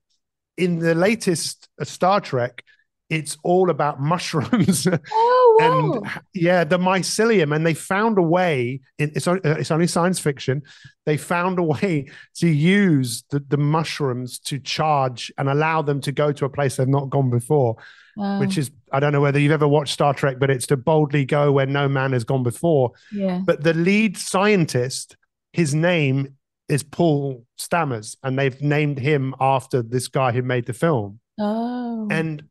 In 0.56 0.78
the 0.78 0.94
latest 0.94 1.68
uh, 1.80 1.84
Star 1.84 2.20
Trek, 2.20 2.62
it's 3.10 3.36
all 3.42 3.70
about 3.70 4.00
mushrooms. 4.00 4.86
Oh, 5.12 5.56
wow. 5.58 5.92
and 5.92 6.22
yeah, 6.32 6.64
the 6.64 6.78
mycelium. 6.78 7.54
And 7.54 7.66
they 7.66 7.74
found 7.74 8.18
a 8.18 8.22
way, 8.22 8.80
it's, 8.98 9.26
uh, 9.26 9.38
it's 9.42 9.70
only 9.70 9.88
science 9.88 10.20
fiction. 10.20 10.62
They 11.06 11.16
found 11.16 11.58
a 11.58 11.62
way 11.62 12.08
to 12.36 12.48
use 12.48 13.24
the, 13.30 13.40
the 13.40 13.56
mushrooms 13.56 14.38
to 14.40 14.58
charge 14.58 15.32
and 15.36 15.48
allow 15.48 15.82
them 15.82 16.00
to 16.02 16.12
go 16.12 16.30
to 16.32 16.44
a 16.44 16.48
place 16.48 16.76
they've 16.76 16.86
not 16.88 17.10
gone 17.10 17.30
before, 17.30 17.76
wow. 18.16 18.38
which 18.38 18.56
is, 18.56 18.70
I 18.92 19.00
don't 19.00 19.12
know 19.12 19.20
whether 19.20 19.40
you've 19.40 19.52
ever 19.52 19.68
watched 19.68 19.92
Star 19.92 20.14
Trek, 20.14 20.36
but 20.38 20.50
it's 20.50 20.66
to 20.68 20.76
boldly 20.76 21.24
go 21.24 21.50
where 21.50 21.66
no 21.66 21.88
man 21.88 22.12
has 22.12 22.24
gone 22.24 22.44
before. 22.44 22.92
Yeah. 23.10 23.42
But 23.44 23.64
the 23.64 23.74
lead 23.74 24.16
scientist, 24.16 25.16
his 25.52 25.74
name 25.74 26.36
is 26.70 26.82
Paul 26.82 27.44
Stamets, 27.58 28.16
and 28.22 28.38
they've 28.38 28.60
named 28.62 28.98
him 28.98 29.34
after 29.40 29.82
this 29.82 30.08
guy 30.08 30.32
who 30.32 30.42
made 30.42 30.66
the 30.66 30.72
film. 30.72 31.20
Oh. 31.38 32.08
And 32.10 32.44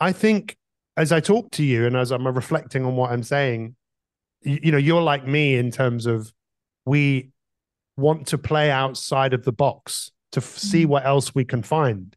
I 0.00 0.12
think 0.12 0.56
as 0.96 1.12
I 1.12 1.20
talk 1.20 1.50
to 1.52 1.64
you 1.64 1.86
and 1.86 1.96
as 1.96 2.10
I'm 2.10 2.26
reflecting 2.26 2.84
on 2.84 2.96
what 2.96 3.10
I'm 3.10 3.22
saying, 3.22 3.76
you, 4.42 4.58
you 4.64 4.72
know, 4.72 4.78
you're 4.78 5.02
like 5.02 5.26
me 5.26 5.56
in 5.56 5.70
terms 5.70 6.06
of 6.06 6.32
we 6.84 7.30
want 7.96 8.28
to 8.28 8.38
play 8.38 8.70
outside 8.70 9.34
of 9.34 9.44
the 9.44 9.52
box 9.52 10.12
to 10.32 10.40
f- 10.40 10.58
see 10.58 10.84
mm. 10.84 10.88
what 10.88 11.04
else 11.04 11.34
we 11.34 11.44
can 11.44 11.62
find, 11.62 12.14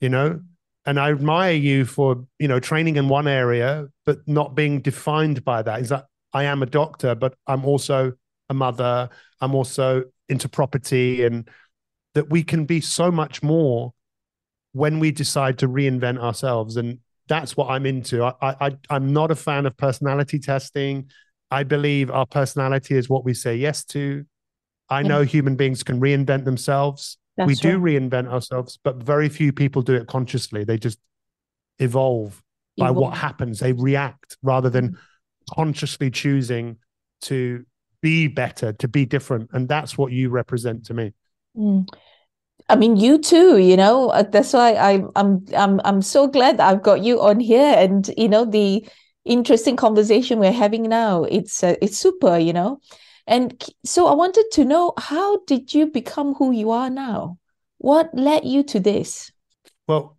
you 0.00 0.08
know? 0.08 0.40
And 0.86 0.98
I 0.98 1.10
admire 1.10 1.54
you 1.54 1.84
for, 1.84 2.24
you 2.38 2.48
know, 2.48 2.58
training 2.58 2.96
in 2.96 3.08
one 3.08 3.28
area, 3.28 3.88
but 4.04 4.26
not 4.26 4.56
being 4.56 4.80
defined 4.80 5.44
by 5.44 5.62
that. 5.62 5.80
Is 5.80 5.90
that 5.90 6.06
I 6.32 6.44
am 6.44 6.62
a 6.62 6.66
doctor, 6.66 7.14
but 7.14 7.34
I'm 7.46 7.64
also 7.64 8.14
a 8.48 8.54
mother. 8.54 9.08
I'm 9.40 9.54
also 9.54 10.04
into 10.32 10.48
property 10.48 11.24
and 11.24 11.48
that 12.14 12.28
we 12.28 12.42
can 12.42 12.64
be 12.64 12.80
so 12.80 13.10
much 13.10 13.42
more 13.42 13.92
when 14.72 14.98
we 14.98 15.10
decide 15.10 15.58
to 15.58 15.68
reinvent 15.68 16.18
ourselves. 16.18 16.76
And 16.76 16.98
that's 17.28 17.56
what 17.56 17.70
i'm 17.70 17.86
into. 17.86 18.24
I 18.24 18.34
i 18.42 18.76
i'm 18.90 19.12
not 19.12 19.30
a 19.30 19.36
fan 19.36 19.66
of 19.66 19.76
personality 19.76 20.38
testing. 20.38 21.10
I 21.50 21.62
believe 21.62 22.10
our 22.10 22.26
personality 22.26 22.96
is 22.96 23.08
what 23.08 23.24
we 23.24 23.34
say 23.34 23.56
yes 23.56 23.84
to. 23.86 24.24
I 24.88 25.02
know 25.02 25.22
human 25.22 25.56
beings 25.56 25.82
can 25.82 26.00
reinvent 26.00 26.44
themselves. 26.44 27.18
That's 27.36 27.46
we 27.46 27.54
do 27.54 27.78
reinvent 27.78 28.28
ourselves 28.28 28.78
but 28.82 28.96
very 28.96 29.28
few 29.28 29.52
people 29.52 29.82
do 29.82 29.94
it 29.94 30.06
consciously. 30.06 30.64
They 30.64 30.78
just 30.78 30.98
evolve, 31.78 32.42
evolve. 32.76 32.78
by 32.78 32.90
what 32.90 33.16
happens. 33.16 33.60
They 33.60 33.72
react 33.72 34.36
rather 34.42 34.68
than 34.68 34.88
mm-hmm. 34.88 35.54
consciously 35.54 36.10
choosing 36.10 36.78
to 37.22 37.64
be 38.02 38.26
better, 38.26 38.72
to 38.74 38.88
be 38.88 39.06
different. 39.06 39.50
And 39.52 39.68
that's 39.68 39.96
what 39.96 40.12
you 40.12 40.28
represent 40.28 40.84
to 40.86 40.94
me. 40.94 41.12
Mm. 41.56 41.88
I 42.68 42.76
mean, 42.76 42.96
you 42.96 43.18
too. 43.18 43.58
You 43.58 43.76
know, 43.76 44.10
uh, 44.10 44.22
that's 44.22 44.52
why 44.52 44.74
I, 44.74 45.02
I'm 45.16 45.44
I'm 45.56 45.80
I'm 45.84 46.02
so 46.02 46.26
glad 46.26 46.58
that 46.58 46.68
I've 46.68 46.82
got 46.82 47.02
you 47.02 47.20
on 47.20 47.40
here, 47.40 47.74
and 47.76 48.08
you 48.16 48.28
know 48.28 48.44
the 48.44 48.86
interesting 49.24 49.76
conversation 49.76 50.38
we're 50.38 50.52
having 50.52 50.82
now. 50.82 51.24
It's 51.24 51.62
uh, 51.62 51.74
it's 51.82 51.98
super. 51.98 52.38
You 52.38 52.52
know, 52.52 52.80
and 53.26 53.62
so 53.84 54.06
I 54.06 54.14
wanted 54.14 54.46
to 54.52 54.64
know 54.64 54.92
how 54.98 55.38
did 55.44 55.74
you 55.74 55.86
become 55.86 56.34
who 56.34 56.52
you 56.52 56.70
are 56.70 56.90
now? 56.90 57.38
What 57.78 58.10
led 58.14 58.44
you 58.44 58.62
to 58.64 58.80
this? 58.80 59.32
Well, 59.88 60.16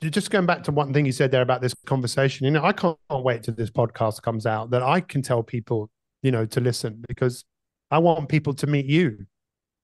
just 0.00 0.30
going 0.30 0.46
back 0.46 0.62
to 0.64 0.72
one 0.72 0.92
thing 0.92 1.04
you 1.04 1.12
said 1.12 1.30
there 1.30 1.42
about 1.42 1.60
this 1.60 1.74
conversation, 1.84 2.44
you 2.44 2.52
know, 2.52 2.64
I 2.64 2.72
can't 2.72 2.96
wait 3.10 3.42
till 3.42 3.54
this 3.54 3.70
podcast 3.70 4.22
comes 4.22 4.46
out 4.46 4.70
that 4.70 4.82
I 4.82 5.00
can 5.00 5.20
tell 5.20 5.42
people 5.42 5.90
you 6.22 6.30
know, 6.30 6.46
to 6.46 6.60
listen 6.60 7.02
because 7.08 7.44
I 7.90 7.98
want 7.98 8.28
people 8.28 8.54
to 8.54 8.66
meet 8.66 8.86
you. 8.86 9.26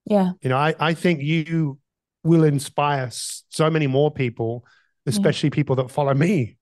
Yeah. 0.04 0.32
You 0.40 0.50
know, 0.50 0.56
I, 0.56 0.74
I 0.78 0.94
think 0.94 1.22
you 1.22 1.78
will 2.22 2.44
inspire 2.44 3.08
so 3.10 3.70
many 3.70 3.86
more 3.86 4.10
people, 4.10 4.64
especially 5.06 5.48
yeah. 5.48 5.54
people 5.54 5.76
that 5.76 5.90
follow 5.90 6.14
me, 6.14 6.56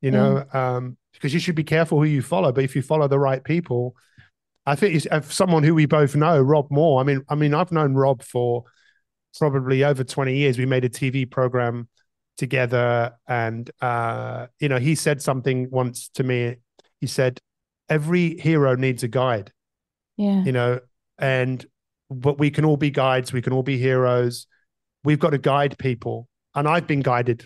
you 0.00 0.10
know, 0.10 0.44
um, 0.52 0.96
because 1.12 1.32
you 1.32 1.40
should 1.40 1.54
be 1.54 1.64
careful 1.64 1.98
who 1.98 2.04
you 2.04 2.22
follow. 2.22 2.52
But 2.52 2.64
if 2.64 2.76
you 2.76 2.82
follow 2.82 3.08
the 3.08 3.18
right 3.18 3.42
people, 3.42 3.94
I 4.66 4.76
think 4.76 5.02
someone 5.24 5.62
who 5.62 5.74
we 5.74 5.86
both 5.86 6.14
know, 6.14 6.40
Rob 6.40 6.70
Moore. 6.70 7.00
I 7.00 7.04
mean, 7.04 7.22
I 7.28 7.34
mean, 7.34 7.54
I've 7.54 7.72
known 7.72 7.94
Rob 7.94 8.22
for 8.22 8.64
probably 9.38 9.84
over 9.84 10.04
20 10.04 10.36
years. 10.36 10.58
We 10.58 10.66
made 10.66 10.84
a 10.84 10.88
TV 10.88 11.30
program 11.30 11.88
together, 12.36 13.12
and 13.26 13.70
uh, 13.80 14.46
you 14.58 14.68
know, 14.68 14.78
he 14.78 14.94
said 14.94 15.22
something 15.22 15.68
once 15.70 16.08
to 16.14 16.22
me. 16.24 16.56
He 17.00 17.06
said, 17.06 17.40
"Every 17.90 18.38
hero 18.38 18.74
needs 18.76 19.02
a 19.02 19.08
guide." 19.08 19.52
Yeah. 20.16 20.42
You 20.44 20.52
know, 20.52 20.80
and 21.18 21.64
but 22.08 22.38
we 22.38 22.50
can 22.50 22.64
all 22.64 22.76
be 22.76 22.90
guides. 22.90 23.32
We 23.32 23.42
can 23.42 23.52
all 23.52 23.62
be 23.62 23.76
heroes. 23.78 24.46
We've 25.04 25.18
got 25.18 25.30
to 25.30 25.38
guide 25.38 25.76
people, 25.78 26.28
and 26.54 26.66
I've 26.66 26.86
been 26.86 27.00
guided. 27.00 27.44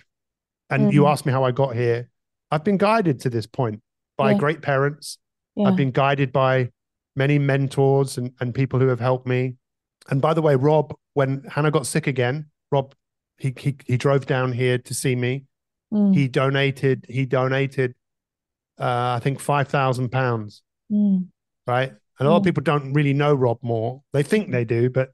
And 0.70 0.92
you 0.92 1.02
Mhm. 1.02 1.10
asked 1.10 1.26
me 1.26 1.32
how 1.32 1.44
I 1.44 1.50
got 1.52 1.74
here. 1.76 2.08
I've 2.50 2.64
been 2.64 2.78
guided 2.78 3.20
to 3.20 3.30
this 3.30 3.46
point 3.46 3.82
by 4.16 4.30
Yeah. 4.32 4.38
great 4.38 4.62
parents. 4.62 5.18
Yeah. 5.56 5.68
I've 5.68 5.76
been 5.76 5.90
guided 5.90 6.32
by 6.32 6.70
many 7.16 7.38
mentors 7.38 8.16
and, 8.18 8.32
and 8.40 8.54
people 8.54 8.80
who 8.80 8.88
have 8.88 9.00
helped 9.00 9.26
me. 9.26 9.56
And 10.10 10.20
by 10.20 10.34
the 10.34 10.42
way, 10.42 10.56
Rob, 10.56 10.94
when 11.12 11.44
Hannah 11.44 11.70
got 11.70 11.86
sick 11.86 12.06
again, 12.06 12.46
Rob, 12.72 12.94
he 13.38 13.52
he, 13.58 13.76
he 13.86 13.96
drove 13.96 14.26
down 14.26 14.52
here 14.52 14.78
to 14.78 14.94
see 14.94 15.14
me. 15.14 15.44
Mm, 15.92 16.14
He 16.14 16.26
donated, 16.28 17.04
he 17.08 17.26
donated 17.26 17.94
uh, 18.78 19.14
I 19.16 19.20
think 19.22 19.40
five 19.40 19.68
thousand 19.68 20.10
pounds, 20.10 20.62
mm, 20.90 21.26
right? 21.66 21.92
And 22.18 22.28
a 22.28 22.30
lot 22.30 22.36
of 22.38 22.42
Mm. 22.42 22.46
people 22.46 22.62
don't 22.62 22.92
really 22.92 23.12
know 23.12 23.34
Rob 23.34 23.58
Moore. 23.62 24.02
They 24.12 24.22
think 24.22 24.50
they 24.50 24.64
do, 24.64 24.90
but 24.90 25.10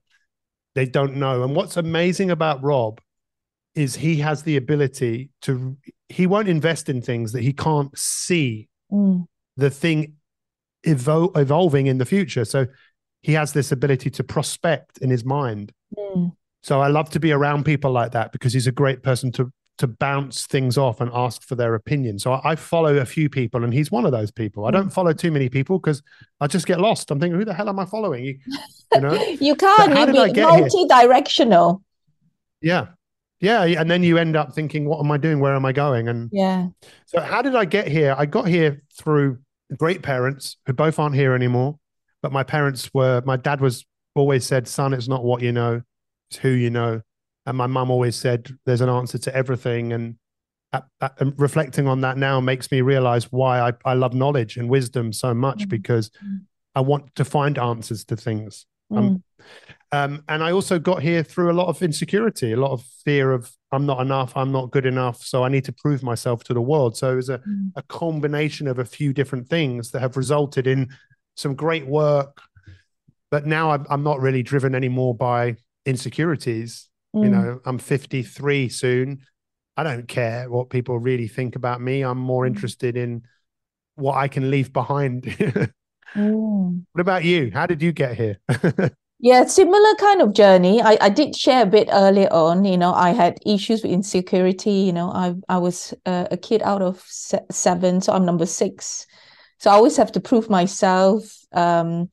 they 0.74 0.86
don't 0.86 1.16
know. 1.16 1.42
And 1.42 1.54
what's 1.56 1.76
amazing 1.76 2.30
about 2.30 2.62
Rob 2.62 3.00
is 3.74 3.96
he 3.96 4.16
has 4.16 4.42
the 4.42 4.56
ability 4.56 5.30
to 5.42 5.76
he 6.08 6.26
won't 6.26 6.48
invest 6.48 6.88
in 6.88 7.00
things 7.00 7.32
that 7.32 7.42
he 7.42 7.52
can't 7.52 7.96
see 7.96 8.68
mm, 8.90 9.24
the 9.56 9.70
thing 9.70 10.14
evo- 10.86 11.36
evolving 11.36 11.86
in 11.86 11.98
the 11.98 12.04
future. 12.04 12.44
So 12.44 12.66
he 13.22 13.32
has 13.34 13.52
this 13.52 13.70
ability 13.72 14.10
to 14.10 14.24
prospect 14.24 14.98
in 14.98 15.10
his 15.10 15.24
mind. 15.24 15.72
mm. 15.96 16.32
So 16.62 16.80
I 16.80 16.88
love 16.88 17.10
to 17.10 17.20
be 17.20 17.32
around 17.32 17.64
people 17.64 17.90
like 17.90 18.12
that 18.12 18.32
because 18.32 18.52
he's 18.52 18.66
a 18.66 18.72
great 18.72 19.02
person 19.02 19.32
to 19.32 19.52
to 19.80 19.86
bounce 19.86 20.46
things 20.46 20.76
off 20.76 21.00
and 21.00 21.10
ask 21.14 21.42
for 21.42 21.54
their 21.54 21.74
opinion. 21.74 22.18
So 22.18 22.32
I, 22.32 22.50
I 22.52 22.56
follow 22.56 22.98
a 22.98 23.06
few 23.06 23.30
people, 23.30 23.64
and 23.64 23.72
he's 23.72 23.90
one 23.90 24.04
of 24.04 24.12
those 24.12 24.30
people. 24.30 24.66
I 24.66 24.70
don't 24.70 24.84
hmm. 24.84 24.90
follow 24.90 25.14
too 25.14 25.32
many 25.32 25.48
people 25.48 25.78
because 25.78 26.02
I 26.38 26.46
just 26.48 26.66
get 26.66 26.80
lost. 26.80 27.10
I'm 27.10 27.18
thinking, 27.18 27.38
who 27.38 27.46
the 27.46 27.54
hell 27.54 27.68
am 27.68 27.78
I 27.78 27.86
following? 27.86 28.24
You, 28.24 28.38
you 28.94 29.00
know? 29.00 29.12
You 29.40 29.54
can't. 29.56 29.98
You 29.98 30.06
be 30.06 30.32
get 30.32 30.50
here? 30.50 30.60
multi-directional. 30.60 31.82
yeah, 33.40 33.64
yeah. 33.64 33.80
And 33.80 33.90
then 33.90 34.02
you 34.02 34.18
end 34.18 34.36
up 34.36 34.52
thinking, 34.54 34.84
what 34.84 35.00
am 35.00 35.10
I 35.10 35.16
doing? 35.16 35.40
Where 35.40 35.54
am 35.54 35.64
I 35.64 35.72
going? 35.72 36.08
And 36.08 36.28
Yeah. 36.30 36.68
So 37.06 37.20
how 37.20 37.40
did 37.40 37.56
I 37.56 37.64
get 37.64 37.88
here? 37.88 38.14
I 38.18 38.26
got 38.26 38.48
here 38.48 38.82
through 38.98 39.38
great 39.78 40.02
parents 40.02 40.58
who 40.66 40.74
both 40.74 40.98
aren't 40.98 41.14
here 41.14 41.34
anymore. 41.34 41.78
But 42.22 42.32
my 42.32 42.42
parents 42.42 42.90
were, 42.92 43.22
my 43.24 43.38
dad 43.38 43.62
was 43.62 43.86
always 44.14 44.44
said, 44.44 44.68
son, 44.68 44.92
it's 44.92 45.08
not 45.08 45.24
what 45.24 45.40
you 45.40 45.52
know, 45.52 45.80
it's 46.30 46.38
who 46.38 46.50
you 46.50 46.68
know. 46.68 47.00
And 47.50 47.58
my 47.58 47.66
mum 47.66 47.90
always 47.90 48.14
said, 48.14 48.48
there's 48.64 48.80
an 48.80 48.88
answer 48.88 49.18
to 49.18 49.34
everything. 49.34 49.92
And, 49.92 50.14
uh, 50.72 50.82
uh, 51.00 51.08
and 51.18 51.34
reflecting 51.36 51.88
on 51.88 52.00
that 52.02 52.16
now 52.16 52.38
makes 52.40 52.70
me 52.70 52.80
realize 52.80 53.32
why 53.32 53.58
I, 53.58 53.72
I 53.84 53.94
love 53.94 54.14
knowledge 54.14 54.56
and 54.56 54.68
wisdom 54.68 55.12
so 55.12 55.34
much 55.34 55.64
Mm. 55.64 55.68
because 55.68 56.10
Mm. 56.24 56.42
I 56.76 56.80
want 56.82 57.12
to 57.16 57.24
find 57.24 57.58
answers 57.58 58.04
to 58.04 58.14
things. 58.16 58.66
Mm, 58.92 58.98
Um, 58.98 59.24
um, 59.90 60.22
and 60.28 60.44
I 60.44 60.52
also 60.52 60.78
got 60.78 61.02
here 61.02 61.24
through 61.24 61.50
a 61.50 61.58
lot 61.60 61.66
of 61.66 61.82
insecurity, 61.82 62.52
a 62.52 62.56
lot 62.56 62.70
of 62.70 62.84
fear 63.04 63.32
of 63.32 63.50
I'm 63.72 63.84
not 63.84 64.00
enough, 64.00 64.36
I'm 64.36 64.52
not 64.52 64.70
good 64.70 64.86
enough, 64.86 65.20
so 65.20 65.42
I 65.42 65.48
need 65.48 65.64
to 65.64 65.72
prove 65.72 66.04
myself 66.04 66.44
to 66.44 66.54
the 66.54 66.62
world. 66.62 66.96
So 66.96 67.12
it 67.12 67.16
was 67.16 67.30
a, 67.30 67.38
mm, 67.38 67.72
a 67.74 67.82
combination 67.82 68.68
of 68.68 68.78
a 68.78 68.84
few 68.84 69.12
different 69.12 69.48
things 69.48 69.90
that 69.90 69.98
have 69.98 70.16
resulted 70.16 70.68
in 70.68 70.90
some 71.36 71.56
great 71.56 71.88
work. 71.88 72.40
But 73.32 73.44
now 73.44 73.72
I'm, 73.72 73.86
I'm 73.90 74.04
not 74.04 74.20
really 74.20 74.44
driven 74.44 74.76
anymore 74.76 75.16
by 75.16 75.56
insecurities. 75.84 76.89
You 77.14 77.28
mm. 77.28 77.30
know, 77.30 77.60
I'm 77.64 77.78
53 77.78 78.68
soon. 78.68 79.20
I 79.76 79.82
don't 79.82 80.08
care 80.08 80.50
what 80.50 80.70
people 80.70 80.98
really 80.98 81.28
think 81.28 81.56
about 81.56 81.80
me. 81.80 82.02
I'm 82.02 82.18
more 82.18 82.44
Mm. 82.44 82.48
interested 82.48 82.96
in 82.96 83.22
what 83.96 84.16
I 84.16 84.28
can 84.28 84.50
leave 84.50 84.72
behind. 84.72 85.24
Mm. 86.16 86.86
what 86.92 87.00
about 87.00 87.24
you? 87.24 87.50
How 87.52 87.66
did 87.66 87.82
you 87.82 87.92
get 87.92 88.16
here? 88.16 88.38
Yeah, 89.22 89.44
similar 89.44 89.94
kind 89.96 90.22
of 90.22 90.32
journey. 90.32 90.80
I, 90.80 90.96
I 91.00 91.08
did 91.10 91.36
share 91.36 91.62
a 91.62 91.66
bit 91.66 91.88
earlier 91.92 92.28
on. 92.32 92.64
You 92.64 92.78
know, 92.78 92.94
I 92.94 93.10
had 93.10 93.38
issues 93.44 93.82
with 93.82 93.92
insecurity. 93.92 94.70
You 94.72 94.92
know, 94.94 95.10
I 95.10 95.34
I 95.48 95.58
was 95.58 95.92
uh, 96.06 96.26
a 96.30 96.38
kid 96.38 96.62
out 96.62 96.80
of 96.80 97.02
se- 97.06 97.44
seven, 97.50 98.00
so 98.00 98.14
I'm 98.14 98.24
number 98.24 98.46
six. 98.46 99.06
So 99.58 99.70
I 99.70 99.74
always 99.74 99.98
have 99.98 100.12
to 100.12 100.20
prove 100.20 100.48
myself. 100.48 101.24
Um, 101.52 102.08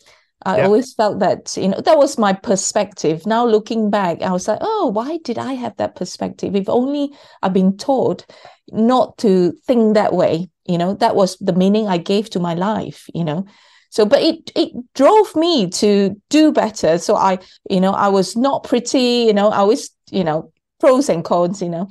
I 0.48 0.58
Yeah. 0.58 0.66
always 0.66 0.94
felt 0.94 1.20
that 1.20 1.56
you 1.58 1.68
know 1.68 1.82
that 1.82 1.98
was 1.98 2.18
my 2.18 2.34
perspective. 2.34 3.26
Now 3.26 3.46
looking 3.46 3.90
back, 3.90 4.22
I 4.22 4.32
was 4.32 4.48
like, 4.48 4.60
oh, 4.62 4.88
why 4.94 5.18
did 5.24 5.38
I 5.38 5.54
have 5.54 5.76
that 5.78 5.96
perspective? 5.96 6.56
If 6.56 6.70
only 6.70 7.12
I've 7.44 7.54
been 7.54 7.78
taught 7.78 8.26
not 8.72 9.18
to 9.20 9.52
think 9.68 9.94
that 9.96 10.14
way. 10.14 10.50
You 10.66 10.78
know, 10.78 10.94
that 10.96 11.16
was 11.16 11.38
the 11.38 11.54
meaning 11.54 11.88
I 11.88 11.98
gave 11.98 12.30
to 12.32 12.40
my 12.40 12.54
life. 12.54 13.08
You 13.14 13.24
know, 13.24 13.46
so 13.90 14.06
but 14.06 14.22
it 14.22 14.52
it 14.56 14.72
drove 14.96 15.36
me 15.36 15.70
to 15.70 16.16
do 16.30 16.52
better 16.52 16.98
so 16.98 17.16
i 17.16 17.38
you 17.70 17.80
know 17.80 17.94
i 17.94 18.08
was 18.08 18.36
not 18.36 18.64
pretty 18.64 19.26
you 19.28 19.34
know 19.34 19.50
i 19.50 19.64
was 19.64 19.90
you 20.12 20.24
know 20.24 20.52
pros 20.80 21.10
and 21.10 21.24
cons 21.24 21.62
you 21.62 21.70
know 21.70 21.88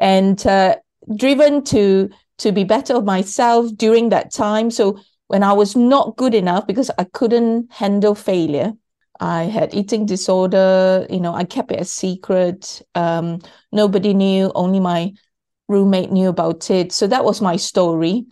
and 0.00 0.46
uh, 0.46 0.76
driven 1.16 1.62
to 1.64 2.08
to 2.38 2.52
be 2.52 2.64
better 2.64 2.94
of 2.94 3.04
myself 3.04 3.70
during 3.76 4.10
that 4.10 4.32
time 4.32 4.70
so 4.70 4.98
when 5.30 5.42
i 5.42 5.52
was 5.52 5.76
not 5.76 6.16
good 6.16 6.34
enough 6.34 6.66
because 6.66 6.90
i 6.98 7.04
couldn't 7.04 7.70
handle 7.72 8.14
failure. 8.14 8.72
I 9.22 9.44
had 9.44 9.74
eating 9.74 10.06
disorder 10.06 11.06
you 11.10 11.20
know 11.20 11.34
i 11.34 11.44
kept 11.44 11.72
it 11.72 11.80
a 11.80 11.84
secret. 11.84 12.82
Um, 12.94 13.40
nobody 13.70 14.14
knew 14.14 14.50
only 14.54 14.80
my 14.80 15.12
roommate 15.68 16.10
knew 16.10 16.28
about 16.28 16.68
it. 16.70 16.90
So 16.90 17.06
that 17.06 17.24
was 17.24 17.40
my 17.40 17.56
story 17.56 18.26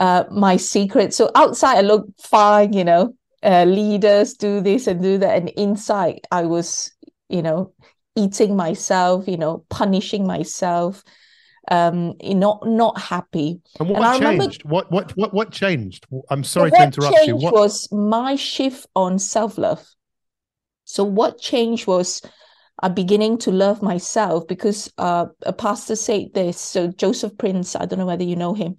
uh, 0.00 0.24
my 0.30 0.56
secret. 0.56 1.14
So 1.14 1.30
outside 1.34 1.78
I 1.78 1.80
looked 1.80 2.20
fine, 2.20 2.72
you 2.72 2.84
know, 2.84 3.14
uh, 3.42 3.64
leaders 3.64 4.34
do 4.34 4.60
this 4.60 4.86
and 4.86 5.02
do 5.02 5.18
that, 5.18 5.36
and 5.36 5.48
inside 5.50 6.20
I 6.30 6.42
was, 6.42 6.92
you 7.28 7.42
know, 7.42 7.72
eating 8.16 8.56
myself, 8.56 9.28
you 9.28 9.36
know, 9.36 9.64
punishing 9.70 10.26
myself, 10.26 11.04
um, 11.70 12.14
know, 12.22 12.60
not 12.64 12.98
happy. 12.98 13.60
and 13.78 13.88
what 13.88 13.96
And 13.96 14.04
I 14.04 14.14
remember- 14.18 14.44
changed? 14.44 14.64
What 14.64 14.90
what 14.90 15.16
what 15.16 15.32
what 15.34 15.50
changed? 15.52 16.06
I'm 16.30 16.44
sorry 16.44 16.70
to 16.70 16.82
interrupt 16.82 17.16
you. 17.18 17.26
changed 17.26 17.44
What 17.44 17.54
was 17.54 17.90
my 17.92 18.36
shift 18.36 18.86
on 18.94 19.18
self-love. 19.18 19.86
So 20.84 21.04
what 21.04 21.38
changed 21.38 21.86
was 21.86 22.22
I'm 22.82 22.94
beginning 22.94 23.38
to 23.38 23.50
love 23.50 23.82
myself 23.82 24.46
because 24.46 24.90
uh, 24.98 25.26
a 25.44 25.52
pastor 25.52 25.96
said 25.96 26.28
this. 26.34 26.60
So 26.60 26.88
Joseph 26.88 27.36
Prince, 27.36 27.74
I 27.76 27.84
don't 27.86 27.98
know 27.98 28.06
whether 28.06 28.24
you 28.24 28.36
know 28.36 28.54
him. 28.54 28.76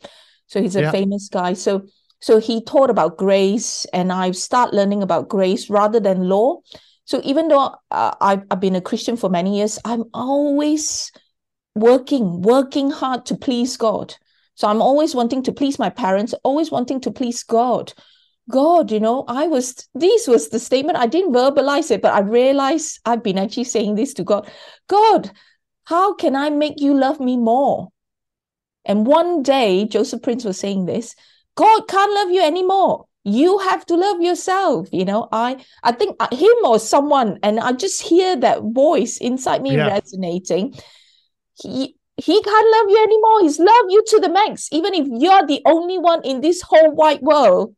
So 0.47 0.61
he's 0.61 0.75
a 0.75 0.81
Yeah. 0.81 0.91
famous 0.91 1.29
guy. 1.29 1.53
So 1.53 1.83
so 2.21 2.39
he 2.39 2.61
taught 2.63 2.89
about 2.89 3.17
grace, 3.17 3.85
and 3.93 4.11
I 4.11 4.31
start 4.31 4.73
learning 4.73 5.03
about 5.03 5.29
grace 5.29 5.69
rather 5.69 5.99
than 6.01 6.27
law. 6.27 6.59
So 7.05 7.21
even 7.23 7.47
though 7.47 7.75
uh, 7.91 8.11
I've, 8.21 8.43
I've 8.51 8.59
been 8.59 8.75
a 8.75 8.81
Christian 8.81 9.15
for 9.17 9.29
many 9.29 9.57
years, 9.57 9.79
I'm 9.85 10.03
always 10.13 11.11
working, 11.75 12.41
working 12.41 12.91
hard 12.91 13.25
to 13.27 13.35
please 13.35 13.77
God. 13.77 14.15
So 14.55 14.67
I'm 14.67 14.81
always 14.81 15.15
wanting 15.15 15.43
to 15.43 15.51
please 15.51 15.79
my 15.79 15.89
parents, 15.89 16.33
always 16.43 16.71
wanting 16.71 16.99
to 17.01 17.11
please 17.11 17.43
God. 17.43 17.93
God, 18.49 18.91
you 18.91 18.99
know, 18.99 19.25
I 19.27 19.47
was, 19.47 19.87
this 19.93 20.27
was 20.27 20.49
the 20.49 20.59
statement. 20.59 20.97
I 20.97 21.07
didn't 21.07 21.33
verbalize 21.33 21.91
it, 21.91 22.01
but 22.01 22.13
I 22.13 22.19
realized 22.19 22.99
I've 23.05 23.23
been 23.23 23.37
actually 23.37 23.65
saying 23.65 23.95
this 23.95 24.13
to 24.15 24.23
God 24.23 24.49
God, 24.87 25.31
how 25.85 26.13
can 26.13 26.35
I 26.35 26.49
make 26.49 26.79
you 26.79 26.93
love 26.93 27.19
me 27.19 27.37
more? 27.37 27.89
And 28.85 29.05
one 29.05 29.43
day, 29.43 29.85
Joseph 29.85 30.21
Prince 30.21 30.43
was 30.45 30.57
saying 30.59 30.85
this 30.85 31.15
God 31.55 31.87
can't 31.87 32.13
love 32.13 32.31
you 32.31 32.41
anymore. 32.43 33.05
You 33.23 33.59
have 33.59 33.85
to 33.87 33.95
love 33.95 34.21
yourself. 34.21 34.87
You 34.91 35.05
know, 35.05 35.27
I 35.31 35.63
I 35.83 35.91
think 35.91 36.15
uh, 36.19 36.33
him 36.35 36.55
or 36.63 36.79
someone, 36.79 37.37
and 37.43 37.59
I 37.59 37.73
just 37.73 38.01
hear 38.01 38.35
that 38.37 38.61
voice 38.63 39.17
inside 39.17 39.61
me 39.61 39.75
Yeah. 39.75 39.93
resonating. 39.93 40.73
He 41.61 41.95
he 42.17 42.41
can't 42.41 42.71
love 42.71 42.89
you 42.89 43.03
anymore. 43.03 43.41
He's 43.41 43.59
loved 43.59 43.91
you 43.91 44.03
to 44.07 44.19
the 44.19 44.29
max. 44.29 44.67
Even 44.71 44.93
if 44.93 45.07
you're 45.09 45.45
the 45.45 45.61
only 45.65 45.97
one 45.97 46.21
in 46.25 46.41
this 46.41 46.61
whole 46.61 46.91
wide 46.91 47.21
world, 47.21 47.75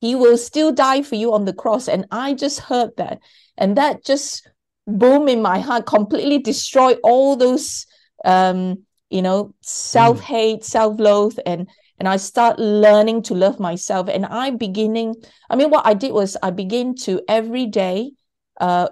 he 0.00 0.14
will 0.14 0.38
still 0.38 0.72
die 0.72 1.02
for 1.02 1.16
you 1.16 1.32
on 1.32 1.44
the 1.44 1.52
cross. 1.52 1.88
And 1.88 2.06
I 2.10 2.34
just 2.34 2.60
heard 2.60 2.90
that. 2.98 3.18
And 3.58 3.76
that 3.76 4.04
just 4.04 4.48
boom 4.86 5.28
in 5.28 5.42
my 5.42 5.58
heart, 5.58 5.86
completely 5.86 6.38
destroyed 6.38 6.98
all 7.02 7.36
those 7.36 7.86
um, 8.24 8.84
you 9.10 9.22
know, 9.22 9.54
self-hate, 9.60 10.64
self-loathe, 10.64 11.38
and 11.44 11.68
and 11.98 12.08
I 12.08 12.16
start 12.16 12.58
learning 12.58 13.22
to 13.24 13.34
love 13.34 13.60
myself. 13.60 14.08
And 14.08 14.24
I'm 14.24 14.56
beginning, 14.56 15.16
I 15.50 15.56
mean, 15.56 15.68
what 15.68 15.86
I 15.86 15.92
did 15.92 16.12
was 16.12 16.36
I 16.42 16.50
begin 16.50 16.94
to 17.06 17.20
every 17.28 17.66
day 17.66 18.12
uh 18.60 18.88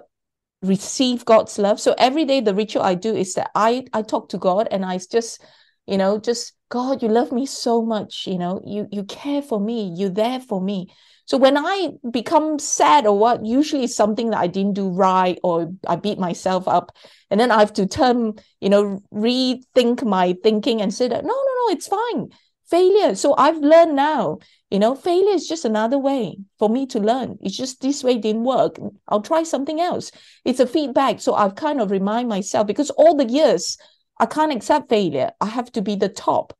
receive 0.61 1.25
God's 1.25 1.57
love. 1.57 1.79
So 1.79 1.95
every 1.97 2.25
day 2.25 2.41
the 2.41 2.53
ritual 2.53 2.83
I 2.83 2.95
do 2.95 3.15
is 3.15 3.33
that 3.35 3.51
I 3.55 3.85
I 3.93 4.01
talk 4.01 4.29
to 4.29 4.37
God 4.37 4.67
and 4.71 4.85
I 4.85 4.99
just, 4.99 5.43
you 5.87 5.97
know, 5.97 6.19
just 6.19 6.53
God, 6.69 7.01
you 7.01 7.09
love 7.09 7.31
me 7.31 7.45
so 7.45 7.81
much, 7.81 8.27
you 8.27 8.37
know, 8.37 8.61
you 8.65 8.87
you 8.91 9.03
care 9.03 9.41
for 9.41 9.59
me, 9.59 9.93
you're 9.95 10.09
there 10.09 10.39
for 10.39 10.61
me. 10.61 10.93
So 11.25 11.37
when 11.37 11.57
I 11.57 11.89
become 12.09 12.57
sad 12.57 13.05
or 13.05 13.17
what, 13.17 13.45
usually 13.45 13.85
something 13.85 14.31
that 14.31 14.39
I 14.39 14.47
didn't 14.47 14.73
do 14.73 14.89
right 14.89 15.37
or 15.43 15.71
I 15.87 15.95
beat 15.95 16.17
myself 16.17 16.67
up. 16.67 16.91
And 17.29 17.39
then 17.39 17.51
I 17.51 17.59
have 17.59 17.73
to 17.73 17.85
turn, 17.85 18.33
you 18.59 18.69
know, 18.69 19.03
rethink 19.13 20.03
my 20.03 20.35
thinking 20.41 20.81
and 20.81 20.91
say 20.91 21.07
that, 21.07 21.23
no, 21.23 21.29
no, 21.29 21.67
no, 21.67 21.73
it's 21.73 21.87
fine. 21.87 22.29
Failure. 22.69 23.15
So 23.15 23.35
I've 23.37 23.57
learned 23.57 23.95
now, 23.95 24.39
you 24.69 24.79
know, 24.79 24.95
failure 24.95 25.33
is 25.33 25.47
just 25.47 25.65
another 25.65 25.97
way 25.97 26.37
for 26.59 26.69
me 26.69 26.85
to 26.87 26.99
learn. 26.99 27.37
It's 27.41 27.57
just 27.57 27.81
this 27.81 28.03
way 28.03 28.17
didn't 28.17 28.43
work. 28.43 28.77
I'll 29.07 29.21
try 29.21 29.43
something 29.43 29.79
else. 29.79 30.11
It's 30.45 30.59
a 30.59 30.67
feedback. 30.67 31.19
So 31.19 31.33
I've 31.33 31.55
kind 31.55 31.81
of 31.81 31.91
remind 31.91 32.29
myself 32.29 32.67
because 32.67 32.91
all 32.91 33.15
the 33.15 33.25
years 33.25 33.77
I 34.19 34.27
can't 34.27 34.53
accept 34.53 34.89
failure. 34.89 35.31
I 35.41 35.47
have 35.47 35.71
to 35.73 35.81
be 35.81 35.95
the 35.95 36.09
top. 36.09 36.55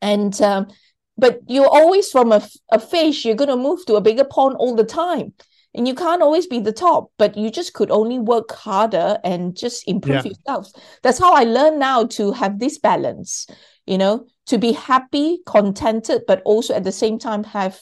And 0.00 0.40
um, 0.40 0.68
but 1.20 1.40
you're 1.46 1.68
always 1.68 2.10
from 2.10 2.32
a, 2.32 2.42
a 2.72 2.78
fish 2.78 3.24
you're 3.24 3.36
going 3.36 3.50
to 3.50 3.56
move 3.56 3.84
to 3.86 3.94
a 3.94 4.00
bigger 4.00 4.24
pond 4.24 4.56
all 4.56 4.74
the 4.74 4.84
time 4.84 5.32
and 5.74 5.86
you 5.86 5.94
can't 5.94 6.22
always 6.22 6.46
be 6.46 6.58
the 6.58 6.72
top 6.72 7.10
but 7.18 7.36
you 7.36 7.50
just 7.50 7.74
could 7.74 7.90
only 7.90 8.18
work 8.18 8.50
harder 8.52 9.18
and 9.22 9.56
just 9.56 9.86
improve 9.86 10.24
yeah. 10.24 10.32
yourself 10.32 10.68
that's 11.02 11.18
how 11.18 11.32
i 11.32 11.44
learn 11.44 11.78
now 11.78 12.04
to 12.04 12.32
have 12.32 12.58
this 12.58 12.78
balance 12.78 13.46
you 13.86 13.98
know 13.98 14.26
to 14.50 14.58
be 14.58 14.72
happy 14.72 15.38
contented 15.46 16.22
but 16.26 16.42
also 16.44 16.74
at 16.74 16.82
the 16.82 16.90
same 16.90 17.20
time 17.20 17.44
have 17.44 17.80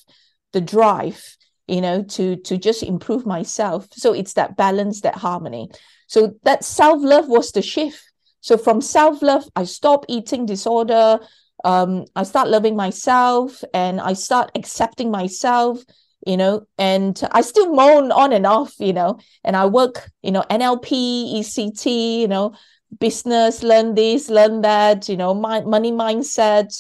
the 0.53 0.61
drive 0.61 1.37
you 1.66 1.81
know 1.81 2.03
to 2.03 2.37
to 2.37 2.59
just 2.59 2.83
improve 2.83 3.25
myself. 3.25 3.89
So 3.93 4.12
it's 4.12 4.35
that 4.35 4.57
balance 4.57 5.01
that 5.01 5.16
harmony. 5.16 5.71
So 6.07 6.35
that 6.43 6.64
self-love 6.64 7.29
was 7.29 7.53
the 7.53 7.62
shift. 7.62 8.03
So 8.41 8.57
from 8.57 8.81
self-love 8.81 9.45
i 9.57 9.64
stop 9.64 10.05
eating 10.09 10.47
disorder 10.47 11.21
um, 11.64 12.05
I 12.14 12.23
start 12.23 12.49
loving 12.49 12.77
myself 12.77 13.64
and 13.75 14.01
I 14.01 14.12
start 14.12 14.53
accepting 14.55 15.11
myself, 15.11 15.83
you 16.27 16.37
know, 16.37 16.66
and 16.79 17.21
I 17.33 17.41
still 17.41 17.75
moan 17.75 18.12
on 18.12 18.33
and 18.33 18.47
off, 18.47 18.75
you 18.79 18.93
know, 18.93 19.19
and 19.45 19.57
I 19.57 19.66
work, 19.66 20.09
you 20.23 20.31
know, 20.31 20.45
NLP, 20.49 21.41
ECT, 21.41 22.21
you 22.21 22.29
know, 22.29 22.55
business, 22.99 23.62
learn 23.62 23.95
this, 23.95 24.28
learn 24.30 24.62
that, 24.62 25.09
you 25.09 25.16
know, 25.16 25.34
my 25.34 25.61
money 25.61 25.93
mindset, 25.93 26.72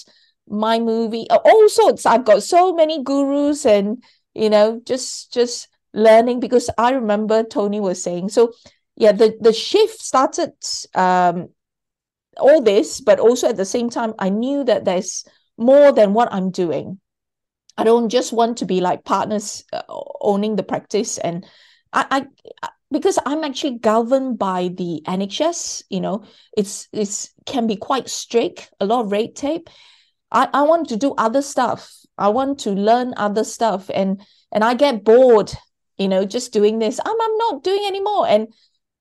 my 0.48 0.78
movie, 0.78 1.26
all 1.30 1.68
sorts. 1.68 2.06
I've 2.06 2.24
got 2.24 2.42
so 2.42 2.74
many 2.74 3.02
gurus 3.02 3.66
and, 3.66 4.02
you 4.34 4.50
know, 4.50 4.80
just 4.84 5.32
just 5.32 5.68
learning 5.92 6.40
because 6.40 6.70
I 6.78 6.92
remember 6.92 7.42
Tony 7.42 7.80
was 7.80 8.02
saying. 8.02 8.30
So 8.30 8.52
yeah, 8.96 9.12
the 9.12 9.36
the 9.40 9.52
shift 9.52 10.00
started 10.00 10.52
um 10.94 11.48
all 12.38 12.62
this, 12.62 13.00
but 13.00 13.18
also 13.20 13.48
at 13.48 13.56
the 13.56 13.64
same 13.64 13.90
time, 13.90 14.14
I 14.18 14.28
knew 14.28 14.64
that 14.64 14.84
there's 14.84 15.24
more 15.56 15.92
than 15.92 16.14
what 16.14 16.32
I'm 16.32 16.50
doing. 16.50 17.00
I 17.76 17.84
don't 17.84 18.08
just 18.08 18.32
want 18.32 18.58
to 18.58 18.66
be 18.66 18.80
like 18.80 19.04
partners 19.04 19.64
uh, 19.72 19.82
owning 20.20 20.56
the 20.56 20.62
practice, 20.62 21.18
and 21.18 21.46
I, 21.92 22.26
I 22.62 22.68
because 22.90 23.18
I'm 23.26 23.44
actually 23.44 23.78
governed 23.78 24.38
by 24.38 24.68
the 24.68 25.02
NHS. 25.06 25.84
You 25.90 26.00
know, 26.00 26.24
it's 26.56 26.88
it's 26.92 27.30
can 27.46 27.66
be 27.66 27.76
quite 27.76 28.08
strict, 28.08 28.70
a 28.80 28.86
lot 28.86 29.04
of 29.04 29.12
red 29.12 29.34
tape. 29.34 29.68
I, 30.30 30.48
I 30.52 30.62
want 30.62 30.88
to 30.90 30.96
do 30.96 31.14
other 31.16 31.42
stuff. 31.42 31.92
I 32.16 32.28
want 32.28 32.60
to 32.60 32.70
learn 32.70 33.14
other 33.16 33.44
stuff, 33.44 33.90
and 33.92 34.20
and 34.52 34.64
I 34.64 34.74
get 34.74 35.04
bored. 35.04 35.52
You 35.96 36.08
know, 36.08 36.24
just 36.24 36.52
doing 36.52 36.78
this. 36.78 37.00
I'm 37.04 37.20
I'm 37.20 37.36
not 37.38 37.64
doing 37.64 37.84
anymore, 37.86 38.26
and 38.28 38.48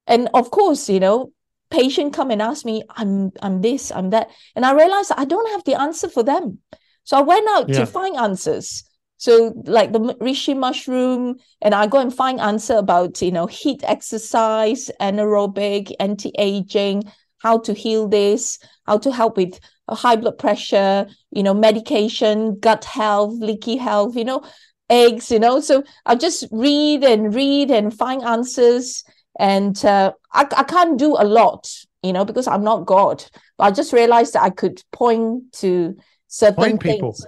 and 0.08 0.30
of 0.34 0.52
course, 0.52 0.90
you 0.90 1.00
know, 1.00 1.32
patient 1.70 2.14
come 2.14 2.32
and 2.32 2.42
ask 2.42 2.66
me, 2.66 2.84
I'm 2.90 3.32
I'm 3.42 3.62
this, 3.62 3.92
I'm 3.92 4.12
that. 4.12 4.30
And 4.56 4.66
I 4.66 4.74
realized 4.74 5.12
I 5.16 5.26
don't 5.26 5.52
have 5.52 5.64
the 5.66 5.80
answer 5.80 6.10
for 6.10 6.24
them. 6.24 6.60
So 7.04 7.18
I 7.18 7.22
went 7.22 7.48
out 7.50 7.70
yeah. 7.70 7.80
to 7.80 7.86
find 7.86 8.16
answers. 8.18 8.84
So 9.18 9.54
like 9.66 9.94
the 9.94 10.00
reishi 10.00 10.56
mushroom, 10.56 11.38
and 11.62 11.74
I 11.74 11.88
go 11.88 12.00
and 12.00 12.14
find 12.14 12.40
answer 12.40 12.76
about 12.76 13.22
you 13.22 13.32
know 13.32 13.48
heat 13.48 13.82
exercise, 13.84 14.92
anaerobic, 15.02 15.94
anti-aging, 16.00 17.04
how 17.40 17.60
to 17.60 17.74
heal 17.74 18.08
this, 18.08 18.60
how 18.86 18.98
to 19.00 19.12
help 19.12 19.38
with 19.38 19.60
high 19.90 20.16
blood 20.16 20.38
pressure, 20.38 21.08
you 21.32 21.44
know, 21.44 21.54
medication, 21.54 22.60
gut 22.60 22.84
health, 22.84 23.34
leaky 23.40 23.78
health, 23.78 24.16
you 24.16 24.26
know, 24.26 24.44
eggs, 24.90 25.32
you 25.32 25.40
know. 25.40 25.62
So 25.62 25.84
I 26.06 26.16
just 26.16 26.46
read 26.52 27.04
and 27.04 27.34
read 27.34 27.72
and 27.72 27.94
find 27.94 28.22
answers 28.24 29.04
and 29.40 29.84
uh, 29.86 30.14
I, 30.34 30.48
I 30.56 30.64
can't 30.64 30.98
do 30.98 31.16
a 31.18 31.24
lot 31.24 31.70
you 32.04 32.14
know 32.14 32.26
because 32.26 32.48
i'm 32.48 32.64
not 32.64 32.86
god 32.86 33.24
but 33.58 33.66
i 33.66 33.72
just 33.72 33.94
realized 33.94 34.34
that 34.34 34.44
i 34.44 34.50
could 34.50 34.82
point 34.92 35.52
to 35.52 35.96
certain 36.28 36.56
point 36.56 36.82
people 36.82 37.14
things. 37.14 37.26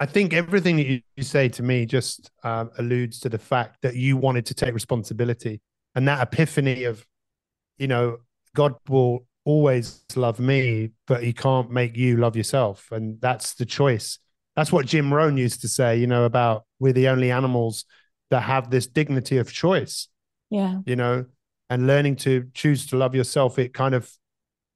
I 0.00 0.06
think 0.06 0.32
everything 0.32 0.76
that 0.76 0.86
you, 0.86 1.00
you 1.16 1.22
say 1.22 1.48
to 1.48 1.62
me 1.62 1.86
just 1.86 2.30
um, 2.42 2.70
alludes 2.78 3.20
to 3.20 3.28
the 3.28 3.38
fact 3.38 3.82
that 3.82 3.94
you 3.94 4.16
wanted 4.16 4.44
to 4.46 4.54
take 4.54 4.74
responsibility 4.74 5.60
and 5.94 6.08
that 6.08 6.20
epiphany 6.22 6.84
of 6.84 7.06
you 7.78 7.86
know 7.86 8.16
god 8.54 8.74
will 8.88 9.24
always 9.44 10.04
love 10.16 10.38
me 10.38 10.90
but 11.06 11.22
he 11.22 11.32
can't 11.32 11.70
make 11.70 11.96
you 11.96 12.16
love 12.16 12.36
yourself. 12.36 12.88
And 12.92 13.20
that's 13.20 13.54
the 13.54 13.64
choice. 13.64 14.18
That's 14.56 14.72
what 14.72 14.86
jim 14.86 15.12
rohn 15.12 15.36
used 15.36 15.60
to 15.62 15.68
say 15.68 15.96
you 15.96 16.06
know 16.06 16.24
about 16.24 16.64
we're 16.78 16.92
the 16.92 17.08
only 17.08 17.30
animals 17.30 17.84
that 18.30 18.42
have 18.42 18.70
this 18.70 18.86
dignity 18.86 19.38
of 19.38 19.52
choice. 19.52 20.08
Yeah. 20.50 20.80
You 20.86 20.96
know 20.96 21.26
and 21.68 21.86
learning 21.86 22.16
to 22.16 22.48
choose 22.52 22.86
to 22.88 22.96
love 22.96 23.14
yourself, 23.14 23.56
it 23.58 23.72
kind 23.72 23.94
of 23.94 24.10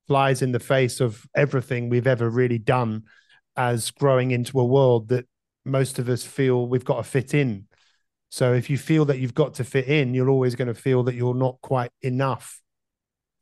flies 0.06 0.42
in 0.42 0.52
the 0.52 0.60
face 0.60 1.00
of 1.00 1.26
everything 1.34 1.88
we've 1.88 2.06
ever 2.06 2.30
really 2.30 2.58
done 2.58 3.02
as 3.56 3.90
growing 3.90 4.30
into 4.30 4.58
a 4.60 4.64
world 4.64 5.08
that 5.08 5.26
most 5.64 5.98
of 5.98 6.08
us 6.08 6.24
feel 6.24 6.66
we've 6.66 6.84
got 6.84 6.96
to 6.98 7.02
fit 7.02 7.34
in. 7.34 7.66
So 8.30 8.52
if 8.52 8.68
you 8.68 8.76
feel 8.76 9.04
that 9.06 9.18
you've 9.18 9.34
got 9.34 9.54
to 9.54 9.64
fit 9.64 9.86
in, 9.86 10.12
you're 10.14 10.30
always 10.30 10.56
going 10.56 10.68
to 10.68 10.74
feel 10.74 11.04
that 11.04 11.14
you're 11.14 11.34
not 11.34 11.58
quite 11.62 11.92
enough. 12.02 12.60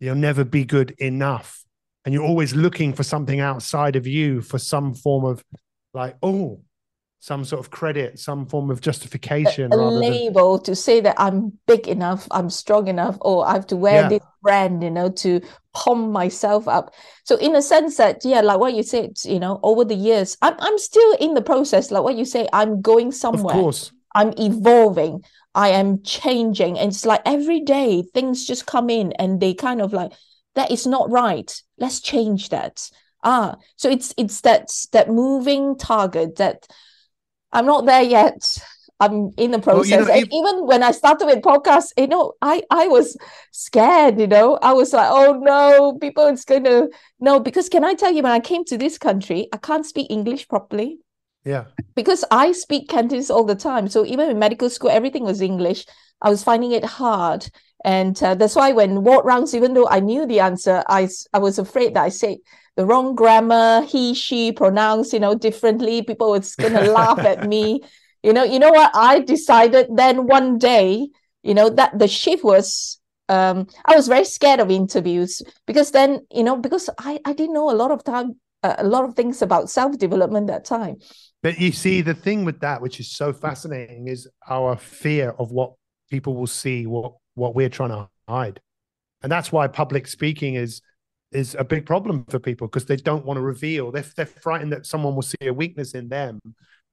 You'll 0.00 0.14
never 0.16 0.44
be 0.44 0.64
good 0.64 0.90
enough. 0.98 1.64
And 2.04 2.12
you're 2.12 2.24
always 2.24 2.54
looking 2.54 2.92
for 2.92 3.02
something 3.02 3.40
outside 3.40 3.96
of 3.96 4.06
you 4.06 4.40
for 4.42 4.58
some 4.58 4.94
form 4.94 5.24
of 5.24 5.42
like, 5.94 6.16
oh, 6.22 6.60
some 7.22 7.44
sort 7.44 7.60
of 7.60 7.70
credit, 7.70 8.18
some 8.18 8.44
form 8.46 8.68
of 8.68 8.80
justification. 8.80 9.72
A, 9.72 9.76
a 9.76 9.78
label 9.78 10.58
than... 10.58 10.64
to 10.64 10.74
say 10.74 11.00
that 11.00 11.14
I'm 11.18 11.52
big 11.68 11.86
enough, 11.86 12.26
I'm 12.32 12.50
strong 12.50 12.88
enough, 12.88 13.16
or 13.20 13.46
I 13.46 13.52
have 13.52 13.68
to 13.68 13.76
wear 13.76 14.02
yeah. 14.02 14.08
this 14.08 14.22
brand, 14.42 14.82
you 14.82 14.90
know, 14.90 15.08
to 15.08 15.40
pump 15.72 16.10
myself 16.10 16.66
up. 16.66 16.92
So 17.22 17.36
in 17.36 17.54
a 17.54 17.62
sense 17.62 17.96
that, 17.98 18.24
yeah, 18.24 18.40
like 18.40 18.58
what 18.58 18.74
you 18.74 18.82
said, 18.82 19.12
you 19.24 19.38
know, 19.38 19.60
over 19.62 19.84
the 19.84 19.94
years, 19.94 20.36
I'm 20.42 20.56
I'm 20.58 20.78
still 20.78 21.12
in 21.20 21.34
the 21.34 21.42
process. 21.42 21.92
Like 21.92 22.02
what 22.02 22.16
you 22.16 22.24
say, 22.24 22.48
I'm 22.52 22.82
going 22.82 23.12
somewhere. 23.12 23.54
Of 23.54 23.60
course. 23.60 23.92
I'm 24.16 24.34
evolving. 24.36 25.22
I 25.54 25.68
am 25.68 26.02
changing. 26.02 26.76
And 26.76 26.90
it's 26.90 27.06
like 27.06 27.22
every 27.24 27.60
day 27.60 28.02
things 28.12 28.44
just 28.44 28.66
come 28.66 28.90
in 28.90 29.12
and 29.12 29.40
they 29.40 29.54
kind 29.54 29.80
of 29.80 29.92
like, 29.92 30.10
that 30.56 30.72
is 30.72 30.88
not 30.88 31.08
right. 31.08 31.62
Let's 31.78 32.00
change 32.00 32.48
that. 32.48 32.90
Ah, 33.22 33.54
so 33.76 33.88
it's 33.88 34.12
it's 34.16 34.40
that 34.40 34.72
that 34.90 35.08
moving 35.08 35.78
target 35.78 36.36
that 36.36 36.66
I'm 37.52 37.66
not 37.66 37.86
there 37.86 38.02
yet. 38.02 38.42
I'm 39.00 39.32
in 39.36 39.50
the 39.50 39.58
process. 39.58 39.90
Well, 39.90 40.00
you 40.00 40.06
know, 40.06 40.14
you... 40.14 40.26
even 40.30 40.66
when 40.66 40.82
I 40.82 40.92
started 40.92 41.26
with 41.26 41.42
podcasts, 41.42 41.92
you 41.96 42.06
know, 42.06 42.34
I 42.40 42.62
I 42.70 42.86
was 42.86 43.16
scared, 43.50 44.20
you 44.20 44.28
know. 44.28 44.58
I 44.62 44.72
was 44.72 44.92
like, 44.92 45.08
oh 45.10 45.40
no, 45.42 45.98
people 45.98 46.26
it's 46.28 46.44
gonna 46.44 46.86
no, 47.18 47.40
because 47.40 47.68
can 47.68 47.84
I 47.84 47.94
tell 47.94 48.12
you 48.12 48.22
when 48.22 48.32
I 48.32 48.40
came 48.40 48.64
to 48.66 48.78
this 48.78 48.98
country, 48.98 49.48
I 49.52 49.56
can't 49.56 49.84
speak 49.84 50.10
English 50.10 50.48
properly. 50.48 50.98
Yeah. 51.44 51.64
Because 51.96 52.24
I 52.30 52.52
speak 52.52 52.88
Cantonese 52.88 53.30
all 53.30 53.44
the 53.44 53.56
time. 53.56 53.88
So 53.88 54.06
even 54.06 54.30
in 54.30 54.38
medical 54.38 54.70
school, 54.70 54.90
everything 54.90 55.24
was 55.24 55.40
English. 55.40 55.86
I 56.20 56.30
was 56.30 56.44
finding 56.44 56.70
it 56.70 56.84
hard. 56.84 57.48
And 57.84 58.20
uh, 58.22 58.36
that's 58.36 58.54
why 58.54 58.70
when 58.70 59.02
ward 59.02 59.24
rounds, 59.24 59.54
even 59.54 59.74
though 59.74 59.88
I 59.88 59.98
knew 59.98 60.24
the 60.24 60.38
answer, 60.38 60.84
I, 60.88 61.08
I 61.32 61.40
was 61.40 61.58
afraid 61.58 61.94
that 61.94 62.04
I 62.04 62.10
said 62.10 62.36
the 62.76 62.86
wrong 62.86 63.14
grammar, 63.14 63.82
he, 63.82 64.14
she 64.14 64.52
pronounced, 64.52 65.12
you 65.12 65.20
know, 65.20 65.34
differently. 65.34 66.02
People 66.02 66.30
were 66.30 66.40
going 66.58 66.72
to 66.72 66.90
laugh 66.90 67.18
at 67.18 67.46
me. 67.46 67.82
You 68.22 68.32
know, 68.32 68.44
you 68.44 68.58
know 68.58 68.70
what? 68.70 68.90
I 68.94 69.20
decided 69.20 69.88
then 69.94 70.26
one 70.26 70.58
day, 70.58 71.08
you 71.42 71.54
know, 71.54 71.68
that 71.70 71.98
the 71.98 72.08
shift 72.08 72.44
was 72.44 73.00
um, 73.28 73.66
I 73.84 73.94
was 73.94 74.08
very 74.08 74.24
scared 74.24 74.60
of 74.60 74.70
interviews 74.70 75.42
because 75.66 75.90
then, 75.90 76.20
you 76.30 76.42
know, 76.42 76.56
because 76.56 76.90
I, 76.98 77.18
I 77.24 77.32
didn't 77.32 77.54
know 77.54 77.70
a 77.70 77.72
lot 77.72 77.90
of 77.90 78.04
time, 78.04 78.38
uh, 78.62 78.74
a 78.78 78.84
lot 78.84 79.04
of 79.04 79.14
things 79.14 79.42
about 79.42 79.70
self-development 79.70 80.48
that 80.48 80.64
time. 80.64 80.96
But 81.42 81.58
you 81.58 81.72
see, 81.72 82.02
the 82.02 82.14
thing 82.14 82.44
with 82.44 82.60
that, 82.60 82.80
which 82.80 83.00
is 83.00 83.10
so 83.10 83.32
fascinating, 83.32 84.08
is 84.08 84.28
our 84.48 84.76
fear 84.76 85.30
of 85.38 85.50
what 85.50 85.72
people 86.10 86.36
will 86.36 86.46
see, 86.46 86.86
what 86.86 87.14
what 87.34 87.54
we're 87.54 87.70
trying 87.70 87.90
to 87.90 88.08
hide, 88.28 88.60
and 89.22 89.32
that's 89.32 89.50
why 89.50 89.66
public 89.66 90.06
speaking 90.06 90.54
is 90.54 90.82
is 91.32 91.56
a 91.58 91.64
big 91.64 91.86
problem 91.86 92.24
for 92.28 92.38
people 92.38 92.66
because 92.66 92.86
they 92.86 92.96
don't 92.96 93.24
want 93.24 93.36
to 93.38 93.42
reveal. 93.42 93.90
They're, 93.90 94.04
they're 94.16 94.26
frightened 94.26 94.72
that 94.72 94.86
someone 94.86 95.14
will 95.14 95.22
see 95.22 95.36
a 95.46 95.52
weakness 95.52 95.94
in 95.94 96.08
them. 96.08 96.40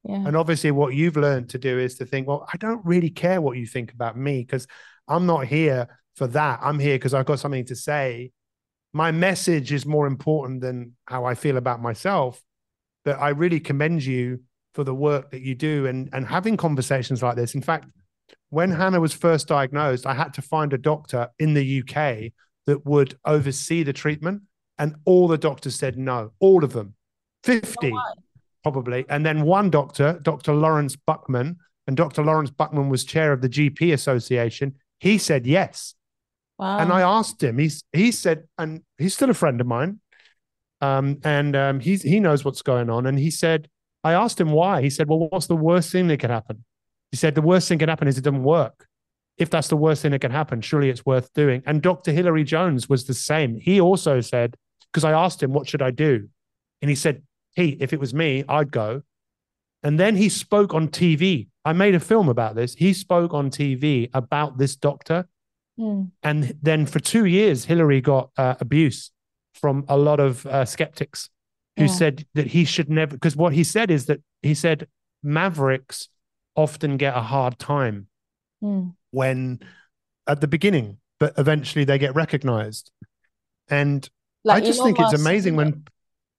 Yeah. 0.03 0.27
And 0.27 0.37
obviously, 0.37 0.71
what 0.71 0.93
you've 0.93 1.17
learned 1.17 1.49
to 1.49 1.57
do 1.57 1.77
is 1.77 1.95
to 1.95 2.05
think, 2.05 2.27
well, 2.27 2.47
I 2.51 2.57
don't 2.57 2.85
really 2.85 3.09
care 3.09 3.41
what 3.41 3.57
you 3.57 3.65
think 3.65 3.91
about 3.91 4.17
me 4.17 4.39
because 4.41 4.65
I'm 5.07 5.25
not 5.25 5.45
here 5.45 5.87
for 6.15 6.27
that. 6.27 6.59
I'm 6.61 6.79
here 6.79 6.95
because 6.95 7.13
I've 7.13 7.25
got 7.25 7.39
something 7.39 7.65
to 7.65 7.75
say. 7.75 8.31
My 8.93 9.11
message 9.11 9.71
is 9.71 9.85
more 9.85 10.07
important 10.07 10.61
than 10.61 10.95
how 11.05 11.25
I 11.25 11.35
feel 11.35 11.57
about 11.57 11.81
myself. 11.81 12.41
But 13.05 13.19
I 13.19 13.29
really 13.29 13.59
commend 13.59 14.03
you 14.03 14.37
for 14.37 14.43
for 14.79 14.85
the 14.85 14.95
work 14.95 15.31
that 15.31 15.41
you 15.41 15.55
do 15.55 15.87
and 15.87 16.09
and 16.13 16.25
having 16.25 16.55
conversations 16.55 17.21
like 17.21 17.35
this. 17.35 17.53
In 17.53 17.61
fact, 17.61 17.91
when 18.49 18.71
Hannah 18.71 19.01
was 19.01 19.13
first 19.13 19.47
diagnosed, 19.47 20.05
I 20.05 20.13
had 20.13 20.33
to 20.35 20.41
find 20.41 20.71
a 20.71 20.77
doctor 20.77 21.27
in 21.37 21.53
the 21.53 21.83
UK 21.83 22.31
that 22.69 22.85
would 22.85 23.17
oversee 23.25 23.83
the 23.83 23.93
treatment. 23.93 24.43
And 24.77 24.95
all 25.03 25.27
the 25.27 25.37
doctors 25.37 25.75
said 25.75 25.97
no, 25.97 26.31
all 26.39 26.63
of 26.63 26.71
them, 26.71 26.93
50 27.43 27.91
oh, 27.93 28.01
probably. 28.63 29.05
And 29.09 29.25
then 29.25 29.41
one 29.41 29.69
doctor, 29.69 30.19
Dr. 30.21 30.53
Laurence 30.53 30.95
Buckman, 30.95 31.57
and 31.85 31.97
Dr. 31.97 32.23
Laurence 32.23 32.51
Buckman 32.51 32.87
was 32.87 33.03
chair 33.03 33.33
of 33.33 33.41
the 33.41 33.49
GP 33.49 33.93
Association. 33.93 34.75
He 34.99 35.17
said 35.17 35.45
yes. 35.45 35.95
Wow. 36.57 36.79
And 36.79 36.93
I 36.93 37.01
asked 37.01 37.43
him, 37.43 37.57
he's, 37.57 37.83
he 37.91 38.11
said, 38.11 38.43
and 38.57 38.83
he's 38.97 39.13
still 39.13 39.29
a 39.29 39.33
friend 39.33 39.59
of 39.59 39.67
mine. 39.67 39.99
Um, 40.81 41.19
and 41.23 41.55
um, 41.55 41.79
he's, 41.79 42.01
he 42.01 42.19
knows 42.19 42.45
what's 42.45 42.61
going 42.61 42.89
on. 42.89 43.05
And 43.05 43.17
he 43.17 43.31
said, 43.31 43.69
I 44.03 44.13
asked 44.13 44.39
him 44.39 44.51
why. 44.51 44.81
He 44.81 44.89
said, 44.89 45.09
well, 45.09 45.27
what's 45.29 45.47
the 45.47 45.55
worst 45.55 45.91
thing 45.91 46.07
that 46.07 46.19
could 46.19 46.29
happen? 46.29 46.63
He 47.11 47.17
said, 47.17 47.35
the 47.35 47.41
worst 47.41 47.67
thing 47.67 47.77
that 47.79 47.83
can 47.83 47.89
happen 47.89 48.07
is 48.07 48.17
it 48.17 48.23
doesn't 48.23 48.43
work. 48.43 48.87
If 49.39 49.49
that's 49.49 49.69
the 49.69 49.77
worst 49.77 50.01
thing 50.01 50.11
that 50.11 50.19
can 50.19 50.31
happen, 50.31 50.61
surely 50.61 50.89
it's 50.89 51.05
worth 51.05 51.33
doing. 51.33 51.63
And 51.65 51.81
Dr. 51.81 52.11
Hilary 52.11 52.43
Jones 52.43 52.89
was 52.89 53.05
the 53.05 53.13
same. 53.13 53.55
He 53.55 53.79
also 53.79 54.21
said, 54.21 54.55
because 54.91 55.03
I 55.03 55.11
asked 55.11 55.41
him, 55.41 55.53
what 55.53 55.67
should 55.67 55.81
I 55.81 55.91
do? 55.91 56.27
And 56.81 56.89
he 56.89 56.95
said, 56.95 57.23
he, 57.55 57.77
if 57.79 57.93
it 57.93 57.99
was 57.99 58.13
me, 58.13 58.43
I'd 58.47 58.71
go. 58.71 59.01
And 59.81 59.99
then 59.99 60.15
he 60.15 60.29
spoke 60.29 60.73
on 60.73 60.89
TV. 60.89 61.47
I 61.63 61.73
made 61.73 61.95
a 61.95 61.99
film 61.99 62.27
about 62.27 62.55
this. 62.55 62.75
He 62.75 62.93
spoke 62.93 63.33
on 63.33 63.49
TV 63.49 64.09
about 64.13 64.57
this 64.57 64.75
doctor 64.75 65.25
Mm. 65.79 66.11
And 66.21 66.55
then 66.61 66.85
for 66.85 66.99
two 66.99 67.25
years, 67.25 67.65
Hilary 67.65 68.01
got 68.01 68.31
uh, 68.37 68.55
abuse 68.59 69.11
from 69.53 69.85
a 69.87 69.97
lot 69.97 70.19
of 70.19 70.45
uh, 70.45 70.65
skeptics 70.65 71.29
who 71.77 71.85
yeah. 71.85 71.89
said 71.89 72.25
that 72.33 72.47
he 72.47 72.65
should 72.65 72.89
never, 72.89 73.15
because 73.15 73.35
what 73.35 73.53
he 73.53 73.63
said 73.63 73.89
is 73.89 74.05
that 74.07 74.21
he 74.41 74.53
said 74.53 74.87
mavericks 75.23 76.09
often 76.55 76.97
get 76.97 77.15
a 77.15 77.21
hard 77.21 77.57
time 77.57 78.07
mm. 78.63 78.93
when 79.11 79.59
at 80.27 80.41
the 80.41 80.47
beginning, 80.47 80.97
but 81.19 81.33
eventually 81.37 81.85
they 81.85 81.97
get 81.97 82.15
recognized. 82.15 82.91
And 83.69 84.07
like 84.43 84.63
I 84.63 84.65
just 84.65 84.79
Elon 84.79 84.89
think 84.89 84.99
Musk, 84.99 85.13
it's 85.13 85.21
amazing 85.21 85.55
when, 85.55 85.83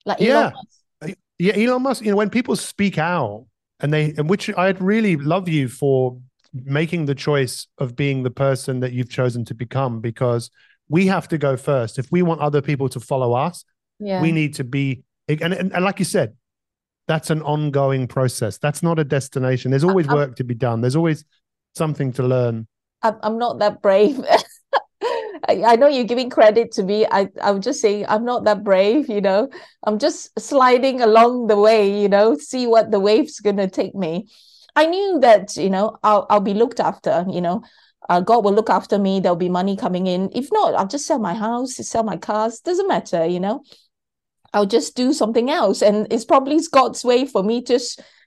like 0.04 0.20
yeah, 0.20 0.52
Musk. 1.02 1.16
yeah, 1.38 1.56
Elon 1.56 1.82
Musk. 1.82 2.04
You 2.04 2.10
know, 2.10 2.16
when 2.16 2.30
people 2.30 2.56
speak 2.56 2.98
out 2.98 3.46
and 3.80 3.92
they, 3.92 4.14
and 4.16 4.28
which 4.28 4.50
I'd 4.56 4.80
really 4.80 5.16
love 5.16 5.48
you 5.48 5.68
for 5.68 6.18
making 6.52 7.06
the 7.06 7.14
choice 7.14 7.66
of 7.78 7.94
being 7.94 8.22
the 8.22 8.30
person 8.30 8.80
that 8.80 8.92
you've 8.92 9.10
chosen 9.10 9.44
to 9.44 9.54
become 9.54 10.00
because 10.00 10.50
we 10.88 11.06
have 11.06 11.28
to 11.28 11.38
go 11.38 11.56
first. 11.56 11.98
If 11.98 12.10
we 12.10 12.22
want 12.22 12.40
other 12.40 12.60
people 12.60 12.88
to 12.88 13.00
follow 13.00 13.34
us, 13.34 13.64
yeah. 14.00 14.20
we 14.20 14.32
need 14.32 14.54
to 14.54 14.64
be 14.64 15.04
and, 15.28 15.54
and, 15.54 15.72
and 15.72 15.84
like 15.84 15.98
you 15.98 16.04
said, 16.04 16.34
that's 17.06 17.30
an 17.30 17.42
ongoing 17.42 18.06
process. 18.06 18.58
That's 18.58 18.82
not 18.82 18.98
a 18.98 19.04
destination. 19.04 19.70
There's 19.70 19.84
always 19.84 20.06
work 20.08 20.36
to 20.36 20.44
be 20.44 20.54
done. 20.54 20.80
There's 20.80 20.96
always 20.96 21.24
something 21.74 22.12
to 22.14 22.22
learn. 22.22 22.66
I'm, 23.02 23.16
I'm 23.22 23.38
not 23.38 23.58
that 23.60 23.82
brave. 23.82 24.20
I, 25.02 25.62
I 25.66 25.76
know 25.76 25.88
you're 25.88 26.04
giving 26.04 26.30
credit 26.30 26.72
to 26.72 26.82
me. 26.82 27.06
I, 27.10 27.28
I'm 27.42 27.60
just 27.60 27.80
saying 27.80 28.06
I'm 28.08 28.24
not 28.24 28.44
that 28.44 28.62
brave, 28.62 29.08
you 29.08 29.20
know. 29.20 29.48
I'm 29.84 29.98
just 29.98 30.38
sliding 30.38 31.00
along 31.00 31.46
the 31.46 31.56
way, 31.56 32.00
you 32.00 32.08
know, 32.08 32.36
see 32.36 32.66
what 32.66 32.90
the 32.90 33.00
wave's 33.00 33.40
gonna 33.40 33.68
take 33.68 33.94
me. 33.94 34.28
I 34.76 34.86
knew 34.86 35.18
that, 35.20 35.56
you 35.56 35.70
know, 35.70 35.98
I'll, 36.02 36.26
I'll 36.30 36.40
be 36.40 36.54
looked 36.54 36.80
after, 36.80 37.24
you 37.28 37.40
know, 37.40 37.62
uh, 38.08 38.20
God 38.20 38.44
will 38.44 38.52
look 38.52 38.70
after 38.70 38.98
me. 38.98 39.20
There'll 39.20 39.36
be 39.36 39.48
money 39.48 39.76
coming 39.76 40.06
in. 40.06 40.30
If 40.32 40.48
not, 40.52 40.74
I'll 40.74 40.86
just 40.86 41.06
sell 41.06 41.18
my 41.18 41.34
house, 41.34 41.76
sell 41.76 42.02
my 42.02 42.16
cars. 42.16 42.60
Doesn't 42.60 42.88
matter, 42.88 43.24
you 43.24 43.40
know. 43.40 43.62
I'll 44.52 44.66
just 44.66 44.96
do 44.96 45.12
something 45.12 45.50
else. 45.50 45.80
And 45.82 46.06
it's 46.10 46.24
probably 46.24 46.58
God's 46.72 47.04
way 47.04 47.24
for 47.24 47.42
me 47.42 47.62
to, 47.62 47.78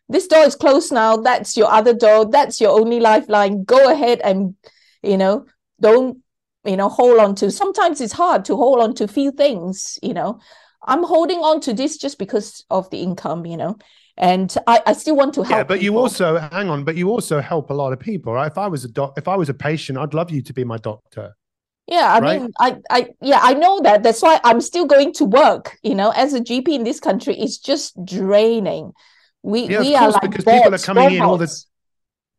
this 0.09 0.27
door 0.27 0.43
is 0.43 0.55
closed 0.55 0.91
now. 0.91 1.17
That's 1.17 1.57
your 1.57 1.71
other 1.71 1.93
door. 1.93 2.29
That's 2.29 2.59
your 2.61 2.71
only 2.71 2.99
lifeline. 2.99 3.63
Go 3.63 3.91
ahead 3.91 4.19
and, 4.23 4.55
you 5.01 5.17
know, 5.17 5.45
don't, 5.81 6.19
you 6.65 6.77
know, 6.77 6.89
hold 6.89 7.19
on 7.19 7.35
to. 7.35 7.51
Sometimes 7.51 8.01
it's 8.01 8.13
hard 8.13 8.45
to 8.45 8.55
hold 8.55 8.79
on 8.79 8.93
to 8.95 9.07
few 9.07 9.31
things, 9.31 9.97
you 10.01 10.13
know. 10.13 10.39
I'm 10.85 11.03
holding 11.03 11.39
on 11.39 11.61
to 11.61 11.73
this 11.73 11.97
just 11.97 12.19
because 12.19 12.65
of 12.69 12.89
the 12.89 13.01
income, 13.01 13.45
you 13.45 13.57
know 13.57 13.77
and 14.17 14.55
I, 14.67 14.81
I 14.85 14.93
still 14.93 15.15
want 15.15 15.33
to 15.35 15.43
help. 15.43 15.57
Yeah, 15.57 15.63
but 15.63 15.79
people. 15.79 15.83
you 15.83 15.97
also 15.97 16.37
hang 16.37 16.69
on, 16.69 16.83
but 16.83 16.95
you 16.95 17.09
also 17.09 17.41
help 17.41 17.69
a 17.69 17.73
lot 17.73 17.93
of 17.93 17.99
people, 17.99 18.33
right? 18.33 18.51
If 18.51 18.57
I 18.57 18.67
was 18.67 18.85
a 18.85 18.89
doc, 18.89 19.13
if 19.17 19.27
I 19.27 19.35
was 19.35 19.49
a 19.49 19.53
patient, 19.53 19.97
I'd 19.97 20.13
love 20.13 20.31
you 20.31 20.41
to 20.43 20.53
be 20.53 20.63
my 20.63 20.77
doctor. 20.77 21.35
Yeah, 21.87 22.13
I 22.13 22.19
right? 22.19 22.41
mean, 22.41 22.51
I, 22.59 22.77
I, 22.89 23.09
yeah, 23.21 23.39
I 23.41 23.55
know 23.55 23.81
that. 23.81 24.03
That's 24.03 24.21
why 24.21 24.39
I'm 24.43 24.61
still 24.61 24.85
going 24.85 25.13
to 25.13 25.25
work. 25.25 25.77
You 25.83 25.95
know, 25.95 26.11
as 26.11 26.33
a 26.33 26.39
GP 26.39 26.69
in 26.69 26.83
this 26.83 26.99
country, 26.99 27.35
it's 27.37 27.57
just 27.57 27.93
draining. 28.05 28.93
We, 29.43 29.67
yeah, 29.67 29.81
we 29.81 29.95
are 29.95 30.09
like 30.09 30.21
because 30.21 30.45
people 30.45 30.73
are 30.73 30.77
coming 30.77 31.03
robots. 31.03 31.15
in 31.15 31.21
all 31.21 31.37
this. 31.37 31.67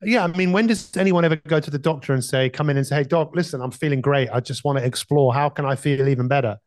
Yeah, 0.03 0.25
I 0.25 0.27
mean, 0.27 0.53
when 0.53 0.67
does 0.67 0.97
anyone 0.97 1.25
ever 1.25 1.37
go 1.37 1.61
to 1.61 1.71
the 1.71 1.79
doctor 1.79 2.13
and 2.13 2.25
say, 2.25 2.51
"Come 2.51 2.71
in 2.71 2.77
and 2.77 2.87
say, 2.87 2.97
hey, 2.97 3.05
doc, 3.05 3.35
listen, 3.35 3.61
I'm 3.61 3.71
feeling 3.71 4.01
great. 4.01 4.29
I 4.31 4.41
just 4.41 4.65
want 4.65 4.79
to 4.79 4.85
explore. 4.85 5.33
How 5.33 5.49
can 5.49 5.65
I 5.65 5.77
feel 5.77 6.09
even 6.09 6.29
better?" 6.29 6.59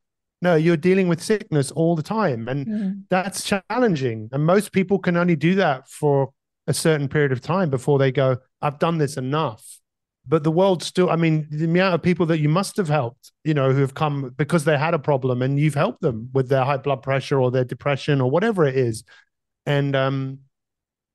No, 0.42 0.56
you're 0.56 0.78
dealing 0.78 1.08
with 1.08 1.22
sickness 1.22 1.72
all 1.72 1.96
the 1.96 2.04
time. 2.04 2.48
And 2.48 2.68
mm. 2.68 3.04
that's 3.10 3.44
challenging. 3.44 4.30
And 4.32 4.46
most 4.46 4.72
people 4.72 5.00
can 5.00 5.18
only 5.18 5.36
do 5.36 5.56
that 5.56 5.90
for 5.90 6.32
a 6.68 6.74
certain 6.74 7.08
period 7.08 7.32
of 7.32 7.42
time 7.42 7.70
before 7.70 7.98
they 7.98 8.12
go, 8.12 8.38
I've 8.62 8.78
done 8.78 8.98
this 8.98 9.18
enough. 9.18 9.80
But 10.28 10.44
the 10.44 10.52
world 10.52 10.84
still, 10.84 11.10
I 11.10 11.16
mean, 11.16 11.48
the 11.50 11.66
amount 11.66 11.96
of 11.96 12.02
people 12.02 12.26
that 12.28 12.40
you 12.40 12.50
must 12.50 12.76
have 12.78 12.90
helped, 12.90 13.32
you 13.46 13.54
know, 13.54 13.72
who 13.72 13.80
have 13.80 13.94
come 13.94 14.34
because 14.36 14.66
they 14.66 14.78
had 14.78 14.94
a 14.94 15.00
problem 15.00 15.42
and 15.42 15.58
you've 15.58 15.74
helped 15.74 16.02
them 16.02 16.30
with 16.34 16.50
their 16.50 16.66
high 16.66 16.78
blood 16.78 17.02
pressure 17.02 17.40
or 17.40 17.50
their 17.50 17.64
depression 17.64 18.20
or 18.20 18.30
whatever 18.30 18.66
it 18.66 18.76
is. 18.76 19.06
And 19.68 19.95
um, 19.95 20.39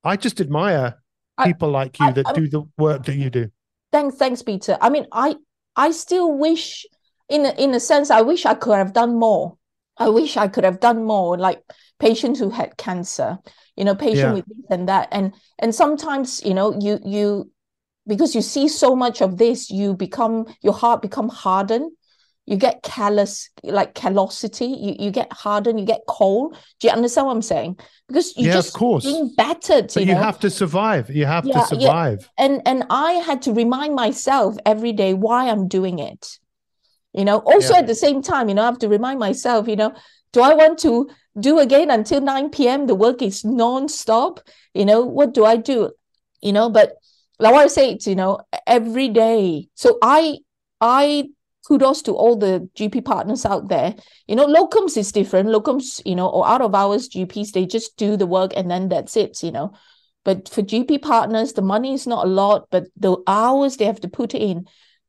I 0.03 0.15
just 0.15 0.39
admire 0.39 1.01
people 1.43 1.75
I, 1.75 1.79
like 1.79 1.99
you 1.99 2.05
I, 2.05 2.11
that 2.11 2.27
I, 2.27 2.33
do 2.33 2.47
the 2.47 2.63
work 2.77 3.03
that 3.05 3.15
you 3.15 3.29
do. 3.29 3.49
Thanks, 3.91 4.15
thanks, 4.15 4.41
Peter. 4.41 4.77
I 4.79 4.89
mean, 4.89 5.07
I 5.11 5.35
I 5.75 5.91
still 5.91 6.37
wish 6.37 6.85
in 7.29 7.45
a, 7.45 7.51
in 7.51 7.73
a 7.73 7.79
sense, 7.79 8.11
I 8.11 8.21
wish 8.21 8.45
I 8.45 8.53
could 8.53 8.77
have 8.77 8.93
done 8.93 9.17
more. 9.17 9.57
I 9.97 10.09
wish 10.09 10.37
I 10.37 10.47
could 10.47 10.63
have 10.63 10.79
done 10.79 11.03
more, 11.03 11.37
like 11.37 11.61
patients 11.99 12.39
who 12.39 12.49
had 12.49 12.77
cancer, 12.77 13.39
you 13.75 13.83
know, 13.85 13.95
patient 13.95 14.29
yeah. 14.29 14.33
with 14.33 14.45
this 14.45 14.65
and 14.69 14.87
that, 14.87 15.07
and 15.11 15.33
and 15.59 15.73
sometimes, 15.73 16.43
you 16.43 16.53
know, 16.53 16.77
you 16.79 16.99
you 17.03 17.51
because 18.07 18.35
you 18.35 18.41
see 18.41 18.67
so 18.67 18.95
much 18.95 19.21
of 19.21 19.37
this, 19.37 19.69
you 19.69 19.95
become 19.95 20.45
your 20.61 20.73
heart 20.73 21.01
become 21.01 21.29
hardened. 21.29 21.91
You 22.45 22.57
get 22.57 22.83
callous, 22.83 23.49
like 23.63 23.93
callosity. 23.93 24.65
You, 24.65 24.95
you 24.99 25.11
get 25.11 25.31
hardened. 25.31 25.79
You 25.79 25.85
get 25.85 26.01
cold. 26.07 26.57
Do 26.79 26.87
you 26.87 26.93
understand 26.93 27.27
what 27.27 27.33
I'm 27.33 27.41
saying? 27.41 27.79
Because 28.07 28.35
you 28.35 28.47
yeah, 28.47 28.53
just 28.53 28.75
of 28.75 28.79
course. 28.79 29.05
being 29.05 29.33
battered. 29.37 29.91
But 29.93 30.03
you, 30.03 30.09
you 30.09 30.15
have 30.15 30.39
to 30.41 30.49
survive. 30.49 31.09
You 31.09 31.25
have 31.25 31.45
yeah, 31.45 31.61
to 31.61 31.65
survive. 31.67 32.19
Yeah. 32.37 32.45
And 32.45 32.61
and 32.65 32.83
I 32.89 33.13
had 33.13 33.41
to 33.43 33.53
remind 33.53 33.95
myself 33.95 34.57
every 34.65 34.91
day 34.91 35.13
why 35.13 35.49
I'm 35.49 35.67
doing 35.67 35.99
it 35.99 36.37
you 37.13 37.23
know 37.23 37.37
also 37.39 37.75
at 37.75 37.87
the 37.87 37.95
same 37.95 38.21
time 38.21 38.49
you 38.49 38.55
know 38.55 38.63
i 38.63 38.65
have 38.65 38.79
to 38.79 38.89
remind 38.89 39.19
myself 39.19 39.67
you 39.67 39.75
know 39.75 39.93
do 40.31 40.41
i 40.41 40.53
want 40.53 40.77
to 40.79 41.09
do 41.39 41.59
again 41.59 41.89
until 41.89 42.21
9 42.21 42.49
p.m 42.49 42.87
the 42.87 42.95
work 42.95 43.21
is 43.21 43.45
non-stop 43.45 44.39
you 44.73 44.85
know 44.85 45.01
what 45.01 45.33
do 45.33 45.45
i 45.45 45.55
do 45.55 45.91
you 46.41 46.51
know 46.51 46.69
but 46.69 46.95
like 47.39 47.53
i 47.53 47.67
say 47.67 47.91
it's 47.91 48.07
you 48.07 48.15
know 48.15 48.39
every 48.67 49.09
day 49.09 49.67
so 49.75 49.97
i 50.01 50.37
i 50.81 51.29
kudos 51.67 52.01
to 52.01 52.11
all 52.13 52.35
the 52.35 52.69
gp 52.75 53.03
partners 53.03 53.45
out 53.45 53.69
there 53.69 53.95
you 54.27 54.35
know 54.35 54.47
locums 54.47 54.97
is 54.97 55.11
different 55.11 55.49
locums 55.49 56.01
you 56.05 56.15
know 56.15 56.27
or 56.27 56.47
out 56.47 56.61
of 56.61 56.75
hours 56.75 57.09
gps 57.09 57.51
they 57.51 57.65
just 57.65 57.95
do 57.97 58.17
the 58.17 58.27
work 58.27 58.51
and 58.55 58.69
then 58.69 58.89
that's 58.89 59.15
it 59.15 59.41
you 59.41 59.51
know 59.51 59.73
but 60.25 60.49
for 60.49 60.61
gp 60.61 61.01
partners 61.01 61.53
the 61.53 61.61
money 61.61 61.93
is 61.93 62.05
not 62.05 62.25
a 62.25 62.29
lot 62.29 62.67
but 62.69 62.85
the 62.97 63.15
hours 63.27 63.77
they 63.77 63.85
have 63.85 64.01
to 64.01 64.09
put 64.09 64.33
in 64.33 64.65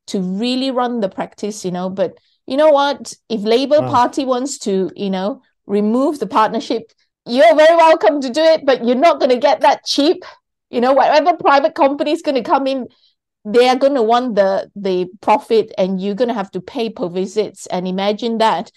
to 0.07 0.21
really 0.21 0.71
run 0.71 1.01
the 1.01 1.09
practice, 1.09 1.65
you 1.65 1.71
know. 1.71 1.89
But 1.89 2.19
you 2.47 2.57
know 2.57 2.71
what? 2.71 3.15
If 3.29 3.43
Labour 3.43 3.81
wow. 3.81 3.91
Party 3.91 4.25
wants 4.25 4.59
to, 4.61 4.91
you 4.95 5.11
know, 5.11 5.43
remove 5.67 6.19
the 6.19 6.27
partnership, 6.27 6.93
you're 7.27 7.57
very 7.57 7.77
welcome 7.77 8.21
to 8.21 8.31
do 8.31 8.43
it, 8.43 8.67
but 8.67 8.85
you're 8.85 8.97
not 8.97 9.19
going 9.19 9.31
to 9.31 9.39
get 9.39 9.61
that 9.63 9.85
cheap. 9.85 10.25
You 10.71 10.81
know, 10.81 10.93
whatever 10.93 11.37
private 11.37 11.75
company 11.75 12.11
is 12.11 12.23
going 12.23 12.35
to 12.35 12.43
come 12.43 12.67
in, 12.67 12.89
they 13.45 13.69
are 13.69 13.77
going 13.77 13.95
to 13.95 14.03
want 14.03 14.37
the 14.37 14.71
the 14.75 15.07
profit, 15.21 15.73
and 15.77 16.01
you're 16.01 16.15
going 16.15 16.29
to 16.29 16.35
have 16.35 16.51
to 16.53 16.61
pay 16.61 16.91
per 16.91 17.09
visits. 17.09 17.67
And 17.67 17.87
imagine 17.87 18.39
that 18.39 18.71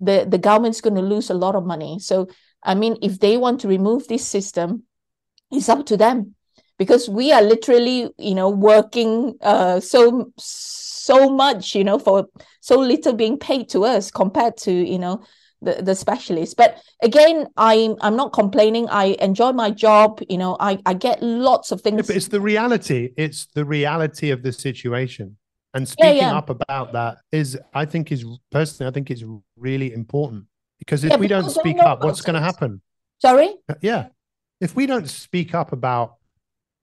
the 0.00 0.26
the 0.28 0.38
government's 0.38 0.80
going 0.80 0.96
to 0.96 1.02
lose 1.02 1.30
a 1.30 1.34
lot 1.34 1.54
of 1.54 1.64
money. 1.64 1.98
So, 1.98 2.28
I 2.62 2.74
mean, 2.74 2.96
if 3.02 3.20
they 3.20 3.36
want 3.36 3.60
to 3.60 3.68
remove 3.68 4.08
this 4.08 4.26
system, 4.26 4.84
it's 5.50 5.68
up 5.68 5.86
to 5.86 5.96
them 5.96 6.34
because 6.78 7.08
we 7.08 7.32
are 7.32 7.42
literally 7.42 8.10
you 8.18 8.34
know 8.34 8.50
working 8.50 9.34
uh, 9.40 9.80
so 9.80 10.32
so 10.38 11.28
much 11.28 11.74
you 11.74 11.84
know 11.84 11.98
for 11.98 12.26
so 12.60 12.78
little 12.78 13.12
being 13.12 13.38
paid 13.38 13.68
to 13.68 13.84
us 13.84 14.10
compared 14.10 14.56
to 14.56 14.72
you 14.72 14.98
know 14.98 15.22
the, 15.64 15.82
the 15.82 15.94
specialists 15.94 16.54
but 16.54 16.80
again 17.02 17.46
i'm 17.56 17.96
i'm 18.00 18.16
not 18.16 18.32
complaining. 18.32 18.88
I 18.88 19.16
enjoy 19.20 19.52
my 19.52 19.70
job 19.70 20.20
you 20.28 20.38
know 20.38 20.56
i 20.60 20.78
i 20.86 20.94
get 20.94 21.22
lots 21.22 21.72
of 21.72 21.80
things. 21.80 21.96
Yeah, 21.96 22.06
but 22.06 22.16
it's 22.16 22.28
the 22.28 22.40
reality. 22.40 23.12
It's 23.16 23.46
the 23.46 23.64
reality 23.64 24.30
of 24.30 24.42
the 24.42 24.52
situation. 24.52 25.36
And 25.72 25.88
speaking 25.88 26.16
yeah, 26.16 26.30
yeah. 26.30 26.36
up 26.36 26.50
about 26.50 26.92
that 26.92 27.18
is 27.32 27.58
i 27.72 27.84
think 27.84 28.12
is 28.12 28.24
personally 28.50 28.88
i 28.88 28.92
think 28.92 29.10
is 29.10 29.24
really 29.56 29.92
important. 29.92 30.44
Because 30.78 31.04
if 31.04 31.18
we 31.18 31.28
don't 31.28 31.50
speak 31.50 31.78
up 31.78 32.04
what's 32.04 32.20
going 32.20 32.34
to 32.34 32.40
happen? 32.40 32.82
Sorry? 33.20 33.54
Uh, 33.68 33.74
yeah. 33.80 34.08
If 34.60 34.76
we 34.76 34.86
don't 34.86 35.08
speak 35.08 35.54
up 35.54 35.72
about 35.72 36.16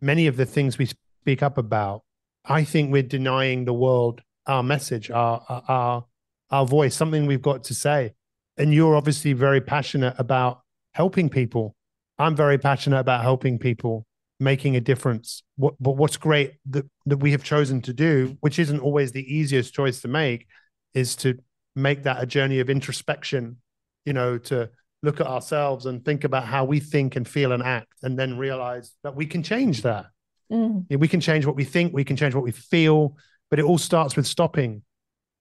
many 0.01 0.27
of 0.27 0.38
the 0.38 0.45
things 0.45 0.77
we 0.77 0.88
speak 1.21 1.43
up 1.43 1.57
about, 1.57 2.03
I 2.45 2.63
think 2.63 2.91
we're 2.91 3.03
denying 3.03 3.65
the 3.65 3.73
world 3.73 4.21
our 4.47 4.63
message, 4.63 5.11
our 5.11 5.43
our 5.67 6.05
our 6.49 6.65
voice, 6.65 6.95
something 6.95 7.25
we've 7.25 7.41
got 7.41 7.63
to 7.65 7.73
say. 7.73 8.13
And 8.58 8.74
you're 8.74 8.95
obviously 8.95 9.34
very 9.34 9.62
passionate 9.62 10.16
about 10.18 10.62
helping 10.93 11.30
people. 11.30 11.76
I'm 12.20 12.36
very 12.36 12.58
passionate 12.58 12.99
about 12.99 13.22
helping 13.22 13.58
people, 13.58 14.06
making 14.39 14.76
a 14.76 14.82
difference. 14.82 15.43
What, 15.56 15.76
but 15.80 15.97
what's 15.97 16.18
great 16.18 16.56
that, 16.70 16.86
that 17.06 17.18
we 17.18 17.32
have 17.32 17.43
chosen 17.43 17.82
to 17.84 17.93
do, 17.93 18.38
which 18.41 18.60
isn't 18.60 18.80
always 18.80 19.12
the 19.12 19.24
easiest 19.24 19.74
choice 19.74 20.02
to 20.02 20.08
make, 20.08 20.47
is 20.93 21.16
to 21.18 21.39
make 21.76 22.04
that 22.04 22.22
a 22.22 22.26
journey 22.26 22.60
of 22.60 22.70
introspection, 22.70 23.58
you 24.06 24.14
know, 24.14 24.38
to 24.38 24.70
look 25.04 25.20
at 25.20 25.28
ourselves 25.28 25.86
and 25.86 26.06
think 26.06 26.24
about 26.24 26.43
how 26.43 26.66
we 26.66 26.80
think 26.80 27.16
and 27.16 27.28
feel 27.28 27.54
and 27.54 27.64
act, 27.64 27.93
and 28.04 28.20
then 28.20 28.38
realize 28.38 28.93
that 29.04 29.16
we 29.16 29.26
can 29.26 29.41
change 29.41 29.82
that. 29.82 30.06
Mm. 30.52 30.86
We 30.99 31.08
can 31.08 31.22
change 31.22 31.45
what 31.45 31.56
we 31.56 31.64
think, 31.64 31.93
we 31.93 32.04
can 32.04 32.18
change 32.18 32.36
what 32.36 32.43
we 32.43 32.52
feel, 32.52 33.16
but 33.49 33.58
it 33.58 33.66
all 33.66 33.78
starts 33.78 34.16
with 34.16 34.28
stopping, 34.28 34.84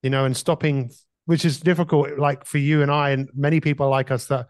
you 0.02 0.08
know, 0.08 0.24
and 0.24 0.36
stopping, 0.36 0.90
which 1.26 1.44
is 1.44 1.60
difficult, 1.60 2.18
like 2.18 2.44
for 2.44 2.58
you 2.58 2.82
and 2.82 2.90
I, 2.90 3.10
and 3.10 3.28
many 3.34 3.60
people 3.60 3.88
like 3.88 4.10
us 4.10 4.26
that 4.26 4.46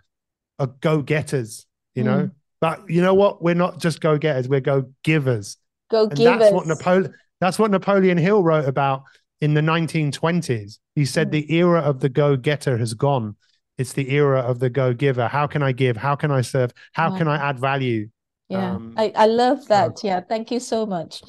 are 0.59 0.68
go 0.81 1.03
getters, 1.03 1.66
you 1.95 2.05
know. 2.05 2.18
Mm. 2.25 2.31
But 2.61 2.91
you 2.91 3.01
know 3.03 3.14
what? 3.14 3.43
We're 3.43 3.55
not 3.55 3.81
just 3.81 4.01
go 4.01 4.18
getters, 4.18 4.49
we're 4.49 4.61
go 4.61 4.93
givers. 5.03 5.57
Go 5.91 6.05
And 6.05 6.16
give 6.16 6.39
that's 6.39 6.53
what 6.53 6.66
Napoleon 6.66 7.14
that's 7.41 7.59
what 7.59 7.71
Napoleon 7.71 8.18
Hill 8.18 8.43
wrote 8.43 8.66
about 8.66 9.03
in 9.41 9.55
the 9.55 9.62
1920s. 9.62 10.79
He 10.95 11.05
said 11.05 11.29
Mm. 11.29 11.33
the 11.33 11.55
era 11.55 11.81
of 11.81 12.01
the 12.01 12.11
go-getter 12.11 12.77
has 12.77 12.93
gone. 12.95 13.37
It's 13.79 13.95
the 13.95 14.11
era 14.12 14.41
of 14.41 14.59
the 14.59 14.68
go-giver. 14.68 15.27
How 15.29 15.47
can 15.47 15.62
I 15.62 15.73
give? 15.73 15.97
How 15.97 16.14
can 16.16 16.31
I 16.31 16.43
serve? 16.43 16.73
How 16.93 17.11
Wow. 17.11 17.16
can 17.18 17.29
I 17.29 17.37
add 17.37 17.59
value? 17.59 18.11
Yeah, 18.51 18.75
Um, 18.75 18.95
I, 18.99 19.12
I 19.16 19.27
love 19.27 19.66
that. 19.68 20.05
Yeah, 20.05 20.21
thank 20.21 20.51
you 20.51 20.61
so 20.61 20.85
much. 20.85 21.23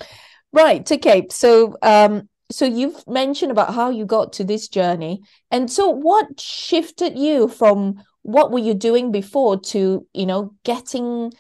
Right, 0.52 0.89
okay. 0.92 1.28
So 1.30 1.78
um 1.82 2.28
so 2.52 2.66
you've 2.66 3.08
mentioned 3.08 3.52
about 3.52 3.74
how 3.74 3.89
you 3.89 4.06
got 4.06 4.34
to 4.34 4.43
this 4.43 4.68
journey. 4.68 5.22
And 5.49 5.72
so 5.72 5.89
what 5.89 6.39
shifted 6.39 7.18
you 7.18 7.47
from 7.47 8.04
what 8.24 8.52
were 8.52 8.60
you 8.60 8.74
doing 8.74 9.12
before 9.12 9.60
to, 9.60 10.06
you 10.14 10.26
know, 10.26 10.54
getting 10.64 11.32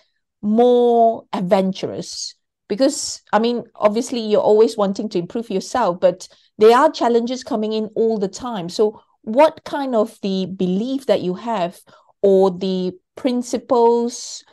more 0.41 1.25
adventurous? 1.33 2.35
Because 2.67 3.21
I 3.33 3.39
mean, 3.39 3.63
obviously 3.75 4.19
you're 4.19 4.41
always 4.41 4.77
wanting 4.77 5.09
to 5.09 5.19
improve 5.19 5.49
yourself, 5.49 5.99
but 5.99 6.27
there 6.57 6.75
are 6.75 6.91
challenges 6.91 7.43
coming 7.43 7.73
in 7.73 7.89
all 7.95 8.17
the 8.17 8.27
time. 8.27 8.69
So 8.69 9.01
what 9.21 9.63
kind 9.63 9.95
of 9.95 10.17
the 10.21 10.47
belief 10.47 11.05
that 11.05 11.21
you 11.21 11.35
have 11.35 11.79
or 12.21 12.51
the 12.51 12.93
principles 13.15 14.43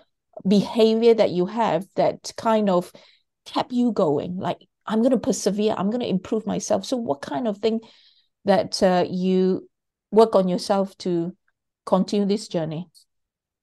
behavior 0.46 1.14
that 1.14 1.30
you 1.30 1.46
have 1.46 1.86
that 1.96 2.32
kind 2.36 2.70
of 2.70 2.92
kept 3.44 3.72
you 3.72 3.92
going 3.92 4.36
like 4.36 4.67
i'm 4.88 5.00
going 5.00 5.12
to 5.12 5.18
persevere 5.18 5.74
i'm 5.78 5.90
going 5.90 6.00
to 6.00 6.08
improve 6.08 6.46
myself 6.46 6.84
so 6.84 6.96
what 6.96 7.20
kind 7.20 7.46
of 7.46 7.58
thing 7.58 7.80
that 8.44 8.82
uh, 8.82 9.04
you 9.08 9.68
work 10.10 10.34
on 10.34 10.48
yourself 10.48 10.96
to 10.98 11.36
continue 11.84 12.26
this 12.26 12.48
journey 12.48 12.88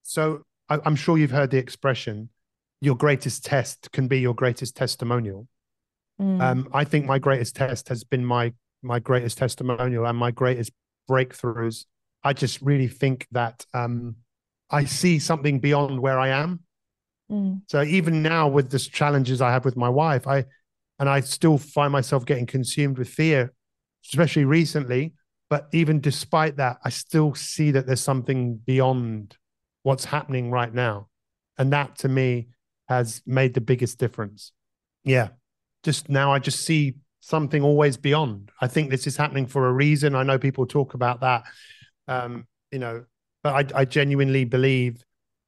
So 0.04 0.44
I, 0.70 0.80
I'm 0.86 0.96
sure 0.96 1.18
you've 1.18 1.32
heard 1.32 1.52
the 1.52 1.58
expression, 1.58 2.30
your 2.82 2.96
greatest 2.96 3.46
test 3.46 3.92
can 3.92 4.08
be 4.08 4.20
your 4.20 4.34
greatest 4.34 4.76
testimonial. 4.76 5.48
Mm, 6.20 6.42
Um, 6.42 6.68
I 6.74 6.84
think 6.84 7.06
my 7.06 7.20
greatest 7.20 7.56
test 7.56 7.90
has 7.90 8.04
been 8.04 8.26
my 8.26 8.54
my 8.82 9.00
greatest 9.00 9.38
testimonial 9.38 10.06
and 10.06 10.18
my 10.18 10.32
greatest 10.32 10.72
breakthroughs. 11.10 11.86
I 12.24 12.34
just 12.34 12.62
really 12.62 12.88
think 12.88 13.28
that 13.32 13.66
um, 13.74 14.18
I 14.70 14.86
see 14.86 15.18
something 15.20 15.60
beyond 15.60 16.00
where 16.00 16.20
I 16.20 16.30
am. 16.30 16.60
mm, 17.30 17.62
So 17.68 17.82
even 17.82 18.22
now, 18.22 18.48
with 18.48 18.70
the 18.70 18.80
challenges 18.80 19.42
I 19.42 19.52
have 19.52 19.66
with 19.66 19.76
my 19.76 19.90
wife, 19.90 20.28
I 20.28 20.46
and 21.00 21.10
I 21.10 21.20
still 21.22 21.58
find 21.58 21.92
myself 21.92 22.26
getting 22.26 22.46
consumed 22.46 22.98
with 22.98 23.10
fear, 23.10 23.54
especially 24.06 24.46
recently. 24.46 25.14
But 25.50 25.68
even 25.74 26.02
despite 26.02 26.58
that, 26.58 26.78
I 26.84 26.90
still 26.90 27.36
see 27.36 27.72
that 27.72 27.86
there's 27.86 28.02
something 28.02 28.56
beyond 28.58 29.38
what's 29.84 30.06
happening 30.06 30.50
right 30.50 30.74
now, 30.74 31.10
and 31.58 31.72
that 31.74 31.98
to 32.00 32.10
me 32.10 32.48
has 32.90 33.22
made 33.26 33.54
the 33.54 33.62
biggest 33.62 34.00
difference. 34.00 34.52
Yeah, 35.04 35.30
just 35.84 36.10
now 36.10 36.34
I 36.34 36.40
just 36.40 36.62
see 36.62 36.96
something 37.20 37.64
always 37.64 37.98
beyond. 37.98 38.52
I 38.62 38.68
think 38.68 38.90
this 38.90 39.08
is 39.08 39.18
happening 39.18 39.46
for 39.46 39.68
a 39.68 39.74
reason. 39.74 40.16
I 40.16 40.24
know 40.24 40.40
people 40.40 40.66
talk 40.66 40.94
about 40.94 41.22
that, 41.22 41.44
um, 42.08 42.48
you 42.72 42.80
know, 42.80 43.06
but 43.44 43.74
I, 43.74 43.82
I 43.82 43.86
genuinely 43.86 44.46
believe 44.46 45.04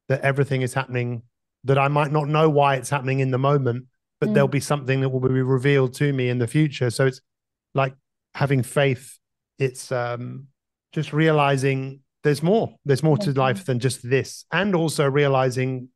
that 0.08 0.20
everything 0.22 0.62
is 0.62 0.74
happening 0.74 1.22
that 1.64 1.78
I 1.78 1.88
might 1.88 2.12
not 2.12 2.28
know 2.28 2.48
why 2.48 2.76
it's 2.76 2.90
happening 2.90 3.20
in 3.20 3.30
the 3.30 3.38
moment, 3.38 3.86
but 4.20 4.28
Mm. 4.30 4.34
there'll 4.34 4.48
be 4.48 4.60
something 4.60 5.00
that 5.00 5.08
will 5.10 5.20
be 5.20 5.28
revealed 5.42 5.94
to 5.94 6.12
me 6.12 6.28
in 6.28 6.38
the 6.38 6.46
future. 6.46 6.90
So 6.90 7.06
it's 7.06 7.20
like 7.74 7.94
having 8.34 8.62
faith. 8.62 9.18
It's 9.58 9.90
um, 9.92 10.48
just 10.92 11.12
realizing 11.12 12.00
there's 12.24 12.42
more. 12.42 12.74
There's 12.84 13.02
more 13.02 13.16
to 13.18 13.32
life 13.32 13.64
than 13.64 13.78
just 13.78 14.08
this, 14.08 14.44
and 14.52 14.74
also 14.74 15.06
realizing 15.08 15.88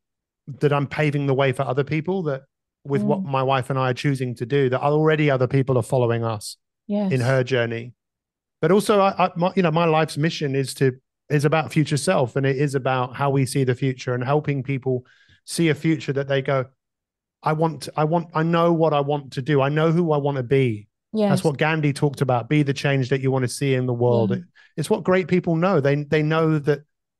that 0.59 0.71
I'm 0.73 0.87
paving 0.87 1.27
the 1.27 1.33
way 1.33 1.51
for 1.51 1.63
other 1.63 1.83
people. 1.83 2.23
That 2.23 2.43
with 2.85 3.01
what 3.01 3.19
Mm. 3.19 3.25
my 3.31 3.43
wife 3.43 3.69
and 3.69 3.79
I 3.79 3.91
are 3.91 3.93
choosing 3.93 4.35
to 4.35 4.45
do, 4.45 4.69
that 4.69 4.81
already 4.81 5.29
other 5.29 5.47
people 5.47 5.77
are 5.77 5.83
following 5.83 6.23
us 6.23 6.57
yes 6.87 7.11
in 7.11 7.21
her 7.21 7.43
journey. 7.43 7.93
But 8.61 8.71
also, 8.71 8.99
I, 9.01 9.25
I 9.25 9.31
my, 9.35 9.51
you 9.55 9.63
know, 9.63 9.71
my 9.71 9.85
life's 9.85 10.17
mission 10.17 10.55
is 10.55 10.73
to 10.75 10.93
is 11.29 11.45
about 11.45 11.71
future 11.71 11.97
self, 11.97 12.35
and 12.35 12.45
it 12.45 12.57
is 12.57 12.75
about 12.75 13.15
how 13.15 13.29
we 13.29 13.45
see 13.45 13.63
the 13.63 13.75
future 13.75 14.13
and 14.13 14.23
helping 14.23 14.63
people 14.63 15.05
see 15.45 15.69
a 15.69 15.75
future 15.75 16.13
that 16.13 16.27
they 16.27 16.41
go, 16.41 16.65
I 17.43 17.53
want, 17.53 17.89
I 17.97 18.03
want, 18.05 18.29
I 18.33 18.43
know 18.43 18.71
what 18.73 18.93
I 18.93 19.01
want 19.01 19.33
to 19.33 19.41
do. 19.41 19.61
I 19.61 19.69
know 19.69 19.91
who 19.91 20.11
I 20.13 20.17
want 20.17 20.37
to 20.37 20.43
be. 20.43 20.87
yes 21.13 21.29
That's 21.29 21.43
what 21.43 21.57
Gandhi 21.57 21.93
talked 21.93 22.21
about. 22.21 22.47
Be 22.49 22.63
the 22.63 22.73
change 22.73 23.09
that 23.09 23.21
you 23.21 23.31
want 23.31 23.43
to 23.43 23.49
see 23.49 23.73
in 23.75 23.85
the 23.85 23.93
world. 23.93 24.29
Yeah. 24.31 24.37
It- 24.37 24.43
it's 24.75 24.89
what 24.89 25.03
great 25.03 25.27
people 25.27 25.55
know. 25.55 25.79
They 25.81 25.95
they 26.03 26.23
know 26.23 26.57
that 26.57 26.79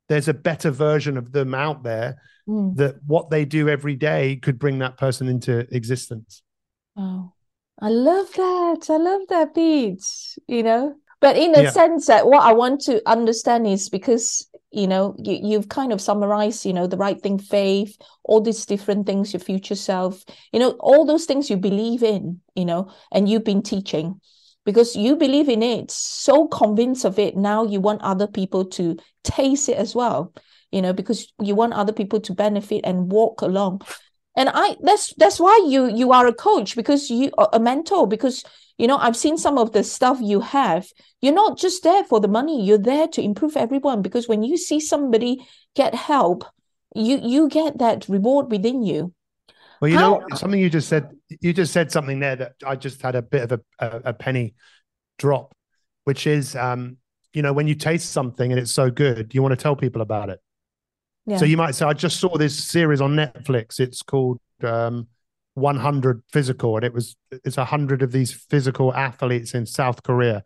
there's 0.10 0.28
a 0.28 0.34
better 0.34 0.72
version 0.72 1.18
of 1.18 1.32
them 1.32 1.54
out 1.54 1.84
there. 1.84 2.16
Mm, 2.48 2.76
That 2.78 2.96
what 3.06 3.30
they 3.30 3.46
do 3.46 3.70
every 3.70 3.96
day 3.96 4.38
could 4.38 4.58
bring 4.58 4.80
that 4.80 4.98
person 4.98 5.28
into 5.28 5.54
existence. 5.76 6.42
wow 6.96 7.34
i 7.82 7.90
love 7.90 8.32
that 8.34 8.82
i 8.90 8.98
love 8.98 9.22
that 9.30 9.56
Pete 9.56 10.04
you 10.48 10.62
know 10.62 10.96
but 11.22 11.36
in 11.38 11.56
a 11.56 11.64
Yeah. 11.64 11.72
sense 11.72 12.06
that 12.08 12.28
what 12.28 12.44
i 12.44 12.54
want 12.54 12.82
to 12.82 13.02
understand 13.10 13.66
is 13.66 13.90
because 13.90 14.48
you 14.74 14.88
know 14.88 15.16
you, 15.18 15.40
you've 15.42 15.70
kind 15.70 15.94
of 15.94 16.02
summarized 16.02 16.66
you 16.66 16.74
know 16.74 16.88
the 16.88 16.98
right 16.98 17.22
thing 17.22 17.38
faith 17.38 17.98
all 18.24 18.42
these 18.42 18.66
different 18.66 19.06
things 19.06 19.32
your 19.32 19.40
future 19.40 19.76
self 19.76 20.24
you 20.52 20.60
know 20.60 20.72
all 20.80 21.06
those 21.06 21.26
things 21.26 21.50
you 21.50 21.58
believe 21.58 22.04
in 22.04 22.40
you 22.56 22.66
know 22.66 22.90
and 23.12 23.30
you've 23.30 23.44
been 23.44 23.62
teaching. 23.62 24.20
Because 24.66 24.96
you 24.96 25.18
believe 25.18 25.50
in 25.50 25.62
it 25.62 25.92
so 25.92 26.48
convinced 26.48 27.04
of 27.04 27.20
it 27.20 27.36
now 27.36 27.66
you 27.66 27.82
want 27.82 28.02
other 28.02 28.28
people 28.28 28.64
to 28.64 28.96
taste 29.22 29.68
it 29.68 29.76
as 29.76 29.94
well 29.94 30.34
you 30.72 30.82
know 30.82 30.94
because 30.94 31.34
you 31.42 31.54
want 31.54 31.74
other 31.74 31.92
people 31.92 32.22
to 32.22 32.34
benefit 32.34 32.80
and 32.86 33.12
walk 33.12 33.42
along 33.42 33.82
and 34.36 34.50
i 34.54 34.76
that's 34.82 35.14
that's 35.16 35.40
why 35.40 35.64
you 35.68 35.88
you 35.88 36.12
are 36.12 36.28
a 36.28 36.34
coach 36.34 36.76
because 36.76 37.10
you 37.10 37.32
are 37.38 37.50
a 37.54 37.60
mentor 37.60 38.08
because 38.08 38.44
you 38.78 38.88
know 38.88 38.98
i've 38.98 39.16
seen 39.18 39.38
some 39.38 39.58
of 39.58 39.72
the 39.72 39.84
stuff 39.84 40.20
you 40.22 40.40
have 40.40 40.88
you're 41.22 41.34
not 41.34 41.58
just 41.58 41.84
there 41.84 42.04
for 42.04 42.20
the 42.20 42.28
money 42.28 42.64
you're 42.66 42.78
there 42.78 43.08
to 43.08 43.22
improve 43.22 43.56
everyone 43.56 44.02
because 44.02 44.28
when 44.28 44.44
you 44.44 44.58
see 44.58 44.80
somebody 44.80 45.46
get 45.76 45.94
help 45.96 46.44
you 46.96 47.20
you 47.22 47.48
get 47.50 47.78
that 47.80 48.08
reward 48.10 48.52
within 48.52 48.84
you 48.84 49.14
Well, 49.82 49.90
you 49.90 49.98
How- 49.98 50.20
know, 50.20 50.28
something 50.36 50.60
you 50.60 50.70
just 50.70 50.88
said, 50.88 51.10
you 51.42 51.54
just 51.54 51.74
said 51.74 51.92
something 51.92 52.20
there 52.20 52.36
that 52.38 52.54
I 52.66 52.76
just 52.76 53.02
had 53.02 53.16
a 53.16 53.22
bit 53.22 53.52
of 53.52 53.52
a, 53.52 53.62
a, 53.86 54.02
a 54.06 54.14
penny 54.14 54.54
drop, 55.18 55.54
which 56.06 56.26
is, 56.28 56.56
um, 56.56 56.98
you 57.34 57.42
know, 57.42 57.52
when 57.52 57.68
you 57.68 57.76
taste 57.76 58.12
something 58.12 58.52
and 58.52 58.60
it's 58.60 58.72
so 58.72 58.90
good, 58.92 59.34
you 59.34 59.42
want 59.42 59.52
to 59.52 59.62
tell 59.62 59.76
people 59.76 60.02
about 60.02 60.30
it. 60.30 60.40
Yeah 61.26 61.40
So 61.40 61.46
you 61.46 61.58
might 61.58 61.76
say, 61.76 61.86
I 61.86 61.94
just 61.94 62.20
saw 62.20 62.38
this 62.38 62.58
series 62.64 63.02
on 63.02 63.16
Netflix. 63.16 63.80
It's 63.80 64.02
called 64.02 64.40
um, 64.64 65.08
100 65.56 66.22
Physical, 66.32 66.76
and 66.76 66.86
it 66.86 66.94
was 66.94 67.16
it's 67.32 67.58
a 67.58 67.66
hundred 67.66 68.02
of 68.02 68.12
these 68.12 68.32
physical 68.32 68.94
athletes 68.94 69.54
in 69.54 69.66
South 69.66 70.04
Korea, 70.04 70.44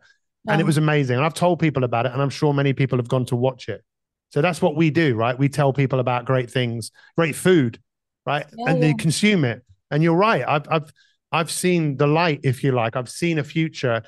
and 0.48 0.60
it 0.60 0.64
was 0.64 0.76
amazing. 0.78 1.16
And 1.16 1.24
I've 1.24 1.34
told 1.34 1.58
people 1.58 1.84
about 1.84 2.06
it, 2.06 2.12
and 2.12 2.22
I'm 2.22 2.30
sure 2.30 2.54
many 2.54 2.72
people 2.72 2.98
have 2.98 3.08
gone 3.08 3.26
to 3.26 3.36
watch 3.36 3.68
it. 3.68 3.82
So 4.30 4.42
that's 4.42 4.60
what 4.60 4.76
we 4.76 4.90
do, 4.90 5.14
right? 5.14 5.38
We 5.38 5.48
tell 5.48 5.72
people 5.72 6.00
about 6.00 6.24
great 6.26 6.50
things, 6.50 6.90
great 7.16 7.34
food, 7.34 7.80
right? 8.26 8.46
Yeah, 8.56 8.72
and 8.72 8.82
they 8.82 8.94
consume 8.94 9.44
it. 9.44 9.62
And 9.90 10.02
you're 10.02 10.16
right. 10.16 10.44
I've 10.46 10.66
I've 10.70 10.92
I've 11.32 11.50
seen 11.50 11.96
the 11.96 12.06
light, 12.06 12.40
if 12.44 12.62
you 12.64 12.72
like. 12.72 12.96
I've 12.96 13.10
seen 13.10 13.38
a 13.38 13.44
future, 13.44 14.02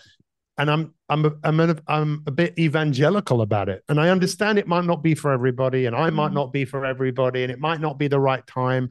and 0.59 0.71
I'm 0.71 0.95
I'm 1.11 1.27
a, 1.27 1.33
I'm 1.45 1.61
a, 1.61 1.77
I'm 1.89 2.23
a 2.27 2.31
bit 2.31 2.59
evangelical 2.59 3.43
about 3.43 3.69
it. 3.69 3.83
And 3.89 4.01
I 4.01 4.09
understand 4.11 4.59
it 4.59 4.67
might 4.69 4.85
not 4.85 5.03
be 5.03 5.15
for 5.15 5.33
everybody, 5.33 5.87
and 5.87 5.95
I 5.97 6.09
might 6.11 6.31
Mhm. 6.31 6.35
not 6.35 6.53
be 6.53 6.65
for 6.65 6.85
everybody, 6.87 7.43
and 7.43 7.53
it 7.53 7.59
might 7.61 7.81
not 7.81 7.99
be 7.99 8.09
the 8.09 8.21
right 8.21 8.47
time. 8.47 8.89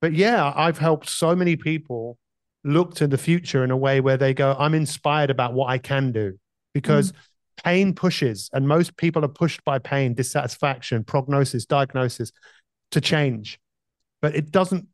But 0.00 0.12
yeah, 0.12 0.52
I've 0.54 0.78
helped 0.78 1.08
so 1.08 1.34
many 1.34 1.56
people 1.56 2.18
look 2.62 2.94
to 2.96 3.06
the 3.06 3.18
future 3.18 3.64
in 3.64 3.70
a 3.70 3.76
way 3.76 4.00
where 4.00 4.16
they 4.16 4.34
go, 4.34 4.54
I'm 4.58 4.74
inspired 4.74 5.30
about 5.30 5.54
what 5.54 5.70
I 5.70 5.78
can 5.78 6.12
do 6.12 6.38
because 6.74 7.12
pain 7.64 7.94
pushes, 7.94 8.50
and 8.52 8.68
most 8.68 8.96
people 8.96 9.24
are 9.24 9.28
pushed 9.28 9.64
by 9.64 9.78
pain, 9.78 10.14
dissatisfaction, 10.14 11.04
prognosis, 11.04 11.64
diagnosis 11.64 12.32
to 12.92 13.00
change. 13.00 13.58
but 14.22 14.34
it 14.34 14.50
doesn't 14.50 14.86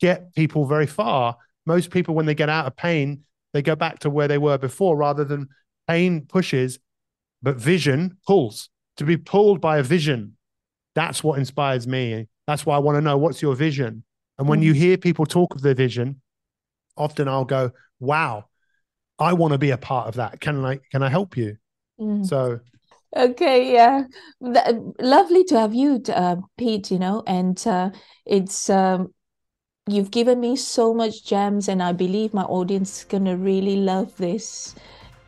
get 0.00 0.34
people 0.34 0.64
very 0.66 0.86
far. 0.86 1.36
Most 1.66 1.90
people, 1.90 2.14
when 2.14 2.26
they 2.26 2.34
get 2.34 2.48
out 2.48 2.66
of 2.66 2.74
pain, 2.76 3.22
they 3.52 3.62
go 3.62 3.76
back 3.76 4.00
to 4.00 4.10
where 4.10 4.26
they 4.26 4.38
were 4.38 4.58
before 4.58 4.96
rather 4.96 5.24
than 5.24 5.48
pain 5.88 6.26
pushes, 6.26 6.78
but 7.42 7.56
vision 7.56 8.18
pulls. 8.26 8.70
To 8.98 9.04
be 9.04 9.16
pulled 9.16 9.60
by 9.60 9.78
a 9.78 9.82
vision, 9.82 10.36
that's 10.94 11.24
what 11.24 11.38
inspires 11.38 11.86
me. 11.86 12.28
That's 12.46 12.64
why 12.64 12.76
I 12.76 12.78
want 12.78 12.96
to 12.96 13.00
know 13.00 13.18
what's 13.18 13.42
your 13.42 13.56
vision. 13.56 14.04
And 14.38 14.48
when 14.48 14.60
mm. 14.60 14.64
you 14.64 14.72
hear 14.72 14.96
people 14.96 15.26
talk 15.26 15.54
of 15.54 15.62
their 15.62 15.74
vision, 15.74 16.20
often 16.96 17.26
I'll 17.26 17.44
go, 17.44 17.72
wow, 17.98 18.44
I 19.18 19.32
want 19.32 19.52
to 19.52 19.58
be 19.58 19.70
a 19.70 19.78
part 19.78 20.08
of 20.08 20.14
that. 20.14 20.40
Can 20.40 20.64
I 20.64 20.78
can 20.90 21.02
I 21.02 21.08
help 21.08 21.36
you? 21.36 21.56
Mm. 22.00 22.26
So 22.26 22.60
okay 23.16 23.72
yeah 23.72 24.04
lovely 24.98 25.44
to 25.44 25.58
have 25.58 25.74
you 25.74 26.02
uh, 26.08 26.36
pete 26.58 26.90
you 26.90 26.98
know 26.98 27.22
and 27.26 27.64
uh, 27.66 27.90
it's 28.26 28.68
um, 28.68 29.14
you've 29.86 30.10
given 30.10 30.40
me 30.40 30.56
so 30.56 30.92
much 30.92 31.24
gems 31.24 31.68
and 31.68 31.82
i 31.82 31.92
believe 31.92 32.34
my 32.34 32.42
audience 32.42 32.98
is 32.98 33.04
going 33.04 33.24
to 33.24 33.36
really 33.36 33.76
love 33.76 34.16
this 34.16 34.74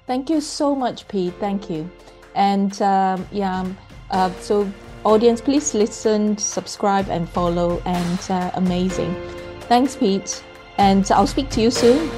thank 0.07 0.31
you 0.31 0.41
so 0.41 0.75
much 0.75 1.07
pete. 1.09 1.35
Thank 1.41 1.71
you. 1.71 1.91
And 2.35 2.81
um, 2.83 3.27
yeah 3.33 3.61
um, 3.61 3.77
uh, 4.11 4.31
so 4.41 4.71
audience 5.05 5.41
please 5.41 5.75
listen 5.75 6.37
subscribe 6.37 7.09
and 7.09 7.29
follow 7.29 7.83
and 7.85 8.21
uh, 8.31 8.51
amazing. 8.55 9.15
Thanks 9.63 9.97
pete. 9.97 10.43
And 10.79 11.11
i'll 11.13 11.27
speak 11.27 11.49
to 11.51 11.61
you 11.61 11.71
soon. 11.71 12.09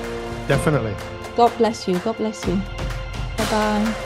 Definitely. 0.49 0.95
God 1.37 1.57
bless 1.59 1.87
you. 1.87 1.99
God 2.01 2.17
bless 2.17 2.47
you. 2.47 2.57
Bye 3.37 3.51
bye 3.51 4.05